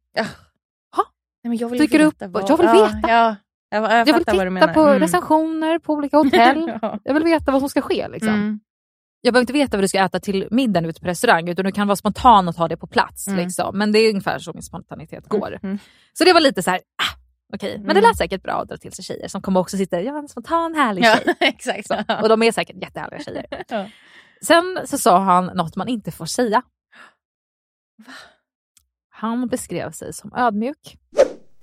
Nej, 1.43 1.49
men 1.49 1.57
jag 1.57 1.69
vill 1.69 1.79
Dyker 1.79 1.99
veta 1.99 2.25
upp- 2.25 2.31
vad- 2.33 2.49
jag 2.49 2.57
vill 2.57 2.65
ja, 2.67 2.73
veta. 2.85 3.09
Ja, 3.09 3.35
jag, 3.71 3.83
jag, 3.83 3.91
Jag 3.91 4.05
vill 4.05 4.13
fattar 4.13 4.35
vad 4.37 4.45
du 4.47 4.49
titta 4.49 4.67
menar. 4.67 4.73
på 4.73 4.81
Mm. 4.81 4.99
recensioner 4.99 5.79
på 5.79 5.93
olika 5.93 6.17
hotell. 6.23 6.71
Ja. 6.81 6.99
Jag 7.03 7.13
vill 7.13 7.23
veta 7.23 7.51
vad 7.51 7.61
som 7.61 7.69
ska 7.69 7.81
ske. 7.81 8.07
Liksom. 8.07 8.33
Mm. 8.33 8.59
Jag 9.21 9.33
behöver 9.33 9.41
inte 9.43 9.53
veta 9.53 9.77
vad 9.77 9.83
du 9.83 9.87
ska 9.87 9.99
äta 9.99 10.19
till 10.19 10.47
middagen 10.51 10.89
ute 10.89 11.01
på 11.01 11.07
restaurang 11.07 11.49
utan 11.49 11.65
du 11.65 11.71
kan 11.71 11.87
vara 11.87 11.95
spontan 11.95 12.47
och 12.47 12.55
ta 12.55 12.67
det 12.67 12.77
på 12.77 12.87
plats. 12.87 13.27
Mm. 13.27 13.39
Liksom. 13.39 13.77
Men 13.77 13.91
det 13.91 13.99
är 13.99 14.09
ungefär 14.09 14.39
så 14.39 14.53
min 14.53 14.63
spontanitet 14.63 15.27
går. 15.27 15.59
Mm. 15.63 15.79
Så 16.13 16.23
det 16.23 16.33
var 16.33 16.39
lite 16.41 16.63
så 16.63 16.71
här, 16.71 16.79
ah, 16.79 17.17
okej. 17.55 17.77
Men 17.77 17.85
det 17.87 17.91
Mm. 17.91 18.03
lät 18.03 18.17
säkert 18.17 18.43
bra 18.43 18.53
att 18.61 18.69
dra 18.69 18.77
till 18.77 18.91
sig 18.91 19.05
tjejer 19.05 19.27
som 19.27 19.41
kommer 19.41 19.59
också 19.59 19.77
sitta, 19.77 20.01
jag 20.01 20.15
är 20.15 20.19
en 20.19 20.27
spontan 20.29 20.75
härlig 20.75 21.03
Ja, 21.03 21.15
tjej. 21.23 21.35
exakt. 21.39 21.87
Så. 21.87 21.95
Och 22.21 22.29
de 22.29 22.43
är 22.43 22.51
säkert 22.51 22.75
jättehärliga 22.81 23.19
tjejer. 23.19 23.45
Ja. 23.69 23.85
Sen 24.45 24.79
så 24.85 24.97
sa 24.97 25.19
han 25.19 25.45
något 25.45 25.75
man 25.75 25.87
inte 25.87 26.11
får 26.11 26.25
säga. 26.25 26.61
Han 29.09 29.47
beskrev 29.47 29.91
sig 29.91 30.13
som 30.13 30.33
ödmjuk. 30.35 30.97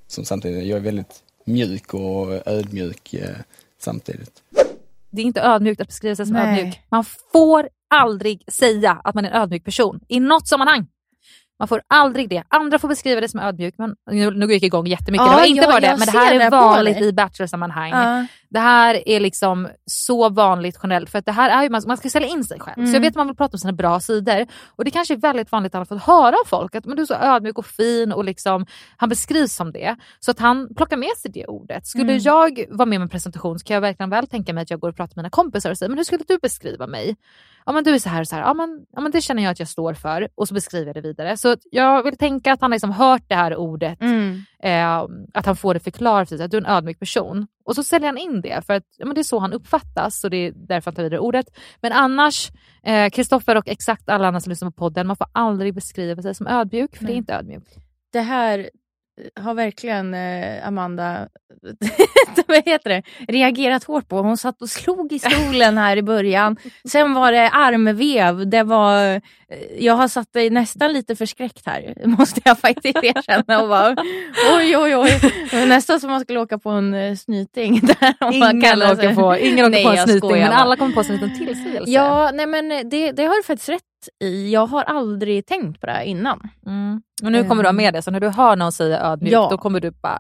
Som 0.07 0.25
samtidigt, 0.25 0.66
jag 0.66 0.77
är 0.77 0.83
väldigt 0.83 1.23
mjuk 1.49 1.95
och 1.95 2.47
ödmjuk 2.49 3.15
eh, 3.15 3.29
samtidigt. 3.81 4.43
Det 5.11 5.23
är 5.23 5.27
inte 5.27 5.41
ödmjukt 5.43 5.81
att 5.81 5.87
beskriva 5.87 6.17
sig 6.17 6.27
som 6.27 6.35
Nej. 6.35 6.59
ödmjuk. 6.59 6.81
Man 6.91 7.05
får 7.33 7.69
aldrig 7.91 8.45
säga 8.53 9.01
att 9.05 9.15
man 9.15 9.25
är 9.25 9.31
en 9.31 9.43
ödmjuk 9.43 9.65
person 9.65 10.01
i 10.09 10.21
något 10.21 10.49
sammanhang. 10.49 10.87
Man 11.59 11.69
får 11.69 11.83
aldrig 11.87 12.29
det. 12.29 12.43
Andra 12.49 12.79
får 12.79 12.89
beskriva 12.89 13.21
det 13.21 13.29
som 13.29 13.41
ödmjuk. 13.41 13.75
Men, 13.79 13.97
nu, 14.11 14.31
nu 14.31 14.47
går 14.47 14.53
jag 14.53 14.63
igång 14.63 14.87
jättemycket. 14.87 15.27
Ja, 15.27 15.31
det 15.33 15.37
var 15.37 15.45
inte 15.47 15.63
jag- 15.63 15.71
bara 15.71 15.81
det, 15.81 15.97
men 15.99 16.07
det 16.07 16.19
här 16.19 16.41
är 16.41 16.51
vanligt 16.51 17.01
i 17.01 17.13
bachelor-sammanhang. 17.13 17.91
Ja. 17.91 18.27
Det 18.51 18.59
här 18.59 19.09
är 19.09 19.21
liksom 19.21 19.69
så 19.87 20.29
vanligt 20.29 20.79
generellt 20.83 21.11
för 21.11 21.19
att 21.19 21.27
det 21.27 21.33
här 21.33 21.51
är 21.51 21.63
ju, 21.63 21.71
man, 21.71 21.83
man 21.87 21.97
ska 21.97 22.11
sälja 22.11 22.29
in 22.29 22.45
sig 22.45 22.61
själv. 22.61 22.75
Så 22.75 22.81
Mm. 22.81 22.95
jag 22.95 23.01
vet 23.01 23.09
att 23.11 23.17
man 23.17 23.27
vill 23.27 23.37
prata 23.37 23.55
om 23.55 23.59
sina 23.59 23.73
bra 23.73 24.01
sidor 24.01 24.47
och 24.67 24.85
det 24.85 24.91
kanske 24.91 25.15
är 25.15 25.19
väldigt 25.19 25.53
vanligt 25.53 25.75
att 25.75 25.89
få 25.89 25.97
höra 25.97 26.35
av 26.45 26.47
folk 26.47 26.75
att 26.75 26.85
men 26.85 26.97
du 26.97 27.03
är 27.03 27.07
så 27.07 27.15
ödmjuk 27.15 27.59
och 27.59 27.67
fin 27.67 28.13
och 28.13 28.25
liksom 28.25 28.67
han 28.97 29.09
beskrivs 29.09 29.55
som 29.55 29.73
det. 29.73 29.97
Så 30.21 30.31
att 30.31 30.39
han 30.39 30.75
plockar 30.75 30.97
med 30.97 31.11
sig 31.19 31.31
det 31.31 31.47
ordet. 31.47 31.87
Skulle 31.87 32.05
Mm. 32.05 32.19
jag 32.19 32.65
vara 32.71 32.87
med 32.87 32.99
med 33.01 33.03
en 33.07 33.09
presentation 33.09 33.59
så 33.59 33.65
kan 33.67 33.75
jag 33.75 33.81
verkligen 33.81 34.11
väl 34.11 34.27
tänka 34.27 34.53
mig 34.53 34.63
att 34.63 34.71
jag 34.71 34.81
går 34.81 34.89
och 34.89 34.97
pratar 34.97 35.13
med 35.17 35.23
mina 35.23 35.31
kompisar 35.31 35.71
och 35.71 35.79
säger 35.79 35.91
men 35.91 35.99
hur 35.99 36.05
skulle 36.05 36.25
du 36.29 36.39
beskriva 36.39 36.87
mig? 36.87 37.17
Ja 37.67 37.73
men 37.73 37.85
du 37.85 37.95
är 37.95 37.99
så 37.99 38.09
här 38.09 38.21
och 38.21 38.29
så 38.29 38.35
här, 38.37 38.43
ja 38.43 38.55
men, 38.55 38.81
ja, 38.93 39.01
men 39.01 39.13
det 39.13 39.21
känner 39.21 39.43
jag 39.43 39.51
att 39.51 39.59
jag 39.59 39.69
står 39.69 39.95
för 39.95 40.29
och 40.35 40.49
så 40.49 40.55
beskriver 40.55 40.87
jag 40.87 40.95
det 40.95 41.01
vidare. 41.01 41.37
Så 41.37 41.57
jag 41.71 42.03
vill 42.03 42.17
tänka 42.17 42.53
att 42.53 42.61
han 42.61 42.71
har 42.71 42.75
liksom 42.77 42.93
hört 42.93 43.23
det 43.29 43.35
här 43.35 43.57
ordet 43.57 44.01
Mm. 44.01 44.43
eh, 44.63 44.99
att 45.35 45.47
han 45.47 45.57
får 45.57 45.75
det 45.75 45.81
förklarat 45.81 46.33
att 46.33 46.51
du 46.51 46.57
är 46.57 46.61
en 46.61 46.67
ödmjuk 46.67 46.99
person. 46.99 47.47
Och 47.68 47.74
så 47.74 47.83
säljer 47.83 48.09
han 48.09 48.18
in 48.18 48.40
det 48.40 48.66
för 48.66 48.74
att 48.74 48.85
ja, 48.96 49.07
men 49.07 49.14
det 49.14 49.20
är 49.20 49.22
så 49.22 49.38
han 49.38 49.52
uppfattas 49.52 50.24
och 50.24 50.31
det 50.31 50.37
är 50.37 50.52
därför 50.57 50.90
han 50.90 50.94
tar 50.94 51.02
vidare 51.02 51.20
ordet. 51.20 51.46
Men 51.81 51.92
annars, 51.92 52.50
Kristoffer 53.12 53.57
och 53.57 53.68
exakt 53.68 54.09
alla 54.09 54.28
andra 54.28 54.40
som 54.40 54.50
lyssnar 54.50 54.70
på 54.70 54.76
podden, 54.76 55.07
man 55.07 55.16
får 55.16 55.26
aldrig 55.33 55.74
beskriva 55.74 56.22
sig 56.22 56.35
som 56.35 56.46
ödmjuk 56.46 56.96
för 56.96 57.04
Nej. 57.04 57.12
det 57.12 57.16
är 57.16 57.18
inte 57.18 57.35
ödmjukt. 57.35 57.76
Det 58.12 58.20
här 58.20 58.70
har 59.40 59.54
verkligen 59.54 60.14
eh, 60.14 60.68
Amanda 60.68 61.28
vad 62.46 62.57
heter 62.66 62.90
det? 62.90 63.02
reagerat 63.28 63.85
hårt 63.85 64.09
på. 64.09 64.18
Hon 64.18 64.37
satt 64.37 64.62
och 64.62 64.70
slog 64.70 65.12
i 65.12 65.18
stolen 65.18 65.78
här 65.78 65.96
i 65.96 66.02
början. 66.02 66.57
Sen 66.88 67.14
var 67.14 67.33
det 67.33 67.48
armvev. 67.48 68.48
Det 68.50 68.62
var, 68.62 69.14
eh, 69.14 69.20
jag 69.78 69.94
har 69.94 70.09
satt 70.09 70.33
dig 70.33 70.50
nästan 70.50 70.92
lite 70.92 71.16
förskräckt 71.16 71.66
här, 71.66 71.94
måste 72.07 72.40
jag 72.44 72.59
faktiskt 72.59 72.96
erkänna. 72.96 73.62
Och 73.62 73.68
bara, 73.68 73.96
oj, 74.57 74.76
oj, 74.76 74.96
oj. 74.96 75.20
Nästan 75.52 76.00
som 76.00 76.11
man 76.11 76.20
skulle 76.20 76.40
åka 76.40 76.59
på 76.59 76.70
en 76.70 76.94
uh, 76.94 77.16
snyting. 77.16 77.81
Där, 77.83 78.14
om 78.20 78.38
man 78.38 78.50
Ingen 78.50 78.61
kallar 78.61 78.92
åker 78.92 79.14
på, 79.14 79.37
ingen 79.37 79.64
åker 79.64 79.70
Nej, 79.70 79.85
på 79.85 79.90
en 79.90 80.09
snyting 80.09 80.31
men 80.31 80.52
alla 80.52 80.76
kommer 80.76 80.94
på 80.94 81.04
sig 81.04 81.14
en 81.14 81.20
liten 81.20 81.46
tillsägelse. 81.46 81.90
Ja, 81.92 82.31
nej 82.35 82.46
men 82.46 82.68
det, 82.68 83.12
det 83.12 83.24
har 83.24 83.37
du 83.37 83.42
faktiskt 83.42 83.68
rätt 83.68 83.88
i. 84.21 84.53
Jag 84.53 84.67
har 84.67 84.83
aldrig 84.83 85.47
tänkt 85.47 85.81
på 85.81 85.87
det 85.87 85.93
här 85.93 86.03
innan. 86.03 86.49
Mm. 86.67 87.03
Och 87.23 87.33
nu 87.33 87.45
kommer 87.45 87.63
du 87.63 87.69
ha 87.69 87.73
med 87.73 87.95
det, 87.95 88.03
så 88.03 88.11
när 88.11 88.21
du 88.21 88.29
hör 88.29 88.57
någon 88.57 88.73
säga 88.73 89.01
ödmjuk, 89.01 89.33
Ja. 89.33 89.49
då 89.51 89.59
kommer 89.59 89.81
du 89.81 89.91
bara 89.91 90.19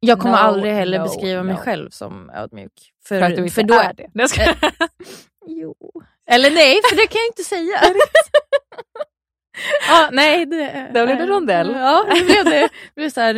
Jag 0.00 0.18
kommer 0.20 0.34
No, 0.34 0.38
aldrig 0.40 0.72
heller 0.72 0.98
no, 0.98 1.02
beskriva 1.04 1.42
mig 1.42 1.54
no. 1.54 1.60
själv 1.60 1.90
som 1.90 2.30
ödmjuk. 2.30 2.92
för, 3.08 3.20
att 3.20 3.36
du 3.36 3.42
inte 3.44 3.62
då, 3.62 3.74
är 3.74 3.92
det. 3.94 4.10
Jag 4.12 4.30
skojar. 4.30 4.56
Jo. 5.46 5.74
Eller 6.30 6.50
nej, 6.50 6.80
för 6.90 6.96
det 6.96 7.06
kan 7.06 7.18
jag 7.18 7.28
inte 7.28 7.44
säga. 7.44 7.80
ja, 9.88 10.08
nej, 10.12 10.46
det, 10.46 10.90
Då 10.94 11.06
blev 11.06 11.18
det 11.18 11.26
rondell. 11.26 11.72
Ja, 11.74 12.04
det 12.14 12.24
blev 12.24 12.44
det. 12.44 12.60
det 12.60 12.70
blev 12.94 13.10
så 13.10 13.20
här, 13.20 13.34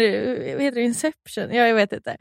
vad 0.55 0.62
heter 0.62 0.74
det, 0.74 0.83
Inception? 0.83 1.55
Ja, 1.55 1.66
jag 1.66 1.74
vet 1.74 1.92
inte. 1.92 2.16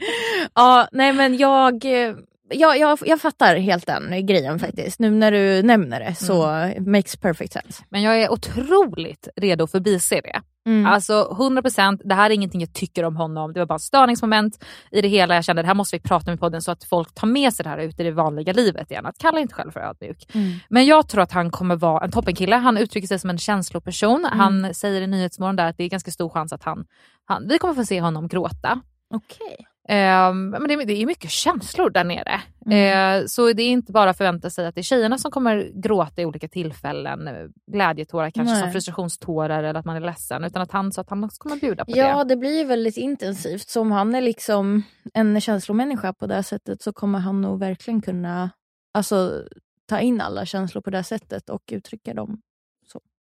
Ja, 0.56 0.88
nej 0.92 1.14
men 1.14 1.38
jag, 1.38 1.86
eh, 1.86 2.16
jag, 2.50 2.80
jag, 2.80 3.00
jag 3.06 3.22
fattar 3.22 3.56
helt 3.56 3.86
den 3.88 4.26
grejen 4.26 4.60
faktiskt. 4.60 5.00
Nu 5.00 5.12
när 5.12 5.32
du 5.32 5.64
nämner 5.64 6.00
det 6.00 6.16
så 6.16 6.48
Mm. 6.48 6.92
makes 6.92 7.16
perfect 7.16 7.54
sense. 7.54 7.84
Men 7.90 8.02
jag 8.02 8.22
är 8.22 8.32
otroligt 8.32 9.28
redo 9.36 9.68
förbise 9.68 10.22
det. 10.22 10.42
Mm. 10.66 10.86
Alltså 10.86 11.36
100%, 11.40 12.02
det 12.04 12.16
här 12.16 12.30
är 12.30 12.34
ingenting 12.34 12.62
jag 12.62 12.74
tycker 12.74 13.04
om 13.04 13.16
honom. 13.16 13.54
Det 13.54 13.60
var 13.60 13.66
bara 13.66 13.76
ett 13.76 13.82
störningsmoment 13.82 14.64
i 14.92 15.02
det 15.02 15.08
hela. 15.08 15.36
Jag 15.36 15.44
kände 15.44 15.60
att 15.60 15.64
det 15.64 15.68
här 15.68 15.74
måste 15.76 15.96
vi 15.96 16.00
prata 16.00 16.32
om 16.32 16.36
i 16.36 16.38
podden 16.38 16.62
så 16.62 16.72
att 16.72 16.84
folk 16.84 17.14
tar 17.14 17.28
med 17.28 17.54
sig 17.54 17.64
det 17.64 17.70
här 17.70 17.78
ut 17.78 18.00
i 18.00 18.04
det 18.04 18.12
vanliga 18.12 18.54
livet 18.54 18.92
igen. 18.92 19.06
Att 19.06 19.18
kalla 19.18 19.40
inte 19.40 19.54
själv 19.54 19.72
för 19.72 19.80
ödmjuk. 19.80 20.36
Mm. 20.36 20.54
Men 20.70 20.86
jag 20.86 21.10
tror 21.10 21.22
att 21.22 21.32
han 21.32 21.52
kommer 21.52 21.76
vara 21.76 22.04
en 22.04 22.12
toppenkille. 22.12 22.56
Han 22.56 22.78
uttrycker 22.78 23.08
sig 23.08 23.20
som 23.20 23.30
en 23.30 23.38
känsloperson. 23.38 24.26
Mm. 24.26 24.40
Han 24.40 24.74
säger 24.74 25.02
i 25.02 25.08
Nyhetsmorgon 25.08 25.56
där 25.56 25.66
att 25.66 25.78
det 25.78 25.84
är 25.84 25.90
ganska 25.90 26.12
stor 26.12 26.30
chans 26.30 26.54
att 26.54 26.64
han, 26.64 26.86
han 27.26 27.48
vi 27.48 27.58
kommer 27.58 27.74
få 27.74 27.86
se 27.86 28.02
honom 28.02 28.28
gråta. 28.28 28.82
Okej. 29.14 29.58
Ehm, 29.90 30.50
men 30.50 30.68
det, 30.68 30.76
det 30.86 31.02
är 31.02 31.06
mycket 31.06 31.32
känslor 31.32 31.90
där 31.90 32.04
nere. 32.04 32.42
Mm. 32.66 33.22
Eh, 33.22 33.26
så 33.28 33.54
det 33.54 33.64
är 33.64 33.70
inte 33.70 33.92
bara 33.92 34.10
att 34.10 34.18
förvänta 34.18 34.50
sig 34.50 34.68
att 34.68 34.76
det 34.76 34.82
är 34.82 34.84
tjejerna 34.84 35.18
som 35.18 35.32
kommer 35.32 35.72
gråta 35.74 36.22
i 36.22 36.26
olika 36.26 36.48
tillfällen. 36.48 37.28
eh, 37.28 37.34
Glädjetårar, 37.72 38.30
kanske 38.30 38.54
Nej. 38.54 38.62
som 38.64 38.72
frustrationstårar 38.72 39.64
eller 39.64 39.80
att 39.80 39.86
man 39.86 39.96
är 39.96 40.00
ledsen. 40.02 40.44
Utan 40.44 40.62
att 40.62 40.72
han, 40.72 40.92
så 40.92 41.02
att 41.02 41.10
han 41.10 41.24
också 41.24 41.40
kommer 41.40 41.56
bjuda 41.56 41.86
på 41.86 41.92
Ja, 41.96 42.24
det. 42.24 42.30
det 42.36 42.38
blir 42.40 42.66
väldigt 42.66 42.98
intensivt. 42.98 43.70
Så 43.70 43.82
om 43.82 43.92
han 43.92 44.16
är 44.16 44.22
liksom 44.22 44.84
en 45.14 45.42
känslomänniska 45.42 46.14
på 46.14 46.28
det 46.28 46.44
sättet 46.44 46.82
så 46.82 46.94
kommer 46.94 47.20
han 47.20 47.42
nog 47.42 47.60
verkligen 47.60 48.02
kunna 48.02 48.50
alltså, 48.94 49.44
ta 49.90 50.00
in 50.00 50.22
alla 50.22 50.46
känslor 50.46 50.82
på 50.82 50.90
det 50.90 51.04
sättet 51.04 51.50
och 51.50 51.64
uttrycka 51.72 52.14
dem. 52.14 52.42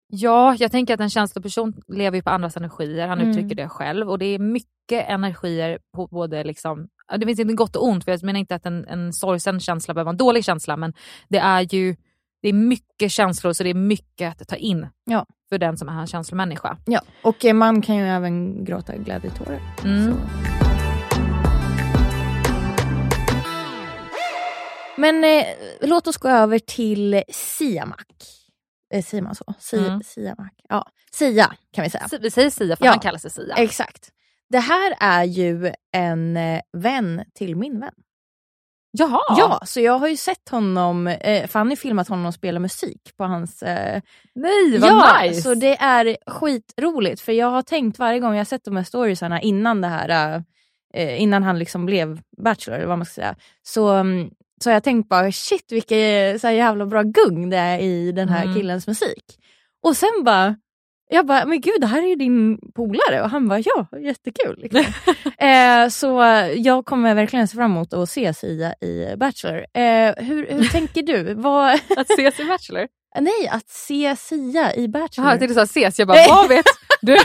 Ja, 0.09 0.55
jag 0.59 0.71
tänker 0.71 0.93
att 0.93 0.99
en 0.99 1.09
känsloperson 1.09 1.73
lever 1.87 2.21
på 2.21 2.29
andras 2.29 2.57
energier. 2.57 3.07
Han 3.07 3.19
Mm. 3.19 3.29
uttrycker 3.31 3.55
det 3.55 3.69
själv. 3.69 4.09
Och 4.09 4.19
det 4.19 4.25
är 4.25 4.39
mycket 4.39 5.09
energier 5.09 5.79
på 5.95 6.07
både 6.07 6.43
liksom, 6.43 6.87
det 7.17 7.25
finns 7.25 7.39
inte 7.39 7.53
gott 7.53 7.75
och 7.75 7.87
ont. 7.87 8.03
För 8.03 8.11
jag 8.11 8.23
menar 8.23 8.39
inte 8.39 8.55
att 8.55 8.65
en, 8.65 8.85
en 8.87 9.13
sorgsen 9.13 9.59
känsla 9.59 9.93
behöver 9.93 10.05
vara 10.05 10.13
en 10.13 10.17
dålig 10.17 10.45
känsla. 10.45 10.77
Men 10.77 10.93
det 11.29 11.37
är 11.37 11.73
ju 11.75 11.95
det 12.41 12.49
är 12.49 12.53
mycket 12.53 13.11
känslor 13.11 13.53
så 13.53 13.63
det 13.63 13.69
är 13.69 13.73
mycket 13.73 14.41
att 14.41 14.47
ta 14.47 14.55
in 14.55 14.87
Ja. 15.05 15.25
för 15.49 15.57
den 15.57 15.77
som 15.77 15.89
är 15.89 15.99
en 16.01 16.07
känslomänniska. 16.07 16.77
Ja, 16.85 17.01
och 17.23 17.45
man 17.53 17.81
kan 17.81 17.95
ju 17.97 18.03
även 18.07 18.65
gråta 18.65 18.95
glädjetårar. 18.97 19.59
Mm. 19.85 20.11
Så. 20.13 20.17
Men 24.97 25.23
eh, 25.23 25.45
låt 25.81 26.07
oss 26.07 26.17
gå 26.17 26.27
över 26.29 26.59
till 26.59 27.23
Siamak. 27.29 28.07
Eh, 28.93 29.03
säger 29.03 29.21
man 29.23 29.35
så? 29.35 29.53
Si, 29.59 29.77
Mm. 29.77 30.01
Siamak. 30.03 30.53
Ja, 30.69 30.85
Sia 31.11 31.53
kan 31.73 31.83
vi 31.83 31.89
säga. 31.89 32.07
Vi 32.21 32.31
säger 32.31 32.49
Sia 32.49 32.75
för 32.75 32.85
Ja. 32.85 32.91
han 32.91 32.99
kallar 32.99 33.19
sig 33.19 33.31
Sia. 33.31 33.55
Exakt. 33.55 34.09
Det 34.49 34.59
här 34.59 34.95
är 34.99 35.23
ju 35.23 35.73
en 35.93 36.37
eh, 36.37 36.61
vän 36.77 37.23
till 37.33 37.55
min 37.55 37.79
vän. 37.79 37.93
Jaha! 38.91 39.19
Ja, 39.37 39.59
så 39.65 39.79
jag 39.79 39.99
har 39.99 40.07
ju 40.07 40.17
sett 40.17 40.49
honom, 40.49 41.07
eh, 41.07 41.47
Fanny 41.47 41.75
filmat 41.75 42.07
honom 42.07 42.33
spela 42.33 42.59
musik 42.59 43.11
på 43.17 43.23
hans... 43.23 43.63
Eh, 43.63 44.01
Nej 44.35 44.77
vad 44.79 44.89
ja, 44.89 45.21
nice! 45.23 45.41
så 45.41 45.53
det 45.55 45.77
är 45.77 46.17
skitroligt 46.27 47.21
för 47.21 47.31
jag 47.31 47.47
har 47.51 47.61
tänkt 47.61 47.99
varje 47.99 48.19
gång 48.19 48.31
jag 48.33 48.39
har 48.39 48.45
sett 48.45 48.63
de 48.65 48.75
här 48.75 48.83
storiesarna 48.83 49.41
innan 49.41 49.81
det 49.81 49.87
här, 49.87 50.43
eh, 50.93 51.21
innan 51.21 51.43
han 51.43 51.59
liksom 51.59 51.85
blev 51.85 52.21
Bachelor 52.43 52.77
eller 52.77 52.87
vad 52.87 52.97
man 52.97 53.05
ska 53.05 53.13
säga. 53.13 53.35
Så, 53.63 53.89
mm, 53.89 54.29
så 54.63 54.69
har 54.69 54.73
jag 54.73 54.83
tänkt 54.83 55.09
bara 55.09 55.31
shit 55.31 55.71
vilken 55.71 56.39
så 56.39 56.47
här 56.47 56.53
jävla 56.53 56.85
bra 56.85 57.03
gung 57.03 57.49
det 57.49 57.57
är 57.57 57.79
i 57.79 58.11
den 58.11 58.29
här 58.29 58.43
Mm. 58.43 58.55
killens 58.55 58.87
musik. 58.87 59.23
Och 59.83 59.97
sen 59.97 60.23
bara, 60.25 60.55
jag 61.09 61.25
bara, 61.25 61.45
men 61.45 61.61
gud 61.61 61.81
det 61.81 61.87
här 61.87 62.03
är 62.03 62.07
ju 62.07 62.15
din 62.15 62.59
polare 62.75 63.21
och 63.23 63.29
han 63.29 63.47
bara 63.47 63.59
ja, 63.59 63.87
jättekul. 63.99 64.55
Liksom. 64.57 64.85
eh, 65.47 65.89
så 65.89 66.07
jag 66.55 66.85
kommer 66.85 67.15
verkligen 67.15 67.47
se 67.47 67.55
fram 67.55 67.71
emot 67.71 67.93
att 67.93 68.09
se 68.09 68.33
Sia 68.33 68.73
i 68.81 69.15
Bachelor. 69.17 69.57
Eh, 69.73 70.13
hur, 70.25 70.47
hur 70.49 70.69
tänker 70.71 71.01
du? 71.01 71.33
Vad, 71.33 71.73
Att 71.97 72.09
ses 72.09 72.39
i 72.39 72.45
Bachelor? 72.45 72.87
nej, 73.19 73.47
att 73.51 73.69
se 73.69 74.15
Sia 74.15 74.75
i 74.75 74.87
Bachelor. 74.87 75.25
Jaha, 75.25 75.31
jag 75.33 75.39
tänkte 75.39 75.53
såhär 75.53 75.65
ses, 75.65 75.99
jag 75.99 76.07
bara 76.07 76.17
vad 76.29 76.49
vet 76.49 76.65
du? 77.01 77.17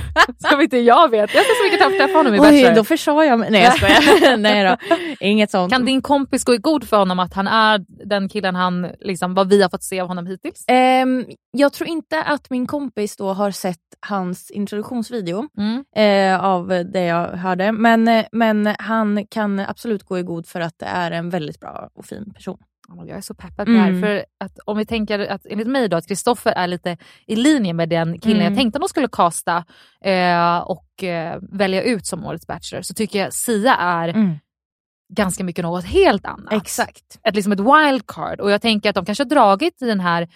Som 0.50 0.60
inte 0.60 0.76
jag 0.78 1.10
vet. 1.10 1.34
Jag 1.34 1.44
ska 1.44 1.52
så 1.54 1.64
mycket 1.72 1.98
träffa 1.98 2.18
honom 2.18 2.34
i 2.34 2.38
Oj, 2.38 2.42
Bachelor. 2.42 2.74
då 2.74 2.84
försade 2.84 3.24
jag 3.26 3.38
mig. 3.38 3.50
Nej 3.50 3.62
jag 3.62 3.74
skojar. 3.76 4.36
Nej 4.36 4.64
då, 4.64 4.76
inget 5.20 5.50
sånt. 5.50 5.72
Kan 5.72 5.84
din 5.84 6.02
kompis 6.02 6.44
gå 6.44 6.54
i 6.54 6.58
god 6.58 6.88
för 6.88 6.96
honom 6.96 7.18
att 7.18 7.34
han 7.34 7.46
är 7.46 7.84
den 8.06 8.28
killen 8.28 8.54
han, 8.54 8.86
liksom, 9.00 9.34
vad 9.34 9.48
vi 9.48 9.62
har 9.62 9.68
fått 9.68 9.82
se 9.82 10.00
av 10.00 10.08
honom 10.08 10.26
hittills? 10.26 10.64
Ehm, 10.68 11.24
jag 11.50 11.72
tror 11.72 11.88
inte 11.88 12.22
att 12.22 12.50
min 12.50 12.66
kompis 12.66 13.16
då 13.16 13.32
har 13.32 13.50
sett 13.50 13.78
hans 14.06 14.50
introduktionsvideo 14.50 15.48
Mm. 15.58 15.84
eh, 15.96 16.44
av 16.44 16.68
det 16.92 17.04
jag 17.04 17.26
hörde. 17.28 17.72
Men, 17.72 18.08
eh, 18.08 18.24
men 18.32 18.74
han 18.78 19.26
kan 19.26 19.60
absolut 19.60 20.02
gå 20.02 20.18
i 20.18 20.22
god 20.22 20.46
för 20.46 20.60
att 20.60 20.74
det 20.78 20.86
är 20.86 21.10
en 21.10 21.30
väldigt 21.30 21.60
bra 21.60 21.88
och 21.94 22.04
fin 22.04 22.32
person. 22.34 22.58
Ja, 22.88 23.04
Jag 23.06 23.16
är 23.16 23.20
så 23.20 23.34
peppad 23.34 23.66
på 23.66 23.72
det 23.72 23.78
Mm. 23.78 23.94
här. 23.94 24.00
För 24.00 24.24
att 24.44 24.58
om 24.66 24.76
vi 24.78 24.86
tänker 24.86 25.18
att 25.18 25.46
enligt 25.46 25.68
mig 25.68 25.88
då 25.88 25.96
att 25.96 26.08
Kristoffer 26.08 26.52
är 26.52 26.66
lite 26.66 26.96
i 27.26 27.36
linje 27.36 27.72
med 27.72 27.88
den 27.88 28.20
killen 28.20 28.36
Mm. 28.40 28.52
jag 28.52 28.58
tänkte 28.60 28.76
att 28.76 28.82
de 28.82 28.88
skulle 28.88 29.08
kasta 29.12 29.64
eh, 30.04 30.58
och 30.58 31.04
eh, 31.04 31.38
välja 31.52 31.82
ut 31.82 32.06
som 32.06 32.24
årets 32.24 32.46
Bachelor 32.46 32.82
så 32.82 32.94
tycker 32.94 33.18
jag 33.18 33.32
Sia 33.34 33.74
är 33.76 34.38
ganska 35.14 35.44
mycket 35.44 35.62
något 35.64 35.84
helt 35.84 36.26
annat. 36.26 36.52
Exakt. 36.52 37.18
Ett, 37.24 37.34
liksom 37.34 37.52
ett 37.52 37.60
wildcard 37.60 38.40
och 38.40 38.50
jag 38.50 38.62
tänker 38.62 38.88
att 38.88 38.94
de 38.94 39.04
kanske 39.04 39.24
har 39.24 39.28
dragit 39.28 39.82
i 39.82 39.86
den 39.86 40.00
här 40.00 40.28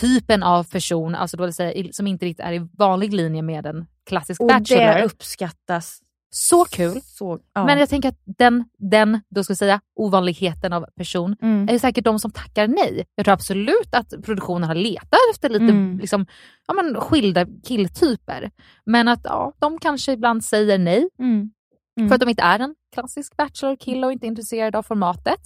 typen 0.00 0.42
av 0.42 0.64
person, 0.70 1.14
alltså 1.14 1.36
då 1.36 1.48
i- 1.48 1.90
som 1.92 2.06
inte 2.06 2.26
riktigt 2.26 2.46
är 2.46 2.52
i 2.52 2.68
vanlig 2.78 3.14
linje 3.14 3.42
med 3.42 3.66
en 3.66 3.86
klassisk 4.06 4.40
Och 4.40 4.48
Bachelor. 4.48 4.94
det 4.94 5.04
uppskattas 5.04 6.00
så 6.30 6.64
kul. 6.64 7.00
så. 7.04 7.38
Ja. 7.54 7.64
Men 7.66 7.78
jag 7.78 7.88
tänker 7.88 8.08
att 8.08 8.18
den, 8.38 8.64
den 8.78 9.20
då 9.28 9.44
ska 9.44 9.54
säga, 9.54 9.80
ovanligheten 9.96 10.72
av 10.72 10.86
person 10.96 11.36
Mm. 11.42 11.68
är 11.68 11.78
säkert 11.78 12.04
de 12.04 12.18
som 12.18 12.30
tackar 12.30 12.68
nej. 12.68 13.04
Jag 13.14 13.24
tror 13.26 13.32
absolut 13.32 13.88
att 13.94 14.10
produktionen 14.24 14.68
har 14.68 14.74
letat 14.74 15.18
efter 15.34 15.48
lite 15.48 15.64
Mm. 15.64 15.98
liksom, 15.98 16.26
ja, 16.66 16.74
men, 16.74 16.94
skilda 17.00 17.46
killtyper. 17.64 18.50
Men 18.86 19.08
att 19.08 19.20
ja, 19.24 19.52
de 19.58 19.78
kanske 19.78 20.12
ibland 20.12 20.44
säger 20.44 20.78
nej 20.78 21.08
Mm. 21.18 21.50
Mm. 21.98 22.08
för 22.08 22.14
att 22.14 22.20
de 22.20 22.28
inte 22.28 22.42
är 22.42 22.58
en 22.58 22.74
klassisk 22.94 23.36
bachelor-kille 23.36 24.06
och 24.06 24.12
inte 24.12 24.26
är 24.26 24.28
intresserade 24.28 24.78
av 24.78 24.82
formatet. 24.82 25.40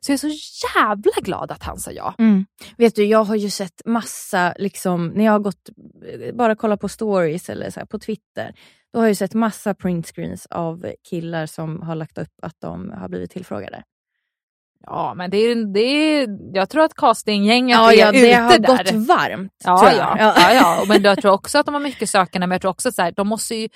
Så 0.00 0.12
jag 0.12 0.14
är 0.24 0.30
så 0.30 0.30
jävla 0.78 1.12
glad 1.22 1.50
att 1.52 1.62
han 1.62 1.78
sa 1.78 1.90
ja. 1.90 2.14
Mm. 2.18 2.46
Vet 2.76 2.94
du, 2.96 3.04
jag 3.04 3.24
har 3.24 3.34
ju 3.36 3.50
sett 3.50 3.82
massa, 3.84 4.54
liksom, 4.58 5.06
när 5.06 5.24
jag 5.24 5.32
har 5.32 5.38
gått, 5.38 5.70
bara 6.34 6.56
kollat 6.56 6.80
på 6.80 6.88
stories 6.88 7.48
eller 7.50 7.70
så 7.70 7.80
här, 7.80 7.86
på 7.86 7.98
Twitter, 7.98 8.54
då 8.94 9.00
har 9.00 9.04
jag 9.04 9.10
ju 9.10 9.14
sett 9.14 9.34
massa 9.34 9.74
printscreens 9.74 10.46
av 10.50 10.86
killar 11.10 11.46
som 11.46 11.82
har 11.82 11.94
lagt 11.94 12.18
upp 12.18 12.32
att 12.42 12.54
de 12.60 12.90
har 12.90 13.08
blivit 13.08 13.30
tillfrågade. 13.30 13.82
Ja, 14.86 15.14
men 15.16 15.30
det 15.30 15.36
är, 15.36 15.72
det 15.74 15.80
är, 15.80 16.28
jag 16.52 16.68
tror 16.70 16.84
att 16.84 16.94
castinggänget 16.94 17.76
Ja, 17.76 17.92
är 17.92 17.96
ja, 17.96 18.12
det 18.12 18.18
ute 18.30 18.36
har 18.36 18.58
där. 18.58 18.68
gått 18.68 19.06
varmt. 19.08 19.52
Ja, 19.64 19.78
tror 19.78 19.90
jag. 19.90 20.16
ja, 20.18 20.34
ja. 20.36 20.52
ja, 20.54 20.84
Men 20.88 21.02
jag 21.02 21.20
tror 21.22 21.32
också 21.32 21.58
att 21.58 21.66
de 21.66 21.74
har 21.74 21.80
mycket 21.80 22.10
sökande, 22.10 22.46
men 22.46 22.54
jag 22.54 22.60
tror 22.60 22.70
också 22.70 22.88
att 22.88 22.94
så 22.94 23.02
här, 23.02 23.12
de 23.12 23.28
måste 23.28 23.54
ju 23.54 23.68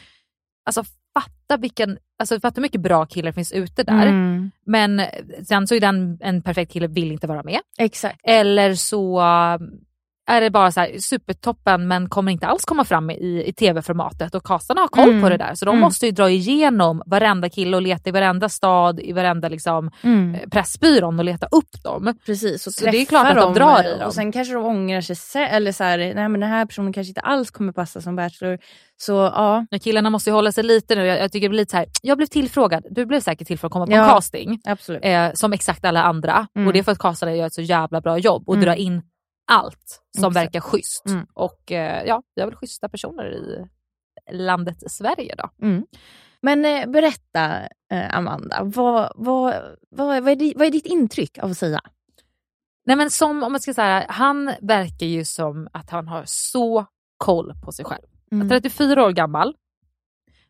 alltså, 0.64 0.84
fatta 1.14 1.56
vilken, 1.56 1.98
alltså, 2.18 2.40
fatta 2.40 2.54
hur 2.54 2.62
mycket 2.62 2.80
bra 2.80 3.06
killar 3.06 3.32
finns 3.32 3.52
ute 3.52 3.82
där. 3.82 4.06
Mm. 4.06 4.50
Men 4.66 5.02
sen 5.48 5.66
så 5.66 5.74
är 5.74 5.80
den 5.80 6.18
en 6.20 6.42
perfekt 6.42 6.72
kille 6.72 6.86
vill 6.86 7.12
inte 7.12 7.26
vara 7.26 7.42
med. 7.42 7.60
Exakt. 7.78 8.20
Eller 8.24 8.74
så 8.74 9.20
är 10.28 10.40
det 10.40 10.50
bara 10.50 10.72
så 10.72 10.80
här 10.80 10.98
supertoppen 10.98 11.88
men 11.88 12.08
kommer 12.08 12.32
inte 12.32 12.46
alls 12.46 12.64
komma 12.64 12.84
fram 12.84 13.10
i, 13.10 13.44
i 13.46 13.52
tv-formatet 13.52 14.34
och 14.34 14.44
castarna 14.46 14.80
har 14.80 14.88
koll 14.88 15.08
Mm. 15.08 15.22
på 15.22 15.28
det 15.28 15.36
där. 15.36 15.54
Så 15.54 15.64
de 15.64 15.70
Mm. 15.70 15.80
måste 15.80 16.06
ju 16.06 16.12
dra 16.12 16.30
igenom 16.30 17.02
varenda 17.06 17.48
kille 17.48 17.76
och 17.76 17.82
leta 17.82 18.08
i 18.08 18.12
varenda 18.12 18.48
stad, 18.48 19.00
i 19.00 19.12
varenda 19.12 19.48
liksom, 19.48 19.90
Mm. 20.02 20.34
eh, 20.34 20.40
Pressbyrån 20.50 21.18
och 21.18 21.24
leta 21.24 21.46
upp 21.46 21.82
dem. 21.84 22.14
Precis, 22.26 22.66
och 22.66 22.72
Så 22.72 22.84
det 22.90 22.96
är 23.00 23.04
klart 23.04 23.26
att 23.30 23.36
de 23.42 23.54
drar 23.54 23.84
i 23.84 23.98
dem. 23.98 24.06
Och 24.06 24.14
sen 24.14 24.32
kanske 24.32 24.54
de 24.54 24.64
ångrar 24.64 25.00
sig, 25.00 25.44
eller 25.44 25.72
så 25.72 25.84
här, 25.84 25.98
nej 25.98 26.28
men 26.28 26.40
den 26.40 26.50
här 26.50 26.66
personen 26.66 26.92
kanske 26.92 27.08
inte 27.08 27.20
alls 27.20 27.50
kommer 27.50 27.72
passa 27.72 28.00
som 28.00 28.16
Bachelor. 28.16 28.58
Så 28.96 29.12
ja, 29.12 29.66
Ja, 29.70 29.78
Killarna 29.78 30.10
måste 30.10 30.30
ju 30.30 30.34
hålla 30.34 30.52
sig 30.52 30.64
lite 30.64 30.94
nu. 30.94 31.06
Jag, 31.06 31.18
jag 31.18 31.32
tycker 31.32 31.44
det 31.46 31.50
blir 31.50 31.58
lite 31.60 31.70
så 31.70 31.76
här, 31.76 31.86
jag 32.02 32.16
blev 32.16 32.26
tillfrågad, 32.26 32.84
du 32.90 33.06
blev 33.06 33.20
säkert 33.20 33.46
tillfrågad 33.46 33.68
att 33.68 33.72
komma 33.72 33.86
på 33.86 33.92
en 33.92 33.98
Ja. 33.98 34.08
casting. 34.14 34.60
absolut. 34.64 35.04
Eh, 35.04 35.32
som 35.34 35.52
exakt 35.52 35.84
alla 35.84 36.02
andra. 36.02 36.46
Mm. 36.56 36.66
Och 36.66 36.72
det 36.72 36.78
är 36.78 36.82
för 36.82 36.92
att 36.92 36.98
castarna 36.98 37.34
gör 37.34 37.46
ett 37.46 37.54
så 37.54 37.62
jävla 37.62 38.00
bra 38.00 38.18
jobb 38.18 38.48
och 38.48 38.54
Mm. 38.54 38.64
drar 38.64 38.74
in 38.74 39.02
allt 39.48 40.02
som 40.16 40.24
Exakt. 40.30 40.36
verkar 40.36 40.60
schysst. 40.60 41.06
Mm. 41.06 41.26
Och 41.34 41.72
eh, 41.72 42.04
ja, 42.06 42.22
jag 42.34 42.46
vill 42.46 42.56
schyssta 42.56 42.88
personer 42.88 43.24
i 43.24 43.66
landet 44.32 44.90
Sverige 44.90 45.34
då. 45.38 45.66
Mm. 45.66 45.86
Men 46.40 46.64
eh, 46.64 46.86
berätta 46.86 47.60
eh, 47.92 48.16
Amanda, 48.16 48.62
vad, 48.64 49.12
vad, 49.14 49.54
vad, 49.90 50.22
vad, 50.22 50.28
är 50.28 50.36
di, 50.36 50.54
vad 50.56 50.66
är 50.66 50.70
ditt 50.70 50.86
intryck 50.86 51.38
av 51.38 51.54
Sia? 51.54 51.80
Nej 52.86 52.96
men 52.96 53.10
som 53.10 53.42
om 53.42 53.52
man 53.52 53.60
ska 53.60 53.74
säga, 53.74 54.06
han 54.08 54.52
verkar 54.60 55.06
ju 55.06 55.24
som 55.24 55.68
att 55.72 55.90
han 55.90 56.08
har 56.08 56.22
så 56.26 56.86
koll 57.16 57.54
på 57.64 57.72
sig 57.72 57.84
själv. 57.84 58.06
Mm. 58.32 58.48
34 58.48 59.04
år 59.04 59.10
gammal, 59.10 59.56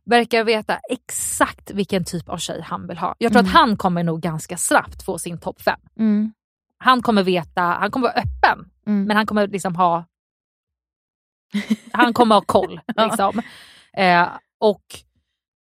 verkar 0.04 0.44
veta 0.44 0.78
exakt 0.90 1.70
vilken 1.70 2.04
typ 2.04 2.28
av 2.28 2.36
tjej 2.38 2.60
han 2.62 2.86
vill 2.86 2.98
ha. 2.98 3.14
Jag 3.18 3.32
tror 3.32 3.40
Mm. 3.40 3.50
att 3.50 3.54
han 3.60 3.76
kommer 3.76 4.02
nog 4.02 4.20
ganska 4.20 4.56
snabbt 4.56 5.02
få 5.02 5.18
sin 5.18 5.38
topp 5.38 5.60
5. 5.62 5.80
Mm. 5.98 6.32
Han 6.78 7.02
kommer 7.02 7.22
veta, 7.22 7.62
han 7.62 7.90
kommer 7.90 8.06
vara 8.08 8.14
öppen, 8.22 8.70
Mm. 8.86 9.04
men 9.04 9.16
han 9.16 9.26
kommer 9.26 9.46
liksom 9.48 9.76
ha 9.76 10.04
han 11.92 12.12
kommer 12.14 12.34
ha 12.34 12.42
koll. 12.42 12.80
Liksom. 12.96 13.42
eh, 13.96 14.28
och 14.60 14.84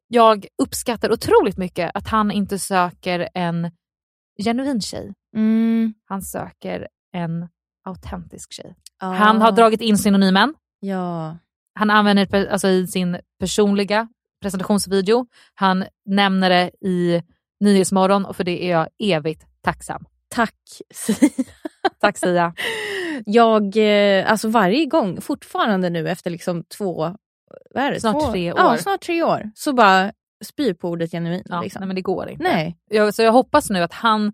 jag 0.09 0.46
uppskattar 0.62 1.12
otroligt 1.12 1.57
mycket 1.57 1.90
att 1.94 2.09
han 2.09 2.31
inte 2.31 2.59
söker 2.59 3.29
en 3.35 3.70
genuin 4.44 4.81
tjej. 4.81 5.14
Mm. 5.37 5.94
Han 6.05 6.22
söker 6.22 6.88
en 7.12 7.48
autentisk 7.85 8.53
tjej. 8.53 8.77
Ja. 9.00 9.07
Han 9.07 9.40
har 9.42 9.53
dragit 9.53 9.81
in 9.81 9.98
synonymen. 9.98 10.55
Ja. 10.81 11.37
Han 11.74 11.90
använder 11.90 12.27
det 12.27 12.50
alltså, 12.53 12.68
i 12.68 12.87
sin 12.87 13.18
personliga 13.40 14.09
presentationsvideo. 14.42 15.27
Han 15.55 15.85
nämner 16.05 16.50
det 16.50 16.70
i 16.81 17.22
Nyhetsmorgon 17.61 18.24
och 18.24 18.37
för 18.37 18.44
det 18.44 18.64
är 18.64 18.70
jag 18.70 18.88
evigt 18.98 19.46
tacksam. 19.62 20.05
Tack 20.35 20.55
Sia. 20.94 21.31
Tack 22.01 22.18
Sia. 22.18 22.55
Jag, 23.27 23.77
eh, 23.77 24.31
alltså 24.31 24.49
varje 24.49 24.87
gång, 24.87 25.20
fortfarande 25.20 25.90
nu 25.90 26.09
efter 26.11 26.31
liksom 26.31 26.64
två, 26.64 27.16
vad 27.75 27.85
är 27.85 27.92
det? 27.92 28.01
Snart 28.01 28.20
två, 28.20 28.33
tre 28.33 28.53
år. 28.53 28.59
Ja, 28.59 28.77
snart 28.79 29.01
tre 29.01 29.23
år. 29.23 29.51
Så 29.55 29.73
bara 29.73 30.12
spyr 30.44 30.75
på 30.75 30.88
ordet 30.88 31.11
genuin. 31.11 31.42
Ja, 31.44 31.62
liksom. 31.62 31.81
nej, 31.81 31.87
men 31.87 31.97
det 31.97 32.03
går 32.03 32.29
inte. 32.29 32.42
Nej. 32.44 32.77
Jag, 32.90 33.14
så 33.14 33.23
jag 33.23 33.33
hoppas 33.33 33.70
nu 33.70 33.83
att 33.83 33.92
han 33.92 34.33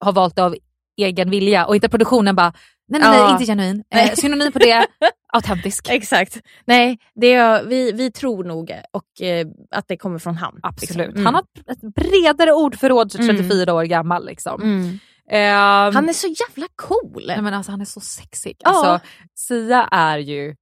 har 0.00 0.12
valt 0.12 0.38
av 0.38 0.56
egen 0.96 1.30
vilja 1.30 1.66
och 1.66 1.74
inte 1.74 1.88
produktionen 1.88 2.36
bara, 2.36 2.52
nej 2.92 3.00
nej, 3.00 3.18
Ja. 3.18 3.22
nej 3.24 3.32
inte 3.32 3.44
genuin. 3.46 3.78
Eh, 3.90 3.96
Nej. 3.96 4.16
synonym 4.16 4.52
på 4.52 4.58
det, 4.58 4.86
autentisk. 5.32 5.88
Exakt. 5.90 6.40
Nej, 6.64 6.98
det 7.14 7.32
är, 7.34 7.64
vi, 7.64 7.92
vi 7.92 8.10
tror 8.12 8.44
nog 8.44 8.72
och, 8.92 9.22
eh, 9.22 9.46
att 9.70 9.88
det 9.88 9.96
kommer 9.96 10.18
från 10.18 10.36
han. 10.36 10.60
Absolut. 10.62 10.96
liksom. 10.96 11.10
Mm. 11.20 11.24
Han 11.24 11.34
har 11.34 11.42
ett 11.72 11.94
bredare 11.94 12.52
ordförråd, 12.52 13.14
Mm. 13.18 13.36
34 13.36 13.74
år 13.74 13.84
gammal. 13.84 14.26
Liksom. 14.26 14.62
Mm. 14.62 14.98
Ehm, 15.30 15.94
Han 15.94 16.08
är 16.08 16.12
så 16.12 16.26
jävla 16.26 16.66
cool. 16.76 17.24
nej, 17.26 17.42
men 17.42 17.54
alltså, 17.54 17.72
han 17.72 17.80
är 17.80 17.84
så 17.84 18.00
sexig. 18.00 18.56
Ja. 18.58 18.68
Alltså, 18.70 19.06
Sia 19.34 19.88
är 19.90 20.18
ju... 20.18 20.54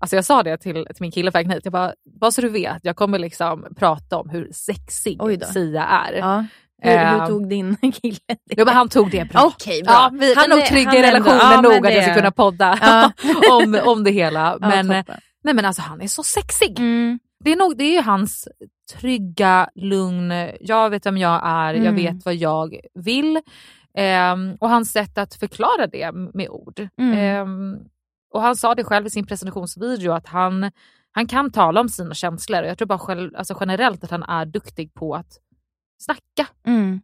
Alltså 0.00 0.16
jag 0.16 0.24
sa 0.24 0.42
det 0.42 0.56
till, 0.58 0.74
till 0.74 0.96
min 1.00 1.10
kille 1.12 1.32
hit, 1.34 1.60
jag 1.64 1.72
bara, 1.72 1.92
bara 2.20 2.30
så 2.30 2.40
du 2.40 2.48
vet, 2.48 2.78
jag 2.82 2.96
kommer 2.96 3.18
liksom 3.18 3.66
prata 3.76 4.16
om 4.16 4.28
hur 4.30 4.50
sexig. 4.52 5.18
Sia 5.52 5.84
är. 5.84 6.12
Ja. 6.12 6.44
Hur, 6.82 6.90
hur 6.90 6.98
Ehm, 7.20 7.26
tog 7.28 7.48
din 7.48 7.76
kille? 8.02 8.18
Jo, 8.56 8.64
men 8.64 8.74
han 8.74 8.88
tog 8.88 9.10
det 9.10 9.24
bra. 9.28 9.44
Okej, 9.46 9.82
bra. 9.82 9.92
Ja, 9.92 10.10
vi, 10.12 10.18
vi 10.18 10.32
är 10.32 10.48
nog 10.48 10.64
trygga 10.66 10.92
i 10.92 10.96
han 10.96 11.04
relationen 11.04 11.38
ja, 11.52 11.60
nog 11.60 11.86
att 11.86 11.94
jag 11.94 12.04
ska 12.04 12.14
kunna 12.14 12.30
podda 12.30 12.78
Ja. 12.82 13.12
om, 13.52 13.80
om 13.84 14.04
det 14.04 14.10
hela. 14.10 14.58
Ja, 14.60 14.68
Men, 14.68 14.86
nej, 15.44 15.54
men 15.54 15.64
alltså, 15.64 15.82
han 15.82 16.00
är 16.00 16.06
så 16.06 16.22
sexig. 16.22 16.78
Mm. 16.78 17.18
Det 17.44 17.52
är, 17.52 17.56
nog, 17.56 17.76
det 17.78 17.96
är 17.96 18.02
hans 18.02 18.48
trygga, 18.94 19.68
lugn, 19.74 20.32
jag 20.60 20.90
vet 20.90 21.06
vem 21.06 21.16
jag 21.18 21.40
är, 21.44 21.74
jag 21.74 21.86
Mm. 21.86 21.96
vet 21.96 22.24
vad 22.24 22.34
jag 22.34 22.80
vill. 22.94 23.40
Ehm, 23.98 24.56
och 24.60 24.68
hans 24.70 24.92
sätt 24.92 25.18
att 25.18 25.34
förklara 25.34 25.86
det 25.86 26.12
med 26.12 26.48
ord. 26.48 26.88
Mm. 27.00 27.18
Ehm, 27.18 27.76
och 28.34 28.42
han 28.42 28.56
sa 28.56 28.74
det 28.74 28.84
själv 28.84 29.06
i 29.06 29.10
sin 29.10 29.26
presentationsvideo 29.26 30.12
att 30.12 30.26
han, 30.26 30.70
han 31.12 31.26
kan 31.26 31.52
tala 31.52 31.80
om 31.80 31.88
sina 31.88 32.14
känslor. 32.14 32.62
Jag 32.62 32.78
tror 32.78 32.88
bara 32.88 32.98
själv, 32.98 33.36
alltså 33.36 33.56
generellt 33.60 34.04
att 34.04 34.10
han 34.10 34.22
är 34.22 34.46
duktig 34.46 34.94
på 34.94 35.14
att 35.14 35.38
snacka. 35.98 36.46
Mm. 36.66 37.00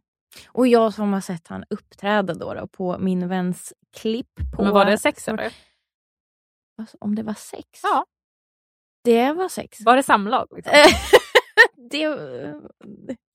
Och 0.47 0.67
jag 0.67 0.93
som 0.93 1.13
har 1.13 1.21
sett 1.21 1.47
han 1.47 1.63
uppträda 1.69 2.33
då, 2.33 2.53
då 2.53 2.67
på 2.67 2.97
min 2.99 3.27
väns 3.27 3.73
klipp. 3.97 4.35
På, 4.55 4.63
Men 4.63 4.73
var 4.73 4.85
det 4.85 4.97
sex 4.97 5.27
eller? 5.27 5.53
Alltså, 6.77 6.97
om 6.99 7.15
det 7.15 7.23
var 7.23 7.33
sex? 7.33 7.67
Ja. 7.83 8.05
Det 9.03 9.31
var 9.31 9.49
sex. 9.49 9.81
Var 9.81 9.95
det 9.95 10.03
samlag? 10.03 10.47
Liksom? 10.55 10.73
det... 11.89 12.07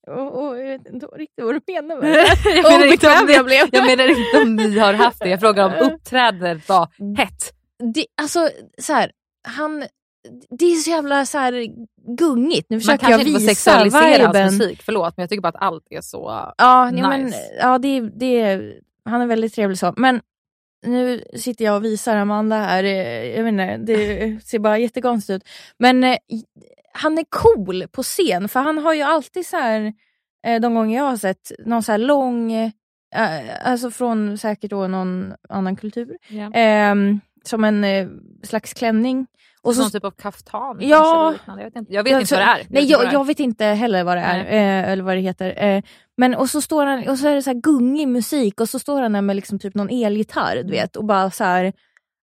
Och, 0.07 0.43
och, 0.43 0.59
jag 0.59 0.65
vet 0.65 0.87
inte 0.87 1.07
riktigt 1.07 1.45
vad 1.45 1.55
du 1.55 1.73
menar 1.73 1.97
med 1.97 2.15
jag, 2.45 2.65
det. 2.65 2.69
menar 2.69 2.93
inte 2.93 3.23
om 3.23 3.29
jag 3.29 3.45
blev. 3.45 3.69
jag 3.73 3.87
menar 3.87 4.09
inte 4.09 4.43
om 4.43 4.57
ni 4.57 4.79
har 4.79 4.95
haft 4.95 5.19
det. 5.19 5.29
Jag 5.29 5.41
frågar 5.41 5.65
om 5.67 5.73
uppträdandet 5.93 6.69
var 6.69 6.89
hett. 7.17 7.55
det, 7.95 8.07
alltså 8.23 8.51
så 8.79 8.93
här, 8.93 9.13
han, 9.49 9.85
det 10.59 10.65
är 10.65 10.77
så 10.77 10.91
jävla 10.91 11.27
så 11.27 11.39
här 11.39 11.67
gungigt. 12.17 12.71
Nu 12.71 12.77
Man 12.77 12.81
försöker 12.81 12.99
kanske 12.99 13.13
jag 13.13 13.21
inte 13.21 13.33
får 13.33 13.39
visa 13.41 13.55
sexualisera 13.55 14.43
hans 14.43 14.59
musik, 14.59 14.83
förlåt 14.83 15.17
men 15.17 15.23
jag 15.23 15.31
tycker 15.31 15.43
bara 15.43 15.49
att 15.49 15.63
allt 15.63 15.87
är 15.91 16.01
så 16.01 16.53
Ja, 16.59 16.91
nice. 16.91 17.03
ja, 17.03 17.09
men, 17.09 17.33
ja 17.61 17.79
det, 17.79 18.01
det, 18.01 18.61
han 19.05 19.21
är 19.21 19.27
väldigt 19.27 19.55
trevlig 19.55 19.79
så. 19.79 19.95
Men 19.97 20.21
nu 20.87 21.25
sitter 21.37 21.65
jag 21.65 21.77
och 21.77 21.85
visar 21.85 22.17
Amanda 22.17 22.57
här. 22.57 22.85
Jag 22.85 23.49
inte, 23.49 23.77
det 23.77 24.39
ser 24.45 24.59
bara 24.59 24.79
jättekonstigt 24.79 25.37
ut. 25.37 25.49
Men 25.79 26.05
eh, 26.05 26.17
han 26.93 27.19
är 27.19 27.25
cool 27.29 27.85
på 27.93 28.03
scen 28.03 28.49
för 28.49 28.61
han 28.61 28.79
har 28.79 28.95
ju 28.95 29.03
alltid 29.03 29.47
så 29.47 29.57
här, 29.57 29.93
eh, 30.47 30.61
de 30.61 30.75
gånger 30.75 30.97
jag 30.97 31.05
har 31.05 31.17
sett, 31.17 31.53
någon 31.67 31.83
så 31.83 31.97
lång, 31.97 32.53
eh, 32.53 32.71
alltså 33.65 33.91
från 33.91 34.39
säkert 34.39 34.71
då 34.71 34.87
någon 34.89 35.35
annan 35.49 35.77
kultur. 35.77 36.17
Ehm, 36.55 37.21
som 37.45 37.65
en 37.65 37.85
slags 38.43 38.75
klänning. 38.75 39.27
Och 39.63 39.75
så, 39.75 39.83
Någon 39.83 39.91
typ 39.91 40.05
av 40.05 40.11
kaftan? 40.11 40.79
Ja. 40.81 41.35
kanske. 41.45 41.63
Jag 41.63 41.71
vet 41.71 41.77
inte, 41.77 41.93
jag 41.93 42.03
vet 42.05 42.13
Ja, 42.13 42.21
inte 42.21 42.35
vad 42.35 42.47
det 42.47 42.51
är. 42.51 42.67
Nej, 42.71 42.85
jag, 42.85 43.13
jag 43.13 43.27
vet 43.27 43.41
inte 43.41 43.65
heller 43.65 44.05
vad 44.05 44.17
det 44.17 44.21
är, 44.21 44.39
eh, 44.39 44.91
eller 44.93 45.03
vad 45.03 45.17
det 45.17 45.21
heter. 45.21 45.65
Eh, 45.65 45.83
men 46.17 46.35
och 46.35 46.51
så 46.51 46.61
står 46.61 46.87
han 46.87 47.09
och 47.09 47.19
så 47.19 47.29
är 47.29 47.35
det 47.35 47.43
så 47.43 47.51
här 47.51 47.61
gungig 47.61 48.09
musik 48.09 48.61
och 48.61 48.69
så 48.69 48.79
står 48.79 49.03
han 49.03 49.13
där 49.13 49.21
med 49.21 49.37
liksom 49.37 49.59
typ 49.59 49.75
någon 49.75 49.91
elgitarr 49.91 50.57
du 50.57 50.71
vet 50.71 50.97
och 50.97 51.05
bara 51.05 51.31
så 51.31 51.45
här, 51.45 51.73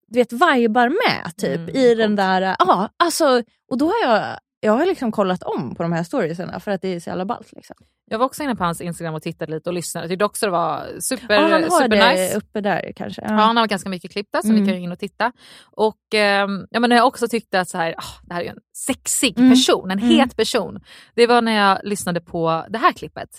du 0.08 0.19
vet 0.19 0.34
vibar 0.34 0.89
med 0.89 1.36
typ 1.38 1.56
Mm, 1.56 1.69
i 1.76 1.95
den 1.95 2.15
där, 2.15 2.56
ja 2.60 2.89
alltså 2.98 3.41
och 3.71 3.78
då 3.78 3.86
har 3.86 4.12
jag, 4.12 4.38
jag 4.65 4.73
har 4.73 4.86
liksom 4.86 5.12
kollat 5.12 5.43
om 5.43 5.75
på 5.75 5.84
de 5.84 5.91
här 5.91 6.04
storiesarna 6.04 6.60
för 6.60 6.71
att 6.71 6.82
det 6.82 6.88
är 6.95 6.99
så 6.99 7.10
jävla 7.10 7.25
ballt 7.25 7.51
liksom. 7.56 7.75
Jag 8.10 8.17
var 8.19 8.25
också 8.25 8.43
inne 8.43 8.56
på 8.56 8.63
hans 8.63 8.82
Instagram 8.82 9.13
och 9.15 9.21
tittade 9.21 9.51
lite 9.51 9.69
och 9.69 9.73
lyssnade. 9.73 10.04
Jag 10.06 10.10
tyckte 10.12 10.25
också 10.25 10.45
det 10.45 10.51
var 10.51 10.86
super, 10.99 11.34
Ja, 11.34 11.41
han 11.41 11.51
har 11.51 11.69
super 11.69 11.88
det 11.88 12.12
nice. 12.12 12.38
uppe 12.38 12.62
där 12.62 12.91
kanske. 12.95 13.21
Ja, 13.21 13.34
han 13.34 13.58
har 13.58 13.67
ganska 13.67 13.89
mycket 13.89 14.12
klipp 14.12 14.28
där 14.32 14.41
så 14.41 14.47
Mm. 14.47 14.62
ni 14.63 14.67
kan 14.69 14.78
ju 14.78 14.84
in 14.84 14.91
och 14.91 14.99
titta. 14.99 15.32
Och 15.71 15.97
ehm, 16.13 16.65
ja, 16.69 16.80
men 16.80 16.91
jag 16.91 17.08
också 17.08 17.28
tyckte 17.28 17.60
att 17.60 17.69
så 17.69 17.78
här, 17.78 17.95
ah, 17.97 18.04
det 18.23 18.34
här 18.34 18.41
är 18.41 18.49
en 18.49 18.58
sexig 18.88 19.39
Mm. 19.39 19.51
person, 19.51 19.91
en 19.91 19.99
Mm. 19.99 20.10
het 20.19 20.36
person. 20.38 20.80
Det 21.15 21.28
var 21.28 21.41
när 21.41 21.56
jag 21.56 21.80
lyssnade 21.84 22.21
på 22.21 22.65
det 22.69 22.78
här 22.78 22.91
klippet. 22.93 23.30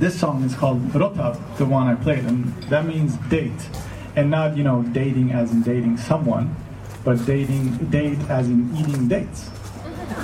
This 0.00 0.20
song 0.20 0.44
is 0.44 0.56
called 0.56 0.94
Rota, 0.94 1.36
the 1.58 1.64
one 1.64 1.92
I 1.92 1.96
played, 2.04 2.26
and 2.26 2.44
that 2.70 2.84
means 2.84 3.12
date. 3.30 3.80
And 4.16 4.30
not, 4.30 4.56
you 4.56 4.62
know, 4.62 4.82
dating 4.82 5.32
as 5.32 5.52
in 5.52 5.62
dating 5.62 5.98
someone, 5.98 6.48
but 7.04 7.18
dating, 7.26 7.78
date 7.90 8.18
as 8.32 8.46
in 8.46 8.76
eating 8.80 9.08
dates. 9.08 9.50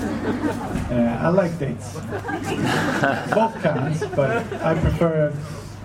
Uh, 0.90 0.96
I 0.96 1.30
like 1.42 1.58
dates. 1.58 1.94
both 3.34 3.62
kinds, 3.62 4.00
but 4.16 4.30
I 4.64 4.74
prefer 4.80 5.32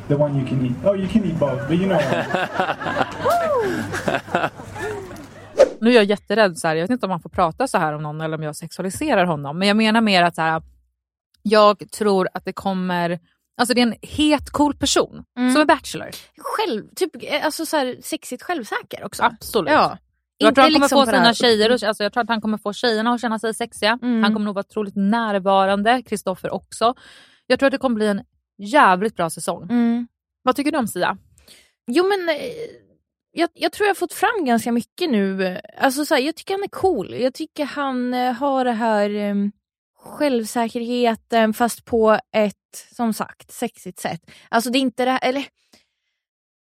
the 0.08 0.16
one 0.16 0.40
you 0.40 0.48
can 0.48 0.66
eat. 0.66 0.76
Oh, 0.86 0.94
you 0.96 1.08
can 1.10 1.26
eat 1.26 1.38
both, 1.40 1.68
but 1.68 1.78
you 1.78 1.88
know. 1.88 2.00
Nu 5.80 5.90
är 5.90 5.94
jag 5.96 6.04
jätterädd, 6.04 6.58
så 6.58 6.68
här, 6.68 6.76
jag 6.76 6.84
vet 6.84 6.90
inte 6.92 7.06
om 7.06 7.10
man 7.10 7.22
får 7.22 7.30
prata 7.30 7.68
så 7.68 7.78
här 7.78 7.94
om 7.94 8.04
någon 8.04 8.22
eller 8.22 8.38
om 8.38 8.44
jag 8.44 8.56
sexualiserar 8.56 9.26
honom. 9.26 9.60
Men 9.60 9.68
jag 9.68 9.78
menar 9.78 10.02
mer 10.02 10.24
att 10.24 10.36
så 10.36 10.42
här, 10.42 10.62
jag 11.42 11.92
tror 11.92 12.28
att 12.34 12.46
det 12.46 12.54
kommer, 12.54 13.20
alltså 13.58 13.74
det 13.74 13.82
är 13.82 13.88
en 13.88 13.96
het 14.02 14.50
cool 14.50 14.76
person 14.76 15.24
Mm. 15.38 15.52
som 15.54 15.62
är 15.62 15.66
bachelor. 15.66 16.10
Själv, 16.38 16.84
typ, 16.96 17.12
eh, 17.24 17.46
alltså 17.46 17.66
så 17.66 17.78
här, 17.78 17.98
sexigt 18.04 18.44
självsäker 18.44 19.04
också. 19.06 19.24
Absolut. 19.24 19.72
Ja. 19.72 19.98
Jag 20.44 20.56
tror, 20.56 20.64
han 20.64 20.72
kommer 20.74 20.84
liksom 20.86 21.00
få 21.00 21.06
sina 21.12 21.34
tjejer, 21.34 21.70
och- 21.72 21.84
alltså 21.84 22.04
jag 22.04 22.14
tror 22.14 22.24
att 22.24 22.30
han 22.30 22.42
kommer 22.42 22.58
få 22.58 22.74
tjejerna 22.74 23.14
att 23.14 23.22
känna 23.22 23.40
sig 23.40 23.54
sexiga. 23.54 24.00
Mm. 24.02 24.24
Han 24.24 24.34
kommer 24.34 24.46
nog 24.46 24.56
vara 24.56 24.66
otroligt 24.70 24.96
närvarande, 24.96 26.02
Kristoffer 26.06 26.54
också. 26.54 26.94
Jag 27.48 27.60
tror 27.60 27.68
att 27.68 27.72
det 27.72 27.78
kommer 27.78 27.96
bli 27.96 28.08
en 28.08 28.22
jävligt 28.58 29.16
bra 29.16 29.30
säsong. 29.30 29.64
Mm. 29.64 30.08
Vad 30.42 30.56
tycker 30.56 30.72
du 30.72 30.78
om 30.78 30.88
Sia? 30.88 31.18
Jo 31.88 32.04
men 32.08 32.30
eh, 32.30 32.36
jag, 33.32 33.50
jag 33.54 33.72
tror 33.72 33.86
jag 33.88 33.90
har 33.90 34.00
fått 34.00 34.14
fram 34.14 34.46
ganska 34.46 34.72
mycket 34.72 35.10
nu. 35.10 35.60
Alltså 35.78 36.06
så 36.06 36.14
här, 36.16 36.22
jag 36.22 36.36
tycker 36.36 36.54
han 36.54 36.64
är 36.64 36.68
cool. 36.68 37.14
Jag 37.14 37.34
tycker 37.34 37.66
han 37.66 38.14
eh, 38.14 38.34
har 38.34 38.66
det 38.66 38.72
här 38.72 39.10
eh, 39.10 39.36
självsäkerheten 39.98 41.54
fast 41.54 41.86
på 41.86 42.20
ett, 42.36 42.88
som 42.96 43.14
sagt, 43.14 43.52
sexigt 43.52 44.00
sätt. 44.00 44.22
Alltså 44.50 44.70
det 44.70 44.78
är 44.78 44.82
inte 44.82 45.06
det 45.06 45.12
här, 45.12 45.20
eller 45.24 45.46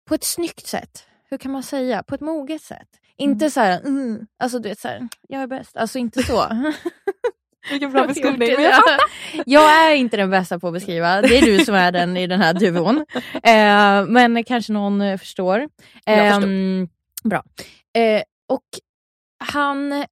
på 0.08 0.14
ett 0.14 0.24
snyggt 0.24 0.66
sätt. 0.66 1.06
Hur 1.30 1.38
kan 1.38 1.52
man 1.52 1.62
säga? 1.62 2.02
På 2.02 2.14
ett 2.14 2.20
moget 2.20 2.62
sätt. 2.62 2.88
Inte 3.18 3.50
så 3.50 3.60
här, 3.60 3.80
mm, 3.80 4.26
alltså 4.38 4.58
du 4.58 4.68
vet 4.68 4.80
så 4.80 4.88
här, 4.88 5.08
jag 5.28 5.42
är 5.42 5.46
bäst. 5.46 5.76
Alltså 5.76 5.98
inte 5.98 6.22
så. 6.22 6.46
Vilken 7.70 7.92
bra 7.92 8.06
beskrivning. 8.06 8.48
Jag, 8.48 8.82
jag 9.46 9.90
är 9.90 9.94
inte 9.94 10.16
den 10.16 10.30
bästa 10.30 10.58
på 10.58 10.66
att 10.66 10.72
beskriva. 10.72 11.22
Det 11.22 11.38
är 11.38 11.42
du 11.42 11.64
som 11.64 11.74
är 11.74 11.92
den 11.92 12.16
i 12.16 12.26
den 12.26 12.40
här 12.40 12.54
duon. 12.54 13.06
Eh, 13.42 14.06
men 14.06 14.44
kanske 14.44 14.72
någon 14.72 15.00
eh, 15.00 15.18
förstår. 15.18 15.68
Jag 16.04 16.34
förstår. 16.34 16.48
Ehm, 16.48 16.88
bra. 17.24 17.42
Eh, 17.96 18.22
och 18.48 18.64
han, 19.44 20.04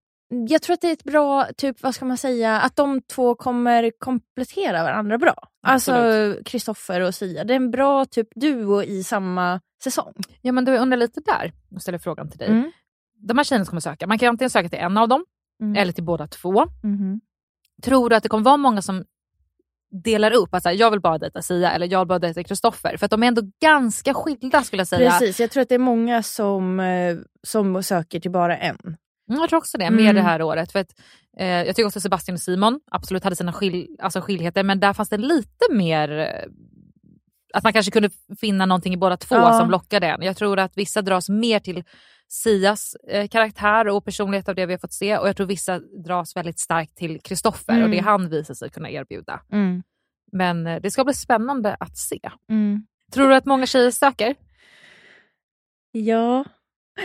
jag 0.49 0.63
tror 0.63 0.75
att 0.75 0.81
det 0.81 0.89
är 0.89 0.93
ett 0.93 1.05
bra, 1.05 1.47
typ 1.57 1.83
vad 1.83 1.95
ska 1.95 2.05
man 2.05 2.19
säga, 2.19 2.61
att 2.61 2.77
de 2.77 3.03
två 3.03 3.35
kommer 3.35 3.93
komplettera 3.99 4.83
varandra 4.83 5.19
bra. 5.19 5.35
Alltså 5.67 5.93
Absolut. 5.93 6.47
Kristoffer 6.47 7.01
och 7.01 7.15
Sia. 7.15 7.45
Det 7.45 7.55
är 7.55 7.57
en 7.57 7.71
bra 7.71 8.05
typ 8.05 8.29
duo 8.35 8.83
i 8.83 9.05
samma 9.05 9.61
säsong. 9.85 10.15
Ja 10.41 10.53
men 10.53 10.65
du 10.65 10.73
jag 10.73 10.83
undrar 10.83 10.99
lite 10.99 11.21
där 11.21 11.53
och 11.75 11.83
ställer 11.83 11.99
frågan 11.99 12.31
till 12.31 12.39
dig. 12.39 12.49
Mm. 12.49 12.73
De 13.29 13.37
här 13.39 13.45
tjejerna 13.45 13.65
som 13.65 13.71
kommer 13.71 13.81
söka, 13.81 14.07
man 14.07 14.19
kan 14.19 14.29
antingen 14.29 14.51
söka 14.51 14.69
till 14.69 14.79
en 14.79 14.97
av 14.99 15.09
dem 15.09 15.25
Mm. 15.63 15.77
eller 15.77 15.93
till 15.93 16.05
båda 16.05 16.27
två. 16.27 16.65
Mhm. 16.83 17.21
Tror 17.83 18.11
du 18.11 18.17
att 18.17 18.23
det 18.23 18.29
kommer 18.29 18.45
vara 18.45 18.57
många 18.57 18.83
som 18.83 19.05
delar 20.05 20.33
upp, 20.33 20.55
att 20.55 20.63
så 20.63 20.69
här, 20.69 20.77
jag 20.77 20.91
vill 20.91 21.01
bara 21.01 21.19
dejta 21.19 21.43
Sia 21.43 21.71
eller 21.73 21.87
jag 21.93 21.99
vill 22.01 22.09
bara 22.09 22.19
dejta 22.19 22.45
Kristoffer? 22.45 22.97
För 22.97 23.05
att 23.07 23.11
de 23.11 23.23
är 23.23 23.27
ändå 23.27 23.43
ganska 23.63 24.15
skilda 24.15 24.63
skulle 24.63 24.81
jag 24.81 24.89
säga. 24.89 25.11
Precis, 25.11 25.41
jag 25.41 25.51
tror 25.51 25.63
att 25.63 25.69
det 25.69 25.75
är 25.75 25.79
många 25.79 26.23
som, 26.23 26.81
eh, 26.81 27.17
som 27.47 27.83
söker 27.83 28.21
till 28.21 28.31
bara 28.31 28.57
en. 28.59 28.77
Mm, 29.29 29.41
Jag 29.41 29.49
tror 29.49 29.59
också 29.59 29.79
det, 29.79 29.85
Mm. 29.85 30.05
mer 30.05 30.15
det 30.15 30.21
här 30.23 30.43
året. 30.43 30.73
För 30.73 30.79
att, 30.79 30.91
eh, 31.39 31.47
jag 31.47 31.67
tycker 31.77 31.87
också 31.87 32.01
Sebastian 32.01 32.35
och 32.35 32.41
Simon 32.41 32.81
absolut 32.91 33.25
hade 33.25 33.37
sina 33.37 33.53
skil, 33.53 33.97
alltså 33.99 34.21
skiljeter, 34.21 34.63
men 34.63 34.81
där 34.81 34.93
fanns 34.93 35.09
det 35.09 35.17
lite 35.17 35.73
mer 35.73 36.19
eh, 36.19 36.51
att 37.55 37.65
man 37.65 37.73
kanske 37.73 37.93
kunde 37.93 38.11
finna 38.41 38.67
någonting 38.67 38.95
i 38.95 38.97
båda 38.97 39.17
två 39.17 39.35
Ja. 39.35 39.59
som 39.59 39.71
lockade 39.71 40.07
en. 40.07 40.23
Jag 40.23 40.37
tror 40.37 40.59
att 40.59 40.77
vissa 40.77 41.03
dras 41.03 41.29
mer 41.29 41.59
till 41.59 41.85
Sias 42.35 42.97
eh, 43.09 43.29
karaktär 43.29 43.89
och 43.89 44.05
personlighet 44.05 44.49
av 44.49 44.55
det 44.55 44.67
vi 44.67 44.73
har 44.73 44.79
fått 44.79 44.93
se 44.93 45.19
och 45.19 45.29
jag 45.29 45.37
tror 45.37 45.47
vissa 45.47 45.79
dras 45.79 46.37
väldigt 46.37 46.59
starkt 46.59 46.97
till 46.97 47.21
Kristoffer 47.21 47.73
Mm. 47.73 47.85
och 47.85 47.91
det 47.91 47.99
han 47.99 48.29
visar 48.29 48.55
sig 48.55 48.71
kunna 48.71 48.91
erbjuda. 48.91 49.41
Mm. 49.53 49.83
Men 50.33 50.67
eh, 50.67 50.81
det 50.83 50.91
ska 50.91 51.05
bli 51.05 51.15
spännande 51.15 51.77
att 51.81 51.97
se. 51.99 52.19
Mm. 52.51 52.87
Tror 53.13 53.29
du 53.29 53.35
att 53.35 53.45
många 53.45 53.67
tjejer 53.67 53.91
söker? 53.91 54.35
Ja. 55.93 56.45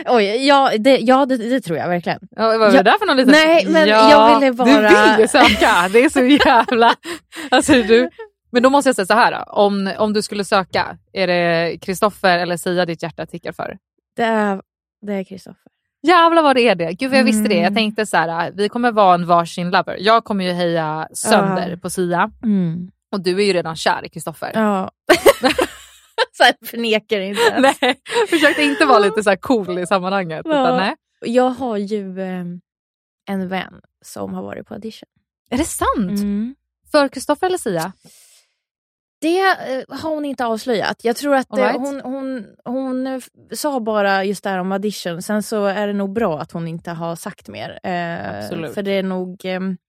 Oj, 0.06 0.46
ja, 0.46 0.72
det, 0.78 0.98
ja 0.98 1.26
det, 1.26 1.36
det 1.36 1.60
tror 1.60 1.78
jag 1.78 1.88
verkligen. 1.88 2.18
Ja, 2.30 2.46
vad 2.46 2.58
var 2.58 2.66
Ja. 2.66 2.72
det 2.72 2.82
där 2.82 2.98
för 2.98 3.06
någon 3.06 3.16
liten... 3.16 3.32
Nej, 3.32 3.66
men 3.68 3.88
jag 3.88 4.40
ville 4.40 4.52
bara- 4.52 4.66
Du 4.68 5.10
vill 5.10 5.20
ju 5.20 5.28
söka, 5.28 5.88
det 5.92 5.98
är 6.04 6.08
så 6.08 6.22
jävla... 6.48 6.94
Alltså, 7.50 7.72
du... 7.72 8.10
Men 8.52 8.62
då 8.62 8.70
måste 8.70 8.88
jag 8.88 8.96
säga 8.96 9.06
så 9.06 9.14
här, 9.14 9.32
då. 9.32 9.52
Om, 9.52 9.92
om 9.98 10.12
du 10.12 10.22
skulle 10.22 10.44
söka, 10.44 10.98
är 11.12 11.26
det 11.26 11.78
Kristoffer 11.82 12.38
eller 12.38 12.56
Sia 12.56 12.86
ditt 12.86 13.02
hjärta 13.02 13.26
tickar 13.26 13.52
för? 13.52 13.78
Det 14.16 14.22
är, 14.22 14.60
det 15.06 15.12
är 15.14 15.24
Kristoffer. 15.24 15.72
Jävlar 16.02 16.42
vad 16.42 16.56
det 16.56 16.68
är 16.68 16.74
det. 16.74 16.92
Gud 16.92 17.14
jag 17.14 17.24
visste 17.24 17.48
det. 17.48 17.54
Jag 17.54 17.62
Mm. 17.62 17.74
tänkte 17.74 18.06
så 18.06 18.16
här, 18.16 18.52
vi 18.52 18.68
kommer 18.68 18.92
vara 18.92 19.14
en 19.14 19.26
varsin 19.26 19.70
lover. 19.70 19.96
Jag 20.00 20.24
kommer 20.24 20.44
ju 20.44 20.50
heja 20.52 21.08
sönder 21.12 21.70
Ja. 21.70 21.76
på 21.76 21.90
Sia 21.90 22.30
Mm. 22.42 22.90
och 23.12 23.20
du 23.22 23.40
är 23.40 23.44
ju 23.44 23.52
redan 23.52 23.76
kär 23.76 24.04
i 24.04 24.08
Kristoffer. 24.08 24.50
Ja. 24.54 24.90
så 26.32 26.44
här, 26.44 26.54
förnekar 26.66 27.20
inte 27.20 27.40
ens. 27.42 27.78
Nej, 27.80 27.94
försökte 28.30 28.62
inte 28.62 28.84
vara 28.86 28.98
lite 28.98 29.22
så 29.22 29.36
cool 29.36 29.78
i 29.78 29.86
sammanhanget. 29.86 30.42
Ja. 30.44 30.50
Utan, 30.62 30.76
nej. 30.76 30.94
Jag 31.20 31.50
har 31.50 31.76
ju 31.76 32.20
eh, 32.20 32.44
en 33.28 33.48
vän 33.48 33.80
som 34.04 34.34
har 34.34 34.42
varit 34.42 34.66
på 34.66 34.74
audition. 34.74 35.08
Är 35.50 35.58
det 35.58 35.64
sant? 35.64 36.20
Mm. 36.20 36.54
För 36.92 37.08
Kristoffer 37.08 37.46
eller 37.46 37.58
Sia? 37.58 37.92
Det 39.20 39.40
eh, 39.40 39.96
har 39.96 40.10
hon 40.10 40.24
inte 40.24 40.46
avslöjat. 40.46 41.04
Jag 41.04 41.16
tror 41.16 41.34
att 41.34 41.52
eh, 41.52 41.56
right. 41.56 41.76
hon, 41.76 42.00
hon, 42.00 42.46
hon 42.64 43.06
eh, 43.06 43.20
sa 43.52 43.80
bara 43.80 44.24
just 44.24 44.44
det 44.44 44.50
här 44.50 44.58
om 44.58 44.72
audition. 44.72 45.22
Sen 45.22 45.42
så 45.42 45.64
är 45.64 45.86
det 45.86 45.92
nog 45.92 46.12
bra 46.12 46.40
att 46.40 46.52
hon 46.52 46.68
inte 46.68 46.90
har 46.90 47.16
sagt 47.16 47.48
mer. 47.48 47.78
Absolut. 48.42 48.74
För 48.74 48.82
det 48.82 48.90
är 48.90 49.02
nog, 49.02 49.36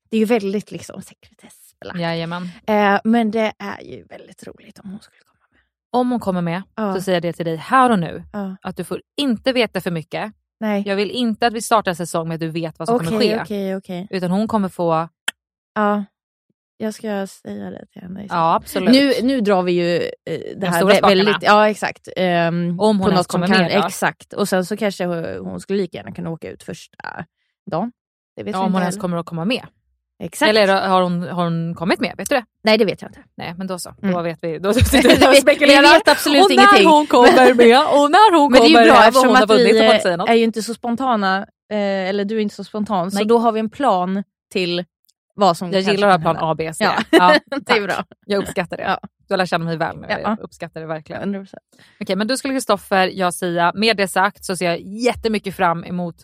det 0.10 0.18
är 0.18 0.20
ju 0.20 0.26
väldigt 0.26 0.72
liksom 0.72 1.02
sekretessbelagt. 1.02 2.00
Jajamän. 2.00 2.50
Eh, 2.68 3.00
men 3.04 3.32
det 3.32 3.54
är 3.60 3.82
ju 3.82 4.04
väldigt 4.04 4.48
roligt 4.48 4.80
om 4.80 4.90
hon 4.90 5.00
skulle 5.00 5.20
komma 5.20 5.46
med. 5.52 5.60
Om 5.92 6.12
hon 6.12 6.20
kommer 6.20 6.42
med 6.42 6.64
Ja. 6.76 6.94
så 6.94 7.02
säger 7.02 7.16
jag 7.16 7.22
det 7.24 7.34
till 7.34 7.46
dig 7.46 7.56
här 7.56 7.90
och 7.90 8.00
nu. 8.00 8.24
Ja. 8.34 8.56
Att 8.62 8.78
du 8.78 8.84
får 8.84 9.02
inte 9.18 9.54
veta 9.54 9.82
för 9.82 9.92
mycket. 9.92 10.34
Nej. 10.60 10.84
Jag 10.86 10.96
vill 10.96 11.12
inte 11.12 11.48
att 11.48 11.54
vi 11.54 11.62
startar 11.62 11.92
en 11.92 11.96
säsong 11.96 12.28
med 12.28 12.36
att 12.36 12.42
du 12.42 12.50
vet 12.50 12.80
vad 12.80 12.88
som 12.88 13.00
kommer 13.00 13.18
Okej, 13.18 13.30
ske. 13.30 13.42
okej, 13.42 13.76
okej. 13.76 14.08
Utan 14.10 14.32
hon 14.32 14.48
kommer 14.48 14.70
få... 14.70 15.10
Ja, 15.76 16.04
jag 16.82 16.94
ska 16.94 17.28
säga 17.28 17.70
det 17.70 17.86
till 17.94 18.02
henne. 18.02 18.26
Ja, 18.30 18.56
absolut. 18.56 18.90
Nu, 18.92 19.14
nu 19.24 19.42
drar 19.42 19.64
vi 19.64 19.72
ju 19.72 19.96
eh, 20.26 20.40
det 20.58 20.68
här 20.68 20.78
stora 20.80 20.94
vä- 20.94 21.08
väldigt... 21.08 21.36
Ja, 21.42 21.70
exakt. 21.70 22.08
Ehm, 22.16 22.80
Om 22.80 22.98
hon 23.00 23.06
på 23.06 23.12
ens 23.12 23.28
kommer 23.28 23.48
kan, 23.48 23.58
med 23.58 23.72
då. 23.82 23.86
Exakt. 23.88 24.34
Och 24.34 24.50
sen 24.50 24.66
så 24.66 24.78
kanske 24.78 25.06
hon, 25.38 25.60
skulle 25.60 25.80
lika 25.82 25.98
gärna 25.98 26.12
kunna 26.12 26.30
åka 26.30 26.50
ut 26.52 26.64
första 26.64 26.98
dagen. 27.72 27.92
Det 28.36 28.44
vet 28.44 28.54
Ja, 28.56 28.62
vi 28.62 28.66
om 28.68 28.74
hon 28.74 28.82
ens 28.82 28.98
kommer 28.98 29.18
att 29.18 29.26
komma 29.26 29.46
med. 29.46 29.66
Exakt. 30.24 30.50
Eller 30.50 30.88
har 30.88 31.02
hon, 31.02 31.24
har 31.24 31.44
hon 31.44 31.76
kommit 31.76 32.00
med? 32.00 32.14
Vet 32.18 32.30
du 32.30 32.36
det? 32.36 32.44
Nej, 32.64 32.78
det 32.78 32.86
vet 32.86 33.02
jag 33.02 33.10
inte. 33.10 33.20
Nej, 33.38 33.54
men 33.58 33.68
då 33.68 33.80
så. 33.80 33.94
Då 34.02 34.08
Mm. 34.08 34.24
vet 34.24 34.40
vi. 34.42 34.60
Då 34.60 34.74
sitter 34.74 35.02
vi 35.10 35.28
och 35.28 35.36
spekulerar. 35.42 35.82
vi 35.82 35.88
vet 35.88 36.08
absolut 36.08 36.44
och 36.46 36.52
ingenting. 36.52 36.84
när 36.84 36.92
hon 36.92 37.08
kommer 37.08 37.54
med 37.54 37.78
och 37.82 38.12
när 38.12 38.38
hon 38.40 38.52
Men 38.52 38.62
det 38.62 38.68
är 38.68 38.74
kommer 38.74 38.86
ju 38.86 38.92
bra 38.92 39.00
hem 39.00 39.14
och 39.16 39.22
hon 39.26 39.36
har 39.36 39.44
att 39.44 39.50
vunnit 39.50 39.76
vi 39.76 40.00
så 40.04 40.16
något. 40.18 40.30
är 40.30 40.34
ju 40.34 40.44
inte 40.44 40.62
så 40.64 40.74
spontana, 40.74 41.38
eh, 41.72 41.78
eller 42.10 42.26
du 42.26 42.36
är 42.38 42.40
inte 42.40 42.56
så 42.56 42.64
spontan, 42.64 43.12
så 43.12 43.18
Nej. 43.18 43.26
då 43.28 43.38
har 43.38 43.52
vi 43.52 43.60
en 43.60 43.70
plan 43.70 44.24
till 44.52 44.86
vad 45.40 45.58
som 45.58 45.72
Jag 45.72 45.82
gillar 45.82 46.08
att 46.08 46.24
ha 46.24 46.34
plan. 46.34 46.50
A, 46.50 46.56
B, 46.58 46.74
C. 46.74 46.84
Ja. 46.84 46.96
Ja, 47.12 47.36
Det 47.66 47.72
är 47.74 47.82
bra. 47.88 48.04
Jag 48.26 48.44
uppskattar 48.44 48.78
det. 48.78 48.84
Ja. 48.84 49.00
Du 49.28 49.34
har 49.34 49.38
lärt 49.38 49.50
känna 49.50 49.66
mig 49.66 49.78
väl 49.78 49.98
nu. 49.98 50.08
Ja. 50.10 50.20
Jag 50.20 50.40
uppskattar 50.40 50.82
det 50.82 50.88
verkligen. 50.88 51.36
100%. 51.36 51.54
Okej, 52.02 52.16
men 52.16 52.28
du 52.28 52.38
skulle 52.38 52.54
Kristoffer, 52.54 53.08
jag 53.08 53.34
Sia. 53.34 53.72
Med 53.76 53.98
det 53.98 54.08
sagt 54.08 54.46
så 54.46 54.56
ser 54.58 54.66
jag 54.66 54.80
jättemycket 54.82 55.56
fram 55.56 55.84
emot 55.84 56.16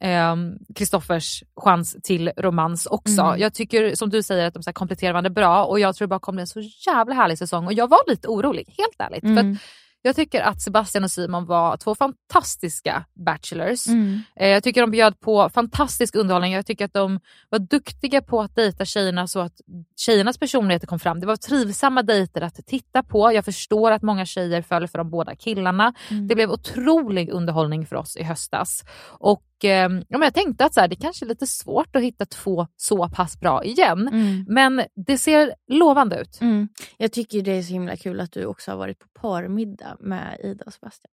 ehm, 0.00 0.54
Kristoffers 0.74 1.42
chans 1.56 1.96
till 2.02 2.32
romans 2.36 2.86
också. 2.86 3.22
Mm. 3.22 3.40
Jag 3.40 3.54
tycker 3.54 3.94
som 3.94 4.10
du 4.10 4.22
säger 4.22 4.46
att 4.46 4.54
de 4.54 4.62
så 4.62 4.72
kompletterar 4.72 5.12
varandra 5.12 5.30
bra 5.30 5.64
och 5.64 5.80
jag 5.80 5.96
tror 5.96 6.06
det 6.06 6.10
bara 6.10 6.20
kommer 6.20 6.40
en 6.40 6.46
så 6.46 6.60
jävla 6.86 7.14
härlig 7.14 7.38
säsong 7.38 7.66
och 7.66 7.72
jag 7.72 7.88
var 7.88 8.10
lite 8.10 8.28
orolig, 8.28 8.66
helt 8.78 9.10
ärligt. 9.10 9.20
För 9.20 9.28
Mm. 9.28 9.52
att 9.52 9.58
jag 10.02 10.16
tycker 10.16 10.40
att 10.40 10.62
Sebastian 10.62 11.04
och 11.04 11.10
Simon 11.10 11.46
var 11.46 11.76
två 11.76 11.94
fantastiska 11.94 13.04
bachelors. 13.26 13.86
Mm. 13.86 14.20
Eh, 14.36 14.48
Jag 14.48 14.62
tycker 14.62 14.80
de 14.80 14.90
bjöd 14.90 15.20
på 15.20 15.48
fantastisk 15.48 16.14
underhållning. 16.14 16.52
Jag 16.52 16.66
tycker 16.66 16.84
att 16.84 16.92
de 16.92 17.20
var 17.48 17.58
duktiga 17.58 18.22
på 18.22 18.40
att 18.40 18.56
dejta 18.56 18.84
tjejerna 18.84 19.26
så 19.26 19.40
att 19.40 19.52
tjejernas 19.96 20.38
personligheter 20.38 20.86
kom 20.86 20.98
fram. 20.98 21.20
Det 21.20 21.26
var 21.26 21.36
trivsamma 21.36 22.02
dejter 22.02 22.40
att 22.40 22.66
titta 22.66 23.02
på. 23.02 23.32
Jag 23.32 23.44
förstår 23.44 23.90
att 23.90 24.02
många 24.02 24.26
tjejer 24.26 24.62
föll 24.62 24.88
för 24.88 24.98
de 24.98 25.10
båda 25.10 25.36
killarna. 25.36 25.94
Mm. 26.10 26.28
Det 26.28 26.34
blev 26.34 26.50
otrolig 26.50 27.30
underhållning 27.30 27.86
för 27.86 27.96
oss 27.96 28.16
i 28.16 28.22
höstas. 28.22 28.84
Och 29.18 29.42
eh, 29.64 29.88
ja, 30.08 30.24
Jag 30.24 30.34
tänkte 30.34 30.64
att 30.64 30.74
så 30.74 30.80
här, 30.80 30.88
det 30.88 30.96
kanske 30.96 31.24
är 31.24 31.28
lite 31.28 31.46
svårt 31.46 31.96
att 31.96 32.02
hitta 32.02 32.26
två 32.26 32.66
så 32.76 33.08
pass 33.08 33.40
bra 33.40 33.64
igen. 33.64 34.08
Mm. 34.08 34.44
Men 34.48 34.82
det 35.06 35.18
ser 35.18 35.54
lovande 35.68 36.20
ut. 36.20 36.40
Mm. 36.40 36.68
Jag 36.96 37.12
tycker 37.12 37.42
det 37.42 37.50
är 37.58 37.62
så 37.62 37.72
himla 37.72 37.96
kul 37.96 38.20
att 38.20 38.32
du 38.32 38.44
också 38.46 38.70
har 38.70 38.78
varit 38.78 38.98
på 38.98 39.06
parmiddag 39.20 39.96
med 40.00 40.40
Ida 40.44 40.64
och 40.66 40.72
Sebastian. 40.72 41.10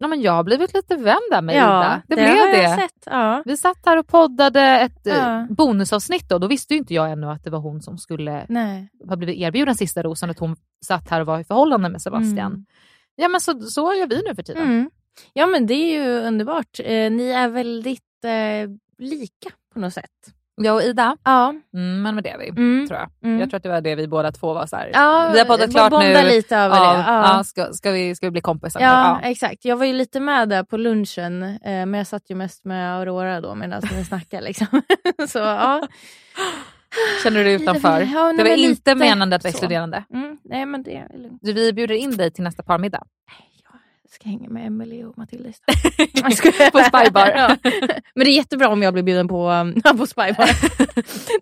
Ja, 0.00 0.08
men 0.08 0.20
jag 0.22 0.32
har 0.32 0.44
blivit 0.44 0.74
lite 0.74 0.96
vän 0.96 1.18
där 1.30 1.42
med 1.42 1.56
ja, 1.56 1.60
Ida. 1.80 2.02
Det, 2.08 2.14
blev 2.14 2.26
det. 2.34 2.62
jag 2.62 2.78
sett. 2.80 3.02
Ja. 3.06 3.42
Vi 3.44 3.56
satt 3.56 3.86
här 3.86 3.96
och 3.96 4.06
poddade 4.06 4.60
ett 4.62 5.06
eh, 5.06 5.16
Ja. 5.16 5.46
bonusavsnitt 5.50 6.32
och 6.32 6.40
då 6.40 6.46
visste 6.46 6.74
inte 6.74 6.94
jag 6.94 7.10
ännu 7.12 7.26
att 7.26 7.44
det 7.44 7.50
var 7.50 7.58
hon 7.58 7.82
som 7.82 7.98
skulle 7.98 8.46
Nej. 8.48 8.88
ha 9.08 9.16
blivit 9.16 9.36
erbjuden 9.38 9.74
sista 9.74 10.02
rosen, 10.02 10.30
att 10.30 10.38
hon 10.38 10.56
satt 10.86 11.10
här 11.10 11.20
och 11.20 11.26
var 11.26 11.40
i 11.40 11.44
förhållande 11.44 11.88
med 11.88 12.02
Sebastian. 12.02 12.52
Mm. 12.52 12.64
Ja 13.16 13.28
men 13.28 13.40
så, 13.40 13.60
så 13.60 13.94
gör 13.94 14.06
vi 14.06 14.22
nu 14.28 14.34
för 14.34 14.42
tiden. 14.42 14.62
Mm. 14.62 14.90
Ja 15.32 15.46
men 15.46 15.66
det 15.66 15.74
är 15.74 15.92
ju 16.02 16.08
underbart. 16.26 16.80
Eh, 16.84 17.10
ni 17.10 17.28
är 17.30 17.48
väldigt 17.48 18.02
eh, 18.24 18.70
lika 18.98 19.50
på 19.74 19.80
något 19.80 19.94
sätt. 19.94 20.04
Jag 20.60 20.74
och 20.74 20.82
Ida, 20.82 21.16
Ja. 21.24 21.54
mm, 21.74 22.02
men 22.02 22.22
det 22.22 22.30
är 22.30 22.38
vi, 22.38 22.48
Mm. 22.48 22.88
tror 22.88 23.00
jag. 23.00 23.10
Mm. 23.24 23.40
Jag 23.40 23.50
tror 23.50 23.56
att 23.56 23.62
det 23.62 23.68
var 23.68 23.80
det 23.80 23.94
vi 23.94 24.08
båda 24.08 24.32
två 24.32 24.52
var 24.54 24.66
så 24.66 24.76
här. 24.76 24.90
Ja, 24.92 25.30
vi 25.32 25.38
har 25.38 25.46
poddat 25.46 25.70
klart 25.70 25.92
nu. 26.02 26.22
lite 26.28 26.56
över 26.56 26.76
ja, 26.76 26.92
det. 26.92 26.98
Ja. 26.98 27.36
Ja, 27.36 27.44
ska, 27.44 27.72
ska, 27.72 27.90
vi, 27.90 28.14
ska 28.14 28.26
vi 28.26 28.30
bli 28.30 28.40
kompisar 28.40 28.80
Ja, 28.80 29.20
nu? 29.22 29.28
exakt. 29.28 29.64
Jag 29.64 29.76
var 29.76 29.84
ju 29.86 29.92
lite 29.92 30.20
med 30.20 30.48
där 30.48 30.62
på 30.62 30.76
lunchen, 30.76 31.42
eh, 31.42 31.58
men 31.64 31.94
jag 31.94 32.06
satt 32.06 32.30
ju 32.30 32.34
mest 32.34 32.64
med 32.64 32.94
Aurora 32.98 33.40
då 33.40 33.54
medan 33.54 33.82
ni 33.96 34.04
snackade. 34.04 34.42
Liksom. 34.44 34.66
så, 35.28 35.38
ja. 35.38 35.88
Känner 37.22 37.38
du 37.38 37.44
dig 37.44 37.52
utanför? 37.54 38.00
ja, 38.00 38.24
nej, 38.32 38.36
det 38.36 38.42
var 38.42 38.50
inte 38.56 38.68
lite 38.68 38.94
menande 38.94 39.36
att 39.36 39.44
vara 39.44 39.50
exkluderande. 39.50 40.04
Mm, 40.14 40.38
nej 40.44 40.66
men 40.66 40.82
det 40.82 40.96
är 40.96 41.18
lugnt. 41.18 41.40
Vi 41.42 41.72
bjuder 41.72 41.94
in 41.94 42.16
dig 42.16 42.30
till 42.30 42.44
nästa 42.44 42.62
parmiddag. 42.62 43.02
Ska 44.10 44.28
hänga 44.28 44.48
med 44.48 44.66
Emily 44.66 45.04
och 45.04 45.18
Matilda 45.18 45.48
istället. 45.48 46.72
På 46.72 46.78
Spybar. 46.78 47.28
Ja. 47.36 47.56
Men 48.14 48.24
det 48.24 48.30
är 48.30 48.34
jättebra 48.36 48.68
om 48.68 48.82
jag 48.82 48.92
blir 48.92 49.02
bjuden 49.02 49.28
på, 49.28 49.50
um, 49.50 49.74
på 49.98 50.06
Spybar. 50.06 50.50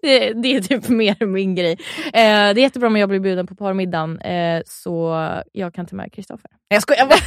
det, 0.02 0.32
det 0.32 0.56
är 0.56 0.60
typ 0.60 0.88
mer 0.88 1.26
min 1.26 1.54
grej. 1.54 1.72
Eh, 2.06 2.12
det 2.12 2.20
är 2.20 2.58
jättebra 2.58 2.86
om 2.86 2.96
jag 2.96 3.08
blir 3.08 3.20
bjuden 3.20 3.46
på 3.46 3.54
parmiddagen 3.54 4.20
eh, 4.20 4.62
så 4.66 5.16
jag 5.52 5.74
kan 5.74 5.86
ta 5.86 5.96
med 5.96 6.12
Kristoffer. 6.12 6.50
Jag 6.68 6.82
skojar 6.82 7.06
bara. 7.06 7.18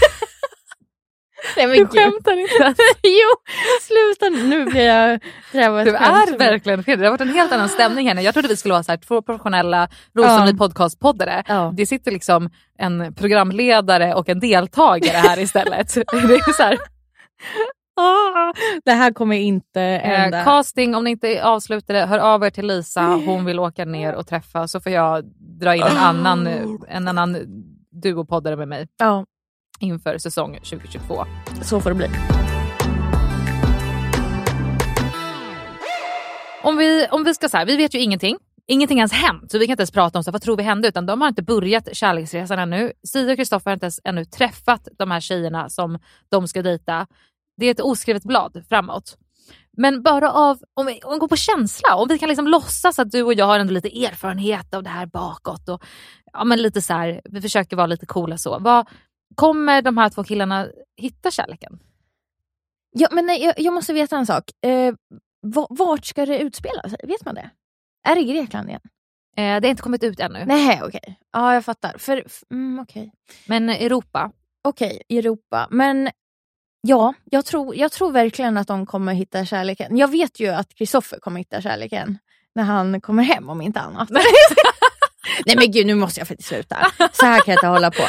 Nej, 1.58 1.68
men 1.68 1.78
Du 1.78 1.84
gud. 1.84 1.92
skämtar 1.92 2.38
inte. 2.40 2.76
jo, 3.04 3.52
sluta 3.82 4.30
nu. 4.30 4.44
Nu 4.48 4.66
blir 4.66 4.86
jag 4.86 5.20
kräva 5.52 5.82
ett 5.82 5.86
Du 5.88 5.96
är 5.96 6.38
verkligen 6.38 6.84
skillnad. 6.84 7.00
Det 7.00 7.06
har 7.06 7.12
varit 7.12 7.22
en 7.22 7.30
helt 7.34 7.52
annan 7.52 7.70
stämning 7.70 8.08
här 8.08 8.16
nu. 8.16 8.22
Jag 8.22 8.34
trodde 8.34 8.48
vi 8.48 8.56
skulle 8.58 8.74
vara 8.74 8.84
så 8.84 8.92
här, 8.92 8.98
två 8.98 9.22
professionella 9.22 9.88
Rosamarie 10.16 10.54
podcast-poddare. 10.54 11.44
Ja. 11.48 11.74
Det 11.78 11.86
sitter 11.86 12.12
liksom 12.12 12.50
en 12.78 13.14
programledare 13.16 14.14
och 14.14 14.30
en 14.30 14.40
deltagare 14.40 15.18
här 15.18 15.40
istället. 15.40 15.94
Det 16.28 16.36
är 16.36 16.54
så 16.54 16.64
här, 16.64 16.78
Ah, 18.02 18.54
det 18.86 18.92
här 18.92 19.12
kommer 19.12 19.36
inte 19.36 19.80
hända. 19.80 20.38
eh, 20.40 20.44
casting, 20.46 20.96
om 20.96 21.04
ni 21.04 21.10
inte 21.10 21.44
avslutar 21.44 21.94
det, 21.94 22.06
hör 22.06 22.20
av 22.20 22.44
er 22.44 22.50
till 22.50 22.68
Lisa. 22.68 23.02
Hon 23.02 23.46
vill 23.46 23.60
åka 23.60 23.86
ner 23.86 24.14
och 24.16 24.28
träffa 24.28 24.68
så 24.68 24.80
får 24.80 24.92
jag 24.92 25.24
dra 25.60 25.76
in 25.76 25.84
en 25.84 25.98
annan, 25.98 26.48
en 26.90 27.08
annan 27.08 27.38
duopoddare 28.04 28.56
med 28.56 28.68
mig 28.68 28.88
Ja, 29.00 29.26
inför 29.80 30.18
säsong 30.18 30.54
2022. 30.54 31.26
så 31.62 31.80
får 31.82 31.90
det 31.90 31.96
bli. 31.96 32.08
Om 36.64 36.78
vi, 36.78 37.08
om 37.12 37.24
vi 37.24 37.34
ska 37.34 37.50
så 37.50 37.58
här, 37.58 37.66
vi 37.66 37.78
vet 37.78 37.96
ju 37.96 38.00
ingenting. 38.00 38.38
Ingenting 38.68 38.98
har 38.98 39.02
ens 39.02 39.14
hänt, 39.14 39.52
så 39.52 39.58
vi 39.58 39.66
kan 39.66 39.74
inte 39.74 39.82
ens 39.82 39.92
prata 39.92 40.18
om 40.18 40.24
så 40.24 40.32
vad 40.32 40.42
tror 40.42 40.58
vi 40.58 40.64
hände, 40.64 40.88
utan 40.88 41.06
de 41.06 41.22
har 41.22 41.28
inte 41.28 41.42
börjat 41.42 41.96
kärleksresan 41.96 42.60
ännu. 42.60 42.92
Sia 43.04 43.32
och 43.32 43.38
Kristoffer 43.38 43.72
har 43.72 43.74
inte 43.74 43.86
ens 43.86 44.00
ännu 44.04 44.26
träffat 44.26 44.88
de 44.98 45.12
här 45.12 45.20
tjejerna 45.20 45.70
som 45.70 46.00
de 46.30 46.48
ska 46.48 46.62
dejta. 46.62 47.08
Det 47.58 47.66
är 47.66 47.72
ett 47.72 47.80
oskrivet 47.80 48.24
blad 48.24 48.64
framåt. 48.70 49.18
Men 49.78 50.04
bara 50.04 50.32
av, 50.32 50.60
om 50.74 50.86
vi, 50.86 51.02
om 51.04 51.14
vi 51.14 51.20
går 51.20 51.28
på 51.28 51.36
känsla, 51.36 51.96
om 51.96 52.08
vi 52.08 52.20
kan 52.20 52.30
liksom 52.30 52.48
låtsas 52.48 53.00
att 53.00 53.12
du 53.12 53.24
och 53.24 53.34
jag 53.34 53.46
har 53.46 53.60
ändå 53.60 53.74
lite 53.74 54.06
erfarenhet 54.06 54.74
av 54.74 54.84
det 54.84 54.90
här 54.90 55.06
bakåt 55.06 55.70
och 55.70 55.84
ja, 56.34 56.44
men 56.44 56.62
lite 56.62 56.82
så 56.82 56.94
här, 56.94 57.22
vi 57.24 57.42
försöker 57.42 57.76
vara 57.76 57.88
lite 57.88 58.06
coola 58.06 58.38
så. 58.38 58.60
Vad, 58.60 58.88
kommer 59.36 59.82
de 59.82 59.98
här 59.98 60.10
två 60.10 60.24
killarna 60.24 60.68
hitta 60.98 61.32
kärleken? 61.32 61.80
Ja, 62.92 63.08
men 63.12 63.26
nej, 63.26 63.44
jag, 63.44 63.54
jag 63.60 63.74
måste 63.74 63.94
veta 63.94 64.18
en 64.18 64.26
sak. 64.26 64.44
Eh, 64.66 64.94
va- 65.42 65.68
vart 65.70 66.06
ska 66.06 66.26
det 66.26 66.40
utspela 66.40 66.82
sig? 66.90 67.00
Vet 67.04 67.26
man 67.26 67.36
det? 67.36 67.50
Är 68.08 68.16
det 68.16 68.24
Grekland 68.24 68.70
igen? 68.70 68.82
Eh, 69.38 69.62
det 69.62 69.68
har 69.68 69.72
inte 69.72 69.82
kommit 69.84 70.04
ut 70.04 70.20
ännu. 70.20 70.46
Nej, 70.46 70.82
okej. 70.84 71.20
Ja, 71.34 71.54
jag 71.54 71.66
fattar. 71.66 71.98
För, 71.98 72.24
mm, 72.52 72.80
okej. 72.80 73.12
Men 73.48 73.70
Europa, 73.70 74.32
Okej, 74.62 75.02
Europa. 75.10 75.68
Men 75.72 76.10
ja, 76.82 77.14
jag 77.26 77.46
tror, 77.46 77.76
jag 77.76 77.92
tror 77.92 78.12
verkligen 78.12 78.58
att 78.58 78.68
de 78.68 78.86
kommer 78.86 79.14
hitta 79.14 79.46
kärleken. 79.46 79.98
Jag 79.98 80.08
vet 80.08 80.40
ju 80.40 80.48
att 80.48 80.76
Kristoffer 80.76 81.20
kommer 81.20 81.38
hitta 81.40 81.62
kärleken 81.62 82.18
när 82.56 82.64
han 82.64 83.02
kommer 83.02 83.24
hem 83.24 83.50
om 83.50 83.62
inte 83.62 83.80
annat. 83.80 84.10
Nej 85.46 85.56
men 85.58 85.72
gud, 85.72 85.88
nu 85.88 85.96
måste 85.96 86.20
jag 86.20 86.28
faktiskt 86.28 86.50
sluta. 86.50 86.78
Så 87.12 87.26
här 87.26 87.42
kan 87.42 87.52
jag 87.52 87.58
inte 87.58 87.68
hålla 87.68 87.92
på. 87.92 88.04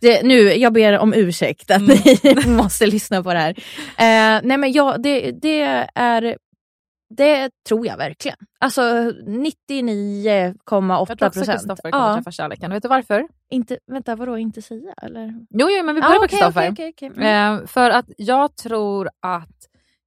Det, 0.00 0.22
nu, 0.22 0.40
jag 0.54 0.72
ber 0.72 0.98
om 0.98 1.14
ursäkt 1.14 1.70
att 1.70 1.82
ni 1.82 2.18
måste 2.46 2.86
lyssna 2.86 3.22
på 3.22 3.32
det 3.32 3.38
här. 3.38 3.50
Eh, 3.98 4.40
nej 4.44 4.56
men 4.58 4.72
ja, 4.72 4.96
det, 4.98 5.30
det 5.30 5.60
är 5.94 6.36
det 7.16 7.50
tror 7.68 7.86
jag 7.86 7.96
verkligen. 7.96 8.36
Alltså 8.60 8.82
99,8 8.82 11.06
jag 11.08 11.18
tror 11.18 11.28
också. 11.28 11.44
Kristoffer 11.44 11.90
kommer 11.90 12.14
träffa 12.16 12.30
kärleken. 12.30 12.70
Vet 12.70 12.82
du 12.82 12.88
varför? 12.88 13.28
Inte, 13.50 13.78
vänta, 13.92 14.16
vadå 14.16 14.38
inte 14.38 14.62
säga? 14.62 14.94
Eller? 15.02 15.34
Jo, 15.50 15.68
jo 15.70 15.84
men 15.84 15.94
vi 15.94 16.00
börjar 16.00 16.14
Ah, 16.14 16.16
okej, 16.16 16.28
Kristoffer. 16.28 16.70
okej, 16.72 16.92
okej, 16.96 17.10
okej. 17.10 17.24
Mm. 17.26 17.60
Eh, 17.60 17.66
för 17.66 17.90
att 17.90 18.06
jag 18.16 18.56
tror 18.56 19.08
att 19.20 19.48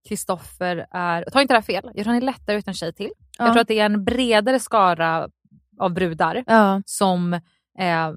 Kristoffer 0.08 0.86
är, 0.92 1.24
ta 1.24 1.42
inte 1.42 1.54
det 1.54 1.58
här 1.58 1.62
fel, 1.62 1.82
jag 1.84 1.94
tror 1.94 2.06
han 2.06 2.16
är 2.16 2.22
lättare 2.22 2.58
utan 2.58 2.74
tjej 2.74 2.94
till. 2.94 3.10
Ja. 3.38 3.46
Jag 3.46 3.54
tror 3.54 3.62
att 3.62 3.68
det 3.68 3.80
är 3.80 3.86
en 3.86 4.04
bredare 4.04 4.60
skara 4.60 5.30
av 5.80 5.94
brudar 5.94 6.44
Ja. 6.48 6.82
som 6.86 7.34
eh, 7.80 8.12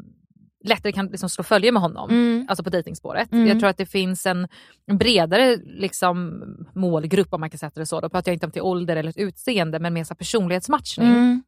lättare 0.64 0.92
kan 0.92 1.06
liksom 1.06 1.28
slå 1.30 1.44
följe 1.44 1.72
med 1.72 1.82
honom. 1.82 2.10
Mm. 2.10 2.46
Alltså 2.48 2.64
på 2.64 2.70
dejtingspåret. 2.70 3.32
Mm. 3.32 3.46
Jag 3.46 3.60
tror 3.60 3.70
att 3.70 3.76
det 3.76 3.86
finns 3.86 4.26
en, 4.26 4.48
bredare 4.92 5.56
liksom, 5.56 6.42
målgrupp 6.74 7.32
om 7.34 7.40
man 7.40 7.50
kan 7.50 7.58
sätta 7.58 7.80
det 7.80 7.86
så. 7.86 8.00
Då 8.00 8.08
pratar 8.08 8.30
jag 8.30 8.36
inte 8.36 8.46
om 8.46 8.52
till 8.52 8.62
ålder 8.62 8.96
eller 8.96 9.12
utseende 9.20 9.78
men 9.78 9.92
mer 9.94 10.04
så 10.04 10.14
personlighetsmatchning 10.14 11.08
Mm. 11.08 11.42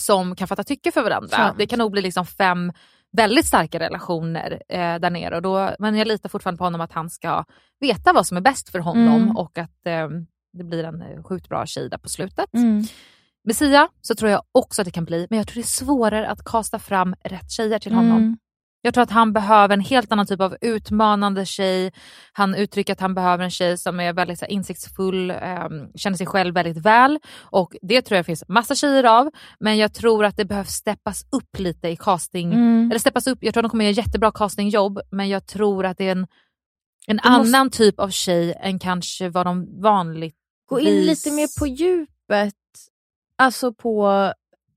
som 0.00 0.36
kan 0.36 0.48
fatta 0.48 0.64
tycke 0.64 0.92
för 0.92 1.02
varandra. 1.02 1.28
Sant. 1.36 1.58
Det 1.58 1.66
kan 1.66 1.78
nog 1.78 1.92
bli 1.92 2.02
liksom 2.02 2.26
fem 2.26 2.72
väldigt 3.12 3.46
starka 3.46 3.78
relationer 3.78 4.62
eh, 4.68 4.78
där 4.98 5.10
nere. 5.10 5.36
Och 5.36 5.42
då, 5.42 5.70
men 5.78 5.94
jag 5.96 6.08
litar 6.08 6.28
fortfarande 6.28 6.58
på 6.58 6.64
honom 6.64 6.80
att 6.80 6.92
han 6.92 7.10
ska 7.10 7.44
veta 7.80 8.12
vad 8.12 8.26
som 8.26 8.36
är 8.36 8.40
bäst 8.40 8.68
för 8.68 8.78
honom 8.78 9.22
Mm. 9.22 9.36
och 9.36 9.58
att 9.58 9.86
eh, 9.86 10.08
det 10.52 10.64
blir 10.64 10.84
en 10.84 11.02
eh, 11.02 11.22
sjukt 11.22 11.48
bra 11.48 11.66
tjej 11.66 11.88
där 11.90 11.98
på 11.98 12.08
slutet. 12.08 12.46
Med 13.48 13.56
Sia 13.56 13.88
så 14.02 14.14
tror 14.14 14.30
jag 14.30 14.42
också 14.52 14.82
att 14.82 14.84
det 14.84 14.90
kan 14.90 15.04
bli, 15.04 15.26
men 15.30 15.38
jag 15.38 15.46
tror 15.46 15.54
det 15.54 15.60
är 15.60 15.84
svårare 15.84 16.28
att 16.28 16.44
kasta 16.44 16.78
fram 16.78 17.14
rätt 17.24 17.50
tjejer 17.50 17.78
till 17.78 17.92
honom. 17.92 18.16
Mm. 18.16 18.36
Jag 18.82 18.94
tror 18.94 19.02
att 19.02 19.10
han 19.10 19.32
behöver 19.32 19.74
en 19.74 19.80
helt 19.80 20.12
annan 20.12 20.26
typ 20.26 20.40
av 20.40 20.56
utmanande 20.60 21.46
tjej. 21.46 21.92
Han 22.32 22.54
uttrycker 22.54 22.92
att 22.92 23.00
han 23.00 23.14
behöver 23.14 23.44
en 23.44 23.50
tjej 23.50 23.78
som 23.78 24.00
är 24.00 24.12
väldigt 24.12 24.38
så 24.38 24.44
här, 24.44 24.52
insiktsfull, 24.52 25.30
eh, 25.30 25.36
känner 25.94 26.16
sig 26.16 26.26
själv 26.26 26.54
väldigt 26.54 26.76
väl. 26.76 27.18
Och 27.40 27.76
Det 27.82 28.02
tror 28.02 28.16
jag 28.16 28.26
finns 28.26 28.44
massa 28.48 28.74
tjejer 28.74 29.04
av, 29.04 29.30
men 29.60 29.76
jag 29.76 29.94
tror 29.94 30.24
att 30.24 30.36
det 30.36 30.44
behövs 30.44 30.72
steppas 30.72 31.24
upp 31.30 31.58
lite 31.58 31.88
i 31.88 31.96
casting. 31.96 32.52
Mm. 32.52 32.90
Eller 32.90 32.98
steppas 32.98 33.26
upp, 33.26 33.38
jag 33.40 33.54
tror 33.54 33.60
att 33.64 33.64
de 33.64 33.70
kommer 33.70 33.84
göra 33.84 33.92
jättebra 33.92 34.32
castingjobb, 34.32 35.00
men 35.10 35.28
jag 35.28 35.46
tror 35.46 35.86
att 35.86 35.98
det 35.98 36.08
är 36.08 36.12
en, 36.12 36.26
en 37.06 37.16
måste- 37.16 37.28
annan 37.28 37.70
typ 37.70 38.00
av 38.00 38.08
tjej 38.08 38.54
än 38.60 38.78
kanske 38.78 39.28
vad 39.28 39.46
de 39.46 39.82
vanligt 39.82 40.36
Gå 40.66 40.80
in 40.80 41.06
lite 41.06 41.30
mer 41.30 41.58
på 41.58 41.66
djupet, 41.66 42.54
alltså 43.38 43.72
på 43.72 44.32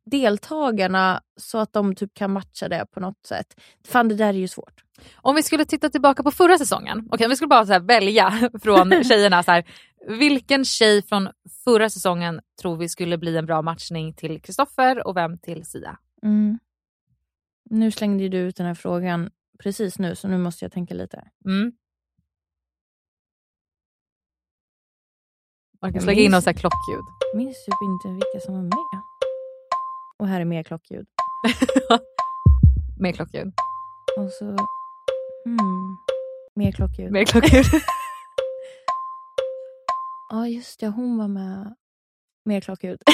deltagarna 0.05 1.21
så 1.37 1.57
att 1.57 1.73
de 1.73 1.95
typ 1.95 2.13
kan 2.13 2.31
matcha 2.31 2.69
det 2.69 2.85
på 2.91 2.99
något 2.99 3.25
sätt. 3.25 3.61
Fan 3.87 4.07
det 4.07 4.15
där 4.15 4.27
är 4.27 4.33
ju 4.33 4.47
svårt. 4.47 4.83
Om 5.15 5.35
vi 5.35 5.43
skulle 5.43 5.65
titta 5.65 5.89
tillbaka 5.89 6.23
på 6.23 6.31
förra 6.31 6.57
säsongen, 6.57 7.09
om 7.11 7.29
vi 7.29 7.35
skulle 7.35 7.47
bara 7.47 7.65
så 7.65 7.79
välja 7.79 8.49
från 8.63 9.03
tjejerna, 9.03 9.43
så 9.43 9.51
här, 9.51 9.63
vilken 10.07 10.65
tjej 10.65 11.01
från 11.01 11.29
förra 11.63 11.89
säsongen 11.89 12.41
tror 12.61 12.77
vi 12.77 12.89
skulle 12.89 13.17
bli 13.17 13.37
en 13.37 13.45
bra 13.45 13.61
matchning 13.61 14.13
till 14.13 14.41
Kristoffer 14.41 15.07
och 15.07 15.17
vem 15.17 15.37
till 15.37 15.65
Sia? 15.65 15.97
Mm. 16.23 16.59
Nu 17.69 17.91
slängde 17.91 18.29
du 18.29 18.37
ut 18.37 18.55
den 18.55 18.65
här 18.65 18.73
frågan 18.73 19.29
precis 19.63 19.99
nu 19.99 20.15
så 20.15 20.27
nu 20.27 20.37
måste 20.37 20.65
jag 20.65 20.71
tänka 20.71 20.93
lite. 20.93 21.27
Mm. 21.45 21.71
Man 25.83 25.93
kan 25.93 25.99
Jag 25.99 26.05
lägga 26.05 26.21
in 26.21 26.31
något 26.31 26.43
klockljud. 26.43 27.05
Jag 27.31 27.37
minns 27.37 27.65
typ 27.65 27.81
inte 27.81 28.07
vilka 28.07 28.39
som 28.45 28.53
var 28.53 28.61
med. 28.61 29.01
Och 30.19 30.27
här 30.27 30.41
är 30.41 30.45
mer 30.45 30.63
klockljud. 30.63 31.05
Mer 32.99 33.11
klockljud. 33.11 33.53
Och 34.17 34.31
så... 34.31 34.45
Hmm. 35.45 35.97
Mer 36.55 36.71
klockljud. 36.71 37.11
Mer 37.11 37.25
klockljud. 37.25 37.65
Ja 40.33 40.47
just 40.47 40.79
det, 40.79 40.87
hon 40.87 41.17
var 41.17 41.27
med. 41.27 41.75
Mer 42.45 42.61
klockljud. 42.61 42.99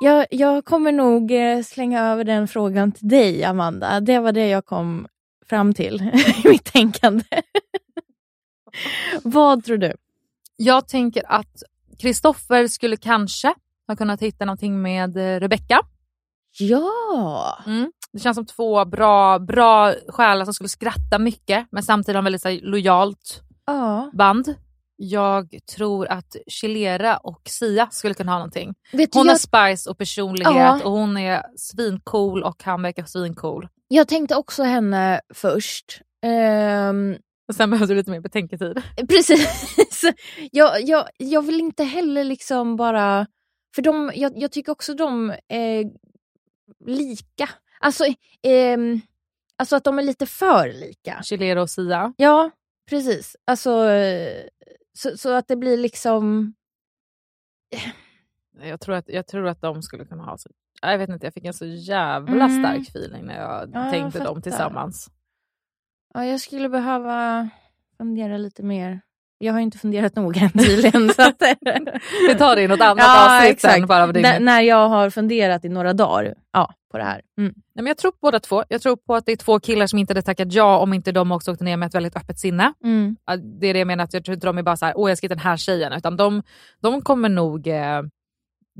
jag, 0.00 0.26
jag 0.30 0.64
kommer 0.64 0.92
nog 0.92 1.30
eh, 1.30 1.62
slänga 1.62 2.04
över 2.04 2.24
den 2.24 2.48
frågan 2.48 2.92
till 2.92 3.08
dig 3.08 3.44
Amanda. 3.44 4.00
Det 4.00 4.18
var 4.18 4.32
det 4.32 4.48
jag 4.48 4.64
kom 4.64 5.06
fram 5.46 5.74
till 5.74 6.02
i 6.44 6.48
mitt 6.48 6.64
tänkande. 6.64 7.24
Vad 9.22 9.64
tror 9.64 9.76
du? 9.76 9.94
Jag 10.56 10.88
tänker 10.88 11.22
att 11.26 11.62
Kristoffer 11.98 12.66
skulle 12.68 12.96
kanske 12.96 13.54
ha 13.88 13.96
kunnat 13.96 14.22
hitta 14.22 14.44
någonting 14.44 14.82
med 14.82 15.16
eh, 15.16 15.40
Rebecca. 15.40 15.80
Ja! 16.58 17.58
Mm. 17.66 17.92
Det 18.12 18.18
känns 18.18 18.34
som 18.34 18.46
två 18.46 18.84
bra, 18.84 19.38
bra 19.38 19.92
själar 20.08 20.44
som 20.44 20.54
skulle 20.54 20.68
skratta 20.68 21.18
mycket 21.18 21.66
men 21.70 21.82
samtidigt 21.82 22.16
ha 22.16 22.22
väldigt 22.22 22.42
så 22.42 22.48
här, 22.48 22.60
lojalt 22.62 23.42
Ja. 23.66 24.10
band. 24.14 24.54
Jag 24.96 25.58
tror 25.76 26.06
att 26.08 26.36
Chilera 26.46 27.16
och 27.16 27.40
Sia 27.44 27.88
skulle 27.90 28.14
kunna 28.14 28.32
ha 28.32 28.38
någonting. 28.38 28.74
Vet 28.92 29.14
Hon 29.14 29.26
jag, 29.26 29.32
har 29.32 29.38
spice 29.68 29.90
och 29.90 29.98
personlighet 29.98 30.54
Ja. 30.56 30.80
och 30.84 30.90
hon 30.92 31.16
är 31.16 31.42
svincool 31.56 32.42
och 32.42 32.62
han 32.64 32.82
verkar 32.82 33.04
svincool. 33.04 33.68
jag 33.88 34.08
tänkte 34.08 34.36
också 34.36 34.62
henne 34.62 35.20
först. 35.34 36.00
Ehm, 36.22 37.16
Och 37.48 37.54
sen 37.54 37.70
behöver 37.70 37.94
du 37.94 37.98
lite 37.98 38.10
mer 38.10 38.20
betänketid. 38.20 38.82
Precis. 39.08 40.02
Jag, 40.52 40.82
jag, 40.82 41.08
jag 41.18 41.42
vill 41.42 41.60
inte 41.60 41.84
heller 41.84 42.24
liksom 42.24 42.76
bara... 42.76 43.26
För 43.74 43.82
de, 43.82 44.12
jag, 44.14 44.32
jag 44.38 44.52
tycker 44.52 44.72
också 44.72 44.94
de 44.94 45.34
är 45.48 45.84
lika. 46.86 47.48
Alltså, 47.80 48.04
ehm, 48.42 49.00
alltså 49.56 49.76
att 49.76 49.84
de 49.84 49.98
är 49.98 50.02
lite 50.02 50.26
för 50.26 50.72
lika. 50.72 51.22
Chilera 51.22 51.62
och 51.62 51.70
Sia. 51.70 52.12
Ja, 52.16 52.50
precis. 52.90 53.36
Alltså, 53.44 53.84
eh, 53.90 54.46
så, 54.98 55.16
så 55.16 55.32
att 55.32 55.48
det 55.48 55.56
blir 55.56 55.76
liksom... 55.76 56.54
Jag 58.62 58.80
tror, 58.80 58.94
att, 58.94 59.08
jag 59.08 59.26
tror 59.26 59.46
att 59.48 59.60
de 59.60 59.82
skulle 59.82 60.04
kunna 60.04 60.22
ha 60.24 60.38
så... 60.38 60.50
Jag 60.82 60.98
vet 60.98 61.08
inte, 61.10 61.26
jag 61.26 61.34
fick 61.34 61.44
en 61.44 61.54
så 61.54 61.66
jävla 61.66 62.44
Mm. 62.44 62.62
stark 62.64 62.88
feeling 62.88 63.24
när 63.26 63.36
jag 63.40 63.70
Ja, 63.72 63.82
jag 63.84 63.92
tänkte 63.92 64.18
fattar. 64.18 64.32
dem 64.34 64.42
tillsammans. 64.42 65.10
Ja, 66.16 66.24
jag 66.24 66.40
skulle 66.40 66.68
behöva 66.68 67.48
fundera 67.98 68.36
lite 68.36 68.62
mer. 68.62 69.00
Jag 69.38 69.52
har 69.52 69.60
inte 69.60 69.78
funderat 69.78 70.16
nog 70.16 70.36
än 70.36 70.50
tydligen. 70.50 71.08
så 71.14 71.22
att, 71.22 71.42
Vi 72.28 72.34
tar 72.34 72.56
det 72.56 72.62
i 72.62 72.68
något 72.68 72.80
annat 72.80 72.98
Ja, 72.98 73.36
avsnitt 73.40 73.60
sen 73.60 73.86
bara 73.86 74.04
N- 74.04 74.44
när 74.44 74.60
jag 74.60 74.88
har 74.88 75.10
funderat 75.10 75.64
i 75.64 75.68
några 75.68 75.92
dagar. 75.92 76.34
Ja, 76.52 76.74
på 76.90 76.98
det 76.98 77.04
här. 77.04 77.22
Nej, 77.36 77.52
men 77.74 77.86
jag 77.86 77.96
tror 77.96 78.10
på 78.10 78.18
båda 78.20 78.40
två. 78.40 78.64
Jag 78.68 78.82
tror 78.82 78.96
på 78.96 79.14
att 79.14 79.26
det 79.26 79.32
är 79.32 79.36
två 79.36 79.60
killar 79.60 79.86
som 79.86 79.98
inte 79.98 80.10
hade 80.10 80.22
tackat 80.22 80.52
ja 80.52 80.78
om 80.78 80.92
inte 80.92 81.12
de 81.12 81.32
också 81.32 81.52
åkte 81.52 81.64
ner 81.64 81.76
med 81.76 81.86
ett 81.86 81.94
väldigt 81.94 82.16
öppet 82.16 82.38
sinne. 82.38 82.72
Mm. 82.84 83.16
Det 83.60 83.66
är 83.66 83.72
det 83.72 83.78
jag 83.78 83.86
menar, 83.86 84.04
att 84.04 84.14
jag 84.14 84.24
tror 84.24 84.34
inte 84.34 84.46
de 84.46 84.58
är 84.58 84.62
bara 84.62 84.76
så 84.76 84.86
här, 84.86 84.94
åh 84.96 85.10
jag 85.10 85.18
ska 85.18 85.24
hitta 85.24 85.34
den 85.34 85.44
här 85.44 85.56
tjejen, 85.56 85.92
utan 85.92 86.16
de, 86.16 86.42
de 86.80 87.02
kommer 87.02 87.28
nog 87.28 87.66
eh, 87.66 88.02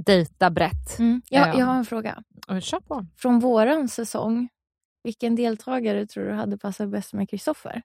dejta 0.06 0.50
brett. 0.50 0.98
Mm. 0.98 1.22
Jag, 1.30 1.48
Eh, 1.48 1.58
jag 1.58 1.66
har 1.66 1.74
en 1.74 1.84
fråga. 1.84 2.22
Kör 2.60 2.80
på. 2.80 3.06
Från 3.16 3.38
våran 3.40 3.88
säsong, 3.88 4.48
vilken 5.06 5.36
deltagare 5.36 6.06
tror 6.06 6.24
du 6.24 6.32
hade 6.32 6.58
passat 6.58 6.88
bäst 6.88 7.12
med 7.12 7.30
Kristoffer? 7.30 7.82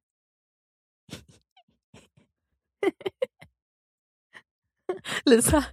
Lisa. 5.26 5.58
Va? 5.58 5.64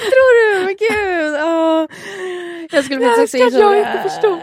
Tror 0.00 0.30
du? 0.38 0.64
Men 0.64 0.76
gud! 0.78 1.34
åh. 1.42 1.86
Jag 2.70 2.84
skulle 2.84 3.06
faktiskt 3.06 3.34
också 3.34 3.44
gissa 3.44 3.58
jag 3.58 3.78
inte 3.78 4.02
förstod. 4.02 4.38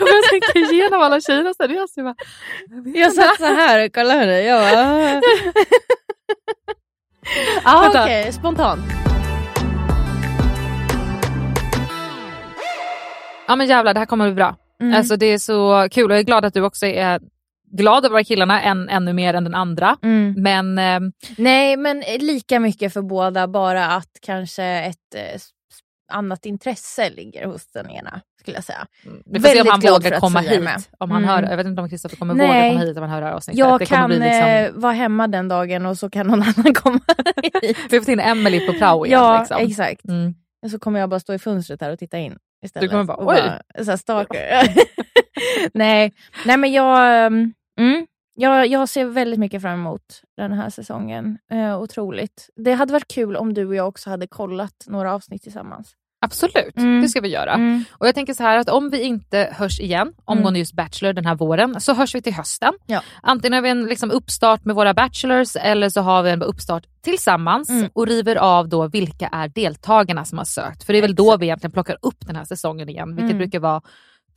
Jag 0.00 0.24
tänka 0.30 0.58
igenom 0.58 1.00
alla 1.02 1.20
tjejerna 1.20 1.54
sen. 1.54 1.70
Jag, 1.74 1.88
bara, 1.96 2.14
Jag 2.94 3.12
satt 3.12 3.36
så 3.36 3.44
här 3.44 3.86
och 3.86 3.94
kollade 3.94 4.20
henne. 4.20 4.42
Jag 4.42 4.74
bara... 4.74 5.20
ah. 7.64 7.88
Okej, 7.88 8.32
spontant. 8.32 9.09
Ja 13.50 13.56
men 13.56 13.66
jävlar 13.66 13.94
det 13.94 14.00
här 14.00 14.06
kommer 14.06 14.24
bli 14.26 14.34
bra. 14.34 14.56
Mm. 14.82 14.94
Alltså, 14.98 15.16
det 15.16 15.26
är 15.26 15.38
så 15.38 15.88
kul 15.90 16.04
och 16.04 16.12
jag 16.12 16.18
är 16.20 16.24
glad 16.24 16.44
att 16.44 16.54
du 16.54 16.62
också 16.62 16.86
är 16.86 17.20
glad 17.72 18.04
över 18.04 18.22
killarna 18.22 18.62
än, 18.62 18.88
ännu 18.88 19.12
mer 19.12 19.34
än 19.34 19.44
den 19.44 19.54
andra. 19.54 19.96
Mm. 20.02 20.34
Men 20.38 20.78
eh, 20.78 21.10
Nej, 21.36 21.76
men 21.76 22.02
lika 22.18 22.60
mycket 22.60 22.92
för 22.92 23.02
båda, 23.02 23.48
bara 23.48 23.86
att 23.86 24.10
kanske 24.22 24.64
ett 24.64 25.14
eh, 25.14 25.40
annat 26.12 26.46
intresse 26.46 27.10
ligger 27.10 27.46
hos 27.46 27.66
den 27.72 27.90
ena, 27.90 28.20
skulle 28.40 28.56
jag 28.56 28.64
säga. 28.64 28.86
vi 29.26 29.40
får 29.40 29.48
se 29.48 29.60
om 29.60 29.66
Väldigt 29.66 29.72
han 29.72 29.80
vågar 29.94 30.20
komma 30.20 30.40
hit. 30.40 30.62
med. 30.62 30.82
Om 30.98 31.10
han 31.10 31.24
Mm. 31.24 31.28
hör, 31.34 31.50
jag 31.50 31.56
vet 31.56 31.66
inte 31.66 31.82
om 31.82 31.88
Kristoffer 31.90 32.16
kommer 32.16 32.34
Nej. 32.34 32.46
våga 32.48 32.68
komma 32.70 32.80
hit 32.86 32.96
om 32.96 33.02
han 33.02 33.10
hör 33.12 33.20
det 33.20 33.26
här 33.26 33.34
avsnittet. 33.34 33.58
Jag 33.58 33.78
det 33.78 33.86
kan 33.86 34.10
liksom, 34.10 34.28
eh, 34.30 34.70
vara 34.72 34.92
hemma 34.92 35.28
den 35.28 35.48
dagen 35.48 35.86
och 35.86 35.98
så 35.98 36.10
kan 36.10 36.26
någon 36.26 36.42
annan 36.56 36.74
komma 36.74 37.00
hit. 37.62 37.78
Vi 37.90 38.00
får 38.00 38.10
in 38.12 38.20
Emily 38.20 38.66
på 38.66 38.72
prao 38.72 39.06
igen. 39.06 39.20
Ja, 39.20 39.38
liksom. 39.38 39.56
exakt. 39.60 40.04
Mm. 40.04 40.34
Så 40.70 40.78
kommer 40.78 41.00
jag 41.00 41.08
bara 41.10 41.20
stå 41.20 41.34
i 41.34 41.38
fönstret 41.38 41.80
här 41.80 41.92
och 41.92 41.98
titta 41.98 42.18
in 42.18 42.36
istället. 42.62 42.90
Du 42.90 42.92
kommer 42.92 43.04
bara, 43.04 43.60
oj. 43.74 43.84
så 43.84 43.90
här 43.90 43.96
stalker. 43.96 44.74
nej, 45.74 46.12
nej, 46.46 46.56
men 46.56 46.72
jag, 46.72 47.26
um, 47.26 47.54
mm, 47.78 48.06
jag, 48.34 48.66
jag 48.66 48.88
ser 48.88 49.04
väldigt 49.04 49.40
mycket 49.40 49.62
fram 49.62 49.80
emot 49.80 50.22
den 50.36 50.52
här 50.52 50.70
säsongen. 50.70 51.38
Eh, 51.50 51.80
otroligt. 51.80 52.50
Det 52.56 52.72
hade 52.72 52.92
varit 52.92 53.08
kul 53.08 53.36
om 53.36 53.54
du 53.54 53.66
och 53.66 53.74
jag 53.74 53.88
också 53.88 54.10
hade 54.10 54.26
kollat 54.26 54.84
några 54.86 55.14
avsnitt 55.14 55.42
tillsammans. 55.42 55.96
Absolut, 56.22 56.76
Mm. 56.76 57.02
det 57.02 57.08
ska 57.08 57.20
vi 57.20 57.28
göra. 57.28 57.52
Mm. 57.54 57.84
Och 57.92 58.06
jag 58.06 58.14
tänker 58.14 58.34
så 58.34 58.42
här 58.42 58.58
att 58.58 58.68
om 58.68 58.90
vi 58.90 59.02
inte 59.02 59.54
hörs 59.58 59.80
igen 59.80 60.12
omgående 60.24 60.58
just 60.58 60.72
Bachelor 60.74 61.12
den 61.12 61.26
här 61.26 61.34
våren 61.34 61.80
så 61.80 61.94
hörs 61.94 62.14
vi 62.14 62.22
till 62.22 62.34
hösten. 62.34 62.72
Ja. 62.86 63.02
Antingen 63.22 63.52
har 63.52 63.62
vi 63.62 63.68
en 63.68 63.84
liksom 63.84 64.10
uppstart 64.10 64.64
med 64.64 64.74
våra 64.76 64.94
Bachelors 64.94 65.56
eller 65.56 65.88
så 65.88 66.00
har 66.00 66.22
vi 66.22 66.30
en 66.30 66.42
uppstart 66.42 66.84
tillsammans 67.04 67.70
Mm. 67.70 67.90
och 67.92 68.06
river 68.06 68.36
av 68.36 68.68
då 68.68 68.88
vilka 68.88 69.26
är 69.28 69.48
deltagarna 69.48 70.24
som 70.24 70.38
har 70.38 70.44
sökt. 70.44 70.84
För 70.84 70.92
det 70.92 70.98
är 70.98 71.02
väl 71.02 71.14
då 71.14 71.36
vi 71.36 71.46
egentligen 71.46 71.72
plockar 71.72 71.96
upp 72.02 72.26
den 72.26 72.36
här 72.36 72.44
säsongen 72.44 72.88
igen, 72.88 73.08
vilket 73.08 73.24
Mm. 73.30 73.38
brukar 73.38 73.58
vara 73.60 73.82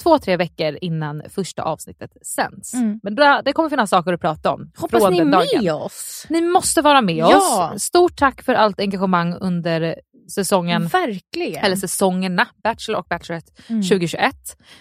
två, 0.03 0.19
tre 0.19 0.37
veckor 0.37 0.77
innan 0.81 1.21
första 1.29 1.63
avsnittet 1.63 2.11
sänds. 2.21 2.73
Mm. 2.73 2.99
Men 3.03 3.15
det, 3.15 3.41
det 3.45 3.53
kommer 3.53 3.69
finnas 3.69 3.89
saker 3.89 4.13
att 4.13 4.21
prata 4.21 4.51
om. 4.53 4.71
Hoppas 4.77 5.09
ni 5.09 5.17
är 5.17 5.25
med 5.25 5.39
dagen. 5.53 5.75
oss. 5.75 6.25
Ni 6.29 6.41
måste 6.41 6.81
vara 6.81 7.01
med 7.01 7.15
Ja. 7.15 7.71
oss. 7.73 7.83
Stort 7.83 8.15
tack 8.17 8.41
för 8.41 8.53
allt 8.53 8.79
engagemang 8.79 9.33
under 9.33 9.95
säsongen 10.29 10.87
Verkligen. 10.87 11.65
eller 11.65 11.75
säsongerna 11.75 12.47
Bachelor 12.63 12.99
och 12.99 13.05
Bachelorette 13.09 13.51
Mm. 13.69 13.81
2021. 13.81 14.35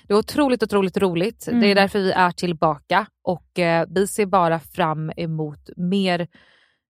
Det 0.07 0.13
var 0.13 0.21
otroligt, 0.21 0.63
otroligt 0.63 0.97
roligt. 0.97 1.49
Mm. 1.49 1.61
Det 1.61 1.67
är 1.67 1.75
därför 1.75 1.99
vi 1.99 2.13
är 2.13 2.31
tillbaka 2.31 3.07
och 3.25 3.59
eh, 3.59 3.87
vi 3.89 4.07
ser 4.07 4.27
bara 4.27 4.61
fram 4.61 5.13
emot 5.17 5.71
mer 5.77 6.21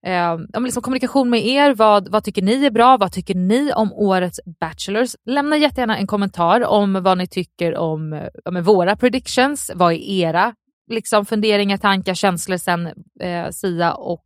eh, 0.05 0.37
liksom 0.59 0.83
kommunikation 0.83 1.29
med 1.29 1.45
er. 1.45 1.73
Vad, 1.75 2.07
vad 2.11 2.23
tycker 2.23 2.41
ni 2.41 2.65
är 2.65 2.71
bra? 2.71 2.97
Vad 2.97 3.11
tycker 3.11 3.35
ni 3.35 3.73
om 3.73 3.93
årets 3.93 4.39
Bachelors? 4.59 5.15
Lämna 5.25 5.57
jättegärna 5.57 5.97
en 5.97 6.07
kommentar 6.07 6.65
om 6.65 7.03
vad 7.03 7.17
ni 7.17 7.27
tycker 7.27 7.77
om, 7.77 8.29
om 8.45 8.63
våra 8.63 8.95
predictions. 8.95 9.71
Vad 9.75 9.93
är 9.93 9.97
era 9.97 10.55
liksom, 10.91 11.25
funderingar, 11.25 11.77
tankar, 11.77 12.13
känslor 12.13 12.57
sen 12.57 12.87
eh, 13.21 13.49
Sia 13.49 13.93
och 13.93 14.25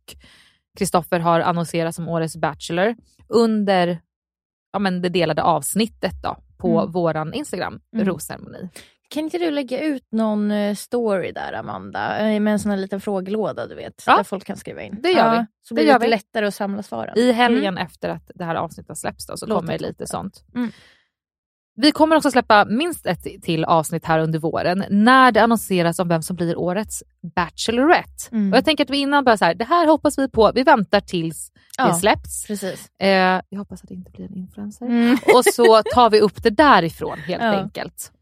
Kristoffer 0.78 1.20
har 1.20 1.40
annonserat 1.40 1.94
som 1.94 2.08
årets 2.08 2.36
Bachelor 2.36 2.94
under 3.28 4.00
ja, 4.72 4.78
men 4.78 5.02
det 5.02 5.08
delade 5.08 5.42
avsnittet 5.42 6.12
då, 6.22 6.36
på 6.58 6.78
Mm. 6.80 6.92
våran 6.92 7.34
Instagram, 7.34 7.80
Mm. 7.94 8.06
rosceremoni. 8.06 8.68
Kan 9.10 9.22
inte 9.24 9.38
du 9.38 9.50
lägga 9.50 9.80
ut 9.84 10.06
någon 10.12 10.50
eh, 10.50 10.74
story 10.74 11.32
där 11.32 11.52
Amanda? 11.52 12.18
Eh, 12.18 12.40
Med 12.40 12.52
en 12.52 12.58
sån 12.58 12.70
här 12.70 12.78
liten 12.78 13.00
frågelåda 13.00 13.66
du 13.66 13.74
vet. 13.74 14.02
Ja. 14.06 14.16
Där 14.16 14.22
folk 14.24 14.44
kan 14.44 14.56
skriva 14.56 14.82
in. 14.82 14.98
Det 15.02 15.08
gör 15.10 15.30
vi. 15.30 15.46
Så 15.62 15.74
Det 15.74 15.74
blir 15.74 15.84
det, 15.84 15.88
gör 15.90 15.98
lite 15.98 16.06
vi. 16.06 16.10
lättare 16.10 16.46
att 16.46 16.54
samla 16.54 16.82
svaren. 16.82 17.18
I 17.18 17.32
helgen 17.32 17.74
Mm. 17.74 17.86
efter 17.86 18.08
att 18.08 18.30
det 18.34 18.44
här 18.44 18.54
avsnittet 18.54 18.98
släpps 18.98 19.26
då, 19.26 19.36
så 19.36 19.46
Låter 19.46 19.60
kommer 19.60 19.78
det 19.78 19.86
lite 19.86 20.06
sånt. 20.06 20.44
Mm. 20.54 20.70
Vi 21.80 21.92
kommer 21.92 22.16
också 22.16 22.30
släppa 22.30 22.64
minst 22.64 23.06
ett 23.06 23.42
till 23.42 23.64
avsnitt 23.64 24.04
här 24.04 24.18
under 24.18 24.38
våren 24.38 24.84
när 24.90 25.32
det 25.32 25.42
annonseras 25.42 25.98
om 25.98 26.08
vem 26.08 26.22
som 26.22 26.36
blir 26.36 26.58
årets 26.58 27.02
Bachelorette. 27.34 28.24
Mm. 28.32 28.52
Och 28.52 28.56
jag 28.56 28.64
tänker 28.64 28.84
att 28.84 28.90
vi 28.90 28.96
innan 28.98 29.24
bara 29.24 29.36
så 29.36 29.44
här, 29.44 29.54
det 29.54 29.64
här 29.64 29.86
hoppas 29.86 30.18
vi 30.18 30.28
på, 30.28 30.52
vi 30.54 30.62
väntar 30.62 31.00
tills 31.00 31.52
Ja. 31.78 31.86
det 31.88 31.94
släpps. 31.94 32.46
Precis. 32.46 32.86
Eh, 33.00 33.08
jag 33.48 33.58
hoppas 33.58 33.82
att 33.82 33.88
det 33.88 33.94
inte 33.94 34.10
blir 34.10 34.24
en 34.24 34.36
influencer. 34.36 34.86
Mm. 34.86 35.18
Och 35.34 35.44
så 35.44 35.82
tar 35.94 36.10
vi 36.10 36.20
upp 36.20 36.42
det 36.42 36.50
därifrån 36.50 37.18
helt 37.18 37.42
Ja. 37.42 37.48
enkelt. 37.60 38.12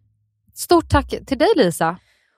Stort 0.54 0.88
tack 0.88 1.14
till 1.26 1.38
dig 1.38 1.48
Lisa. 1.56 1.96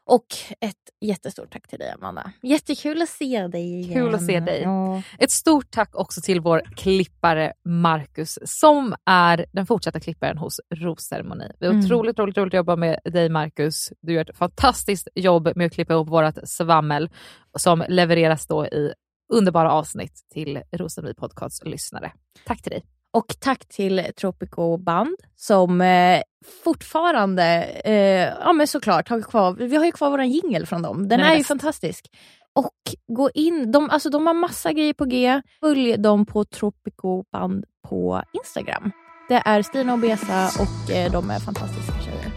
Och 0.09 0.27
ett 0.61 0.75
jättestort 1.01 1.53
tack 1.53 1.69
till 1.69 1.79
dig 1.79 1.91
Amanda. 1.91 2.33
Jättekul 2.43 3.03
att 3.03 3.09
se 3.09 3.47
dig 3.47 3.81
igen. 3.81 3.95
Kul 3.95 4.15
att 4.15 4.27
se 4.27 4.41
dig. 4.41 4.63
Ja. 4.63 5.03
Ett 5.19 5.31
stort 5.31 5.71
tack 5.71 5.91
också 5.97 6.21
till 6.21 6.41
vår 6.41 6.63
klippare 6.77 7.53
Marcus 7.65 8.39
som 8.45 8.95
är 9.05 9.47
den 9.53 9.67
fortsatta 9.67 10.01
klipparen 10.01 10.39
hos 10.39 10.61
Rosceremoni. 10.75 11.53
Det 11.61 11.67
är 11.67 11.71
Mm. 11.71 11.85
otroligt 11.85 12.19
roligt, 12.19 12.39
roligt 12.39 12.55
att 12.55 12.59
jobba 12.59 12.77
med 12.77 12.99
dig 13.05 13.29
Marcus. 13.29 13.93
Du 14.01 14.13
gör 14.13 14.31
ett 14.31 14.37
fantastiskt 14.37 15.09
jobb 15.15 15.49
med 15.57 15.67
att 15.67 15.73
klippa 15.73 15.93
ihop 15.93 16.09
vårt 16.09 16.35
svammel 16.45 17.11
som 17.59 17.85
levereras 17.89 18.47
då 18.47 18.67
i 18.67 18.93
underbara 19.33 19.73
avsnitt 19.73 20.27
till 20.33 20.61
Rosceremoni 20.73 21.15
Podcasts 21.15 21.65
lyssnare. 21.65 22.13
Tack 22.47 22.63
till 22.63 22.71
dig. 22.71 22.83
Och 23.13 23.35
tack 23.41 23.69
till 23.69 24.07
Tropico 24.21 24.77
Band 24.77 25.17
som 25.37 25.81
eh, 25.81 26.21
fortfarande, 26.65 27.43
eh, 27.85 28.33
ja 28.45 28.53
men 28.53 28.67
såklart, 28.67 29.09
har 29.09 29.21
kvar, 29.21 29.53
vi 29.53 29.77
har 29.77 29.85
ju 29.85 29.93
kvar 29.93 30.11
våran 30.11 30.29
jingel 30.31 30.67
från 30.67 30.83
dem. 30.83 30.99
Den 30.99 31.09
Den 31.09 31.21
är 31.21 31.33
är 31.33 31.37
ju 31.39 31.45
fantastisk. 31.45 32.07
Och 32.53 32.75
gå 33.17 33.31
in, 33.35 33.73
de, 33.73 33.91
alltså 33.91 34.11
de 34.11 34.27
har 34.27 34.35
massa 34.35 34.73
grejer 34.73 34.93
på 34.95 35.05
G. 35.05 35.43
Följ 35.61 35.97
dem 35.97 36.27
på 36.27 36.45
Tropico 36.45 37.25
Band 37.33 37.65
på 37.89 38.23
Instagram. 38.33 38.91
Det 39.29 39.43
är 39.45 39.63
Stina 39.63 39.93
och 39.93 39.99
Besa 39.99 40.51
och 40.61 40.91
eh, 40.91 41.13
de 41.13 41.31
är 41.31 41.39
fantastiska 41.39 41.93
tjejer. 42.05 42.33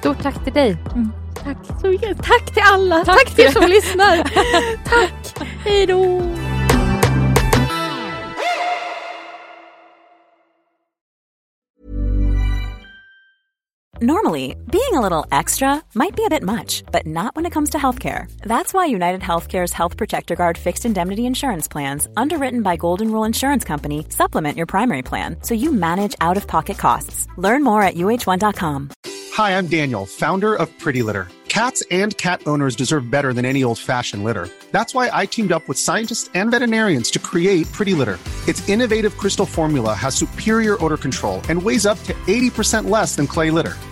Stort 0.00 0.22
tack 0.22 0.44
till 0.44 0.52
dig. 0.52 0.76
Tack 1.44 1.56
så 1.80 1.86
mycket. 1.86 2.16
Tack 2.22 2.54
till 2.54 2.62
alla. 2.72 3.04
Tack, 3.04 3.18
Tack 3.18 3.34
till 3.34 3.44
er 3.44 3.48
till- 3.48 3.60
som 3.62 3.70
lyssnar. 3.70 4.16
Tack. 4.84 5.48
Hej 5.64 5.86
då. 5.86 6.22
Normally, 14.02 14.56
being 14.68 14.94
a 14.94 15.00
little 15.00 15.26
extra 15.30 15.80
might 15.94 16.16
be 16.16 16.24
a 16.24 16.28
bit 16.28 16.42
much, 16.42 16.82
but 16.90 17.06
not 17.06 17.36
when 17.36 17.46
it 17.46 17.52
comes 17.52 17.70
to 17.70 17.78
healthcare. 17.78 18.26
That's 18.42 18.74
why 18.74 18.86
United 18.86 19.20
Healthcare's 19.20 19.72
Health 19.72 19.96
Protector 19.96 20.34
Guard 20.34 20.58
fixed 20.58 20.84
indemnity 20.84 21.24
insurance 21.24 21.68
plans, 21.68 22.08
underwritten 22.16 22.62
by 22.62 22.74
Golden 22.74 23.12
Rule 23.12 23.22
Insurance 23.22 23.62
Company, 23.64 24.04
supplement 24.08 24.56
your 24.56 24.66
primary 24.66 25.02
plan 25.02 25.36
so 25.42 25.54
you 25.54 25.70
manage 25.70 26.16
out 26.20 26.36
of 26.36 26.48
pocket 26.48 26.78
costs. 26.78 27.28
Learn 27.36 27.62
more 27.62 27.80
at 27.80 27.94
uh1.com. 27.94 28.90
Hi, 29.34 29.56
I'm 29.56 29.68
Daniel, 29.68 30.04
founder 30.04 30.56
of 30.56 30.76
Pretty 30.80 31.04
Litter. 31.04 31.28
Cats 31.46 31.84
and 31.92 32.16
cat 32.18 32.42
owners 32.46 32.74
deserve 32.74 33.08
better 33.08 33.32
than 33.32 33.44
any 33.44 33.62
old 33.62 33.78
fashioned 33.78 34.24
litter. 34.24 34.48
That's 34.72 34.94
why 34.96 35.10
I 35.12 35.26
teamed 35.26 35.52
up 35.52 35.68
with 35.68 35.78
scientists 35.78 36.28
and 36.34 36.50
veterinarians 36.50 37.08
to 37.12 37.20
create 37.20 37.70
Pretty 37.70 37.94
Litter. 37.94 38.18
Its 38.48 38.68
innovative 38.68 39.16
crystal 39.16 39.46
formula 39.46 39.94
has 39.94 40.16
superior 40.16 40.76
odor 40.82 40.96
control 40.96 41.40
and 41.48 41.62
weighs 41.62 41.86
up 41.86 42.02
to 42.04 42.14
80% 42.26 42.90
less 42.90 43.14
than 43.14 43.28
clay 43.28 43.52
litter. 43.52 43.76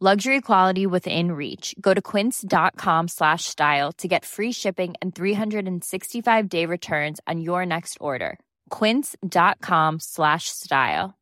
Luxury 0.00 0.40
quality 0.40 0.86
within 0.86 1.32
reach. 1.32 1.74
Go 1.80 1.92
to 1.92 2.00
quince.com 2.00 3.08
slash 3.08 3.44
style 3.44 3.92
to 3.98 4.06
get 4.06 4.24
free 4.24 4.52
shipping 4.52 4.94
and 5.02 5.12
365 5.12 6.48
day 6.48 6.66
returns 6.66 7.20
on 7.26 7.40
your 7.40 7.66
next 7.66 7.96
order. 8.00 8.38
Quince.com 8.70 9.98
slash 10.00 10.44
style. 10.44 11.14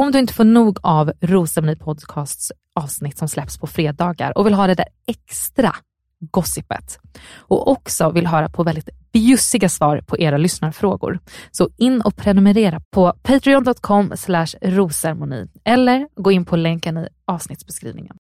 Om 0.00 0.12
du 0.12 0.18
inte 0.18 0.32
får 0.32 0.44
nog 0.44 0.78
av 0.82 1.12
Rosceremoni 1.20 1.76
Podcasts 1.76 2.52
avsnitt 2.74 3.18
som 3.18 3.28
släpps 3.28 3.58
på 3.58 3.66
fredagar 3.66 4.38
och 4.38 4.46
vill 4.46 4.54
ha 4.54 4.66
det 4.66 4.74
där 4.74 4.86
extra 5.06 5.74
gossipet 6.20 6.98
och 7.36 7.70
också 7.70 8.10
vill 8.10 8.26
höra 8.26 8.48
på 8.48 8.62
väldigt 8.62 8.88
bjussiga 9.12 9.68
svar 9.68 10.00
på 10.06 10.18
era 10.18 10.36
lyssnarfrågor. 10.36 11.18
Så 11.50 11.68
in 11.76 12.00
och 12.00 12.16
prenumerera 12.16 12.80
på 12.90 13.12
patreon.com 13.22 14.12
rosermoni 14.62 15.48
eller 15.64 16.08
gå 16.16 16.32
in 16.32 16.44
på 16.44 16.56
länken 16.56 16.98
i 16.98 17.08
avsnittsbeskrivningen. 17.24 18.16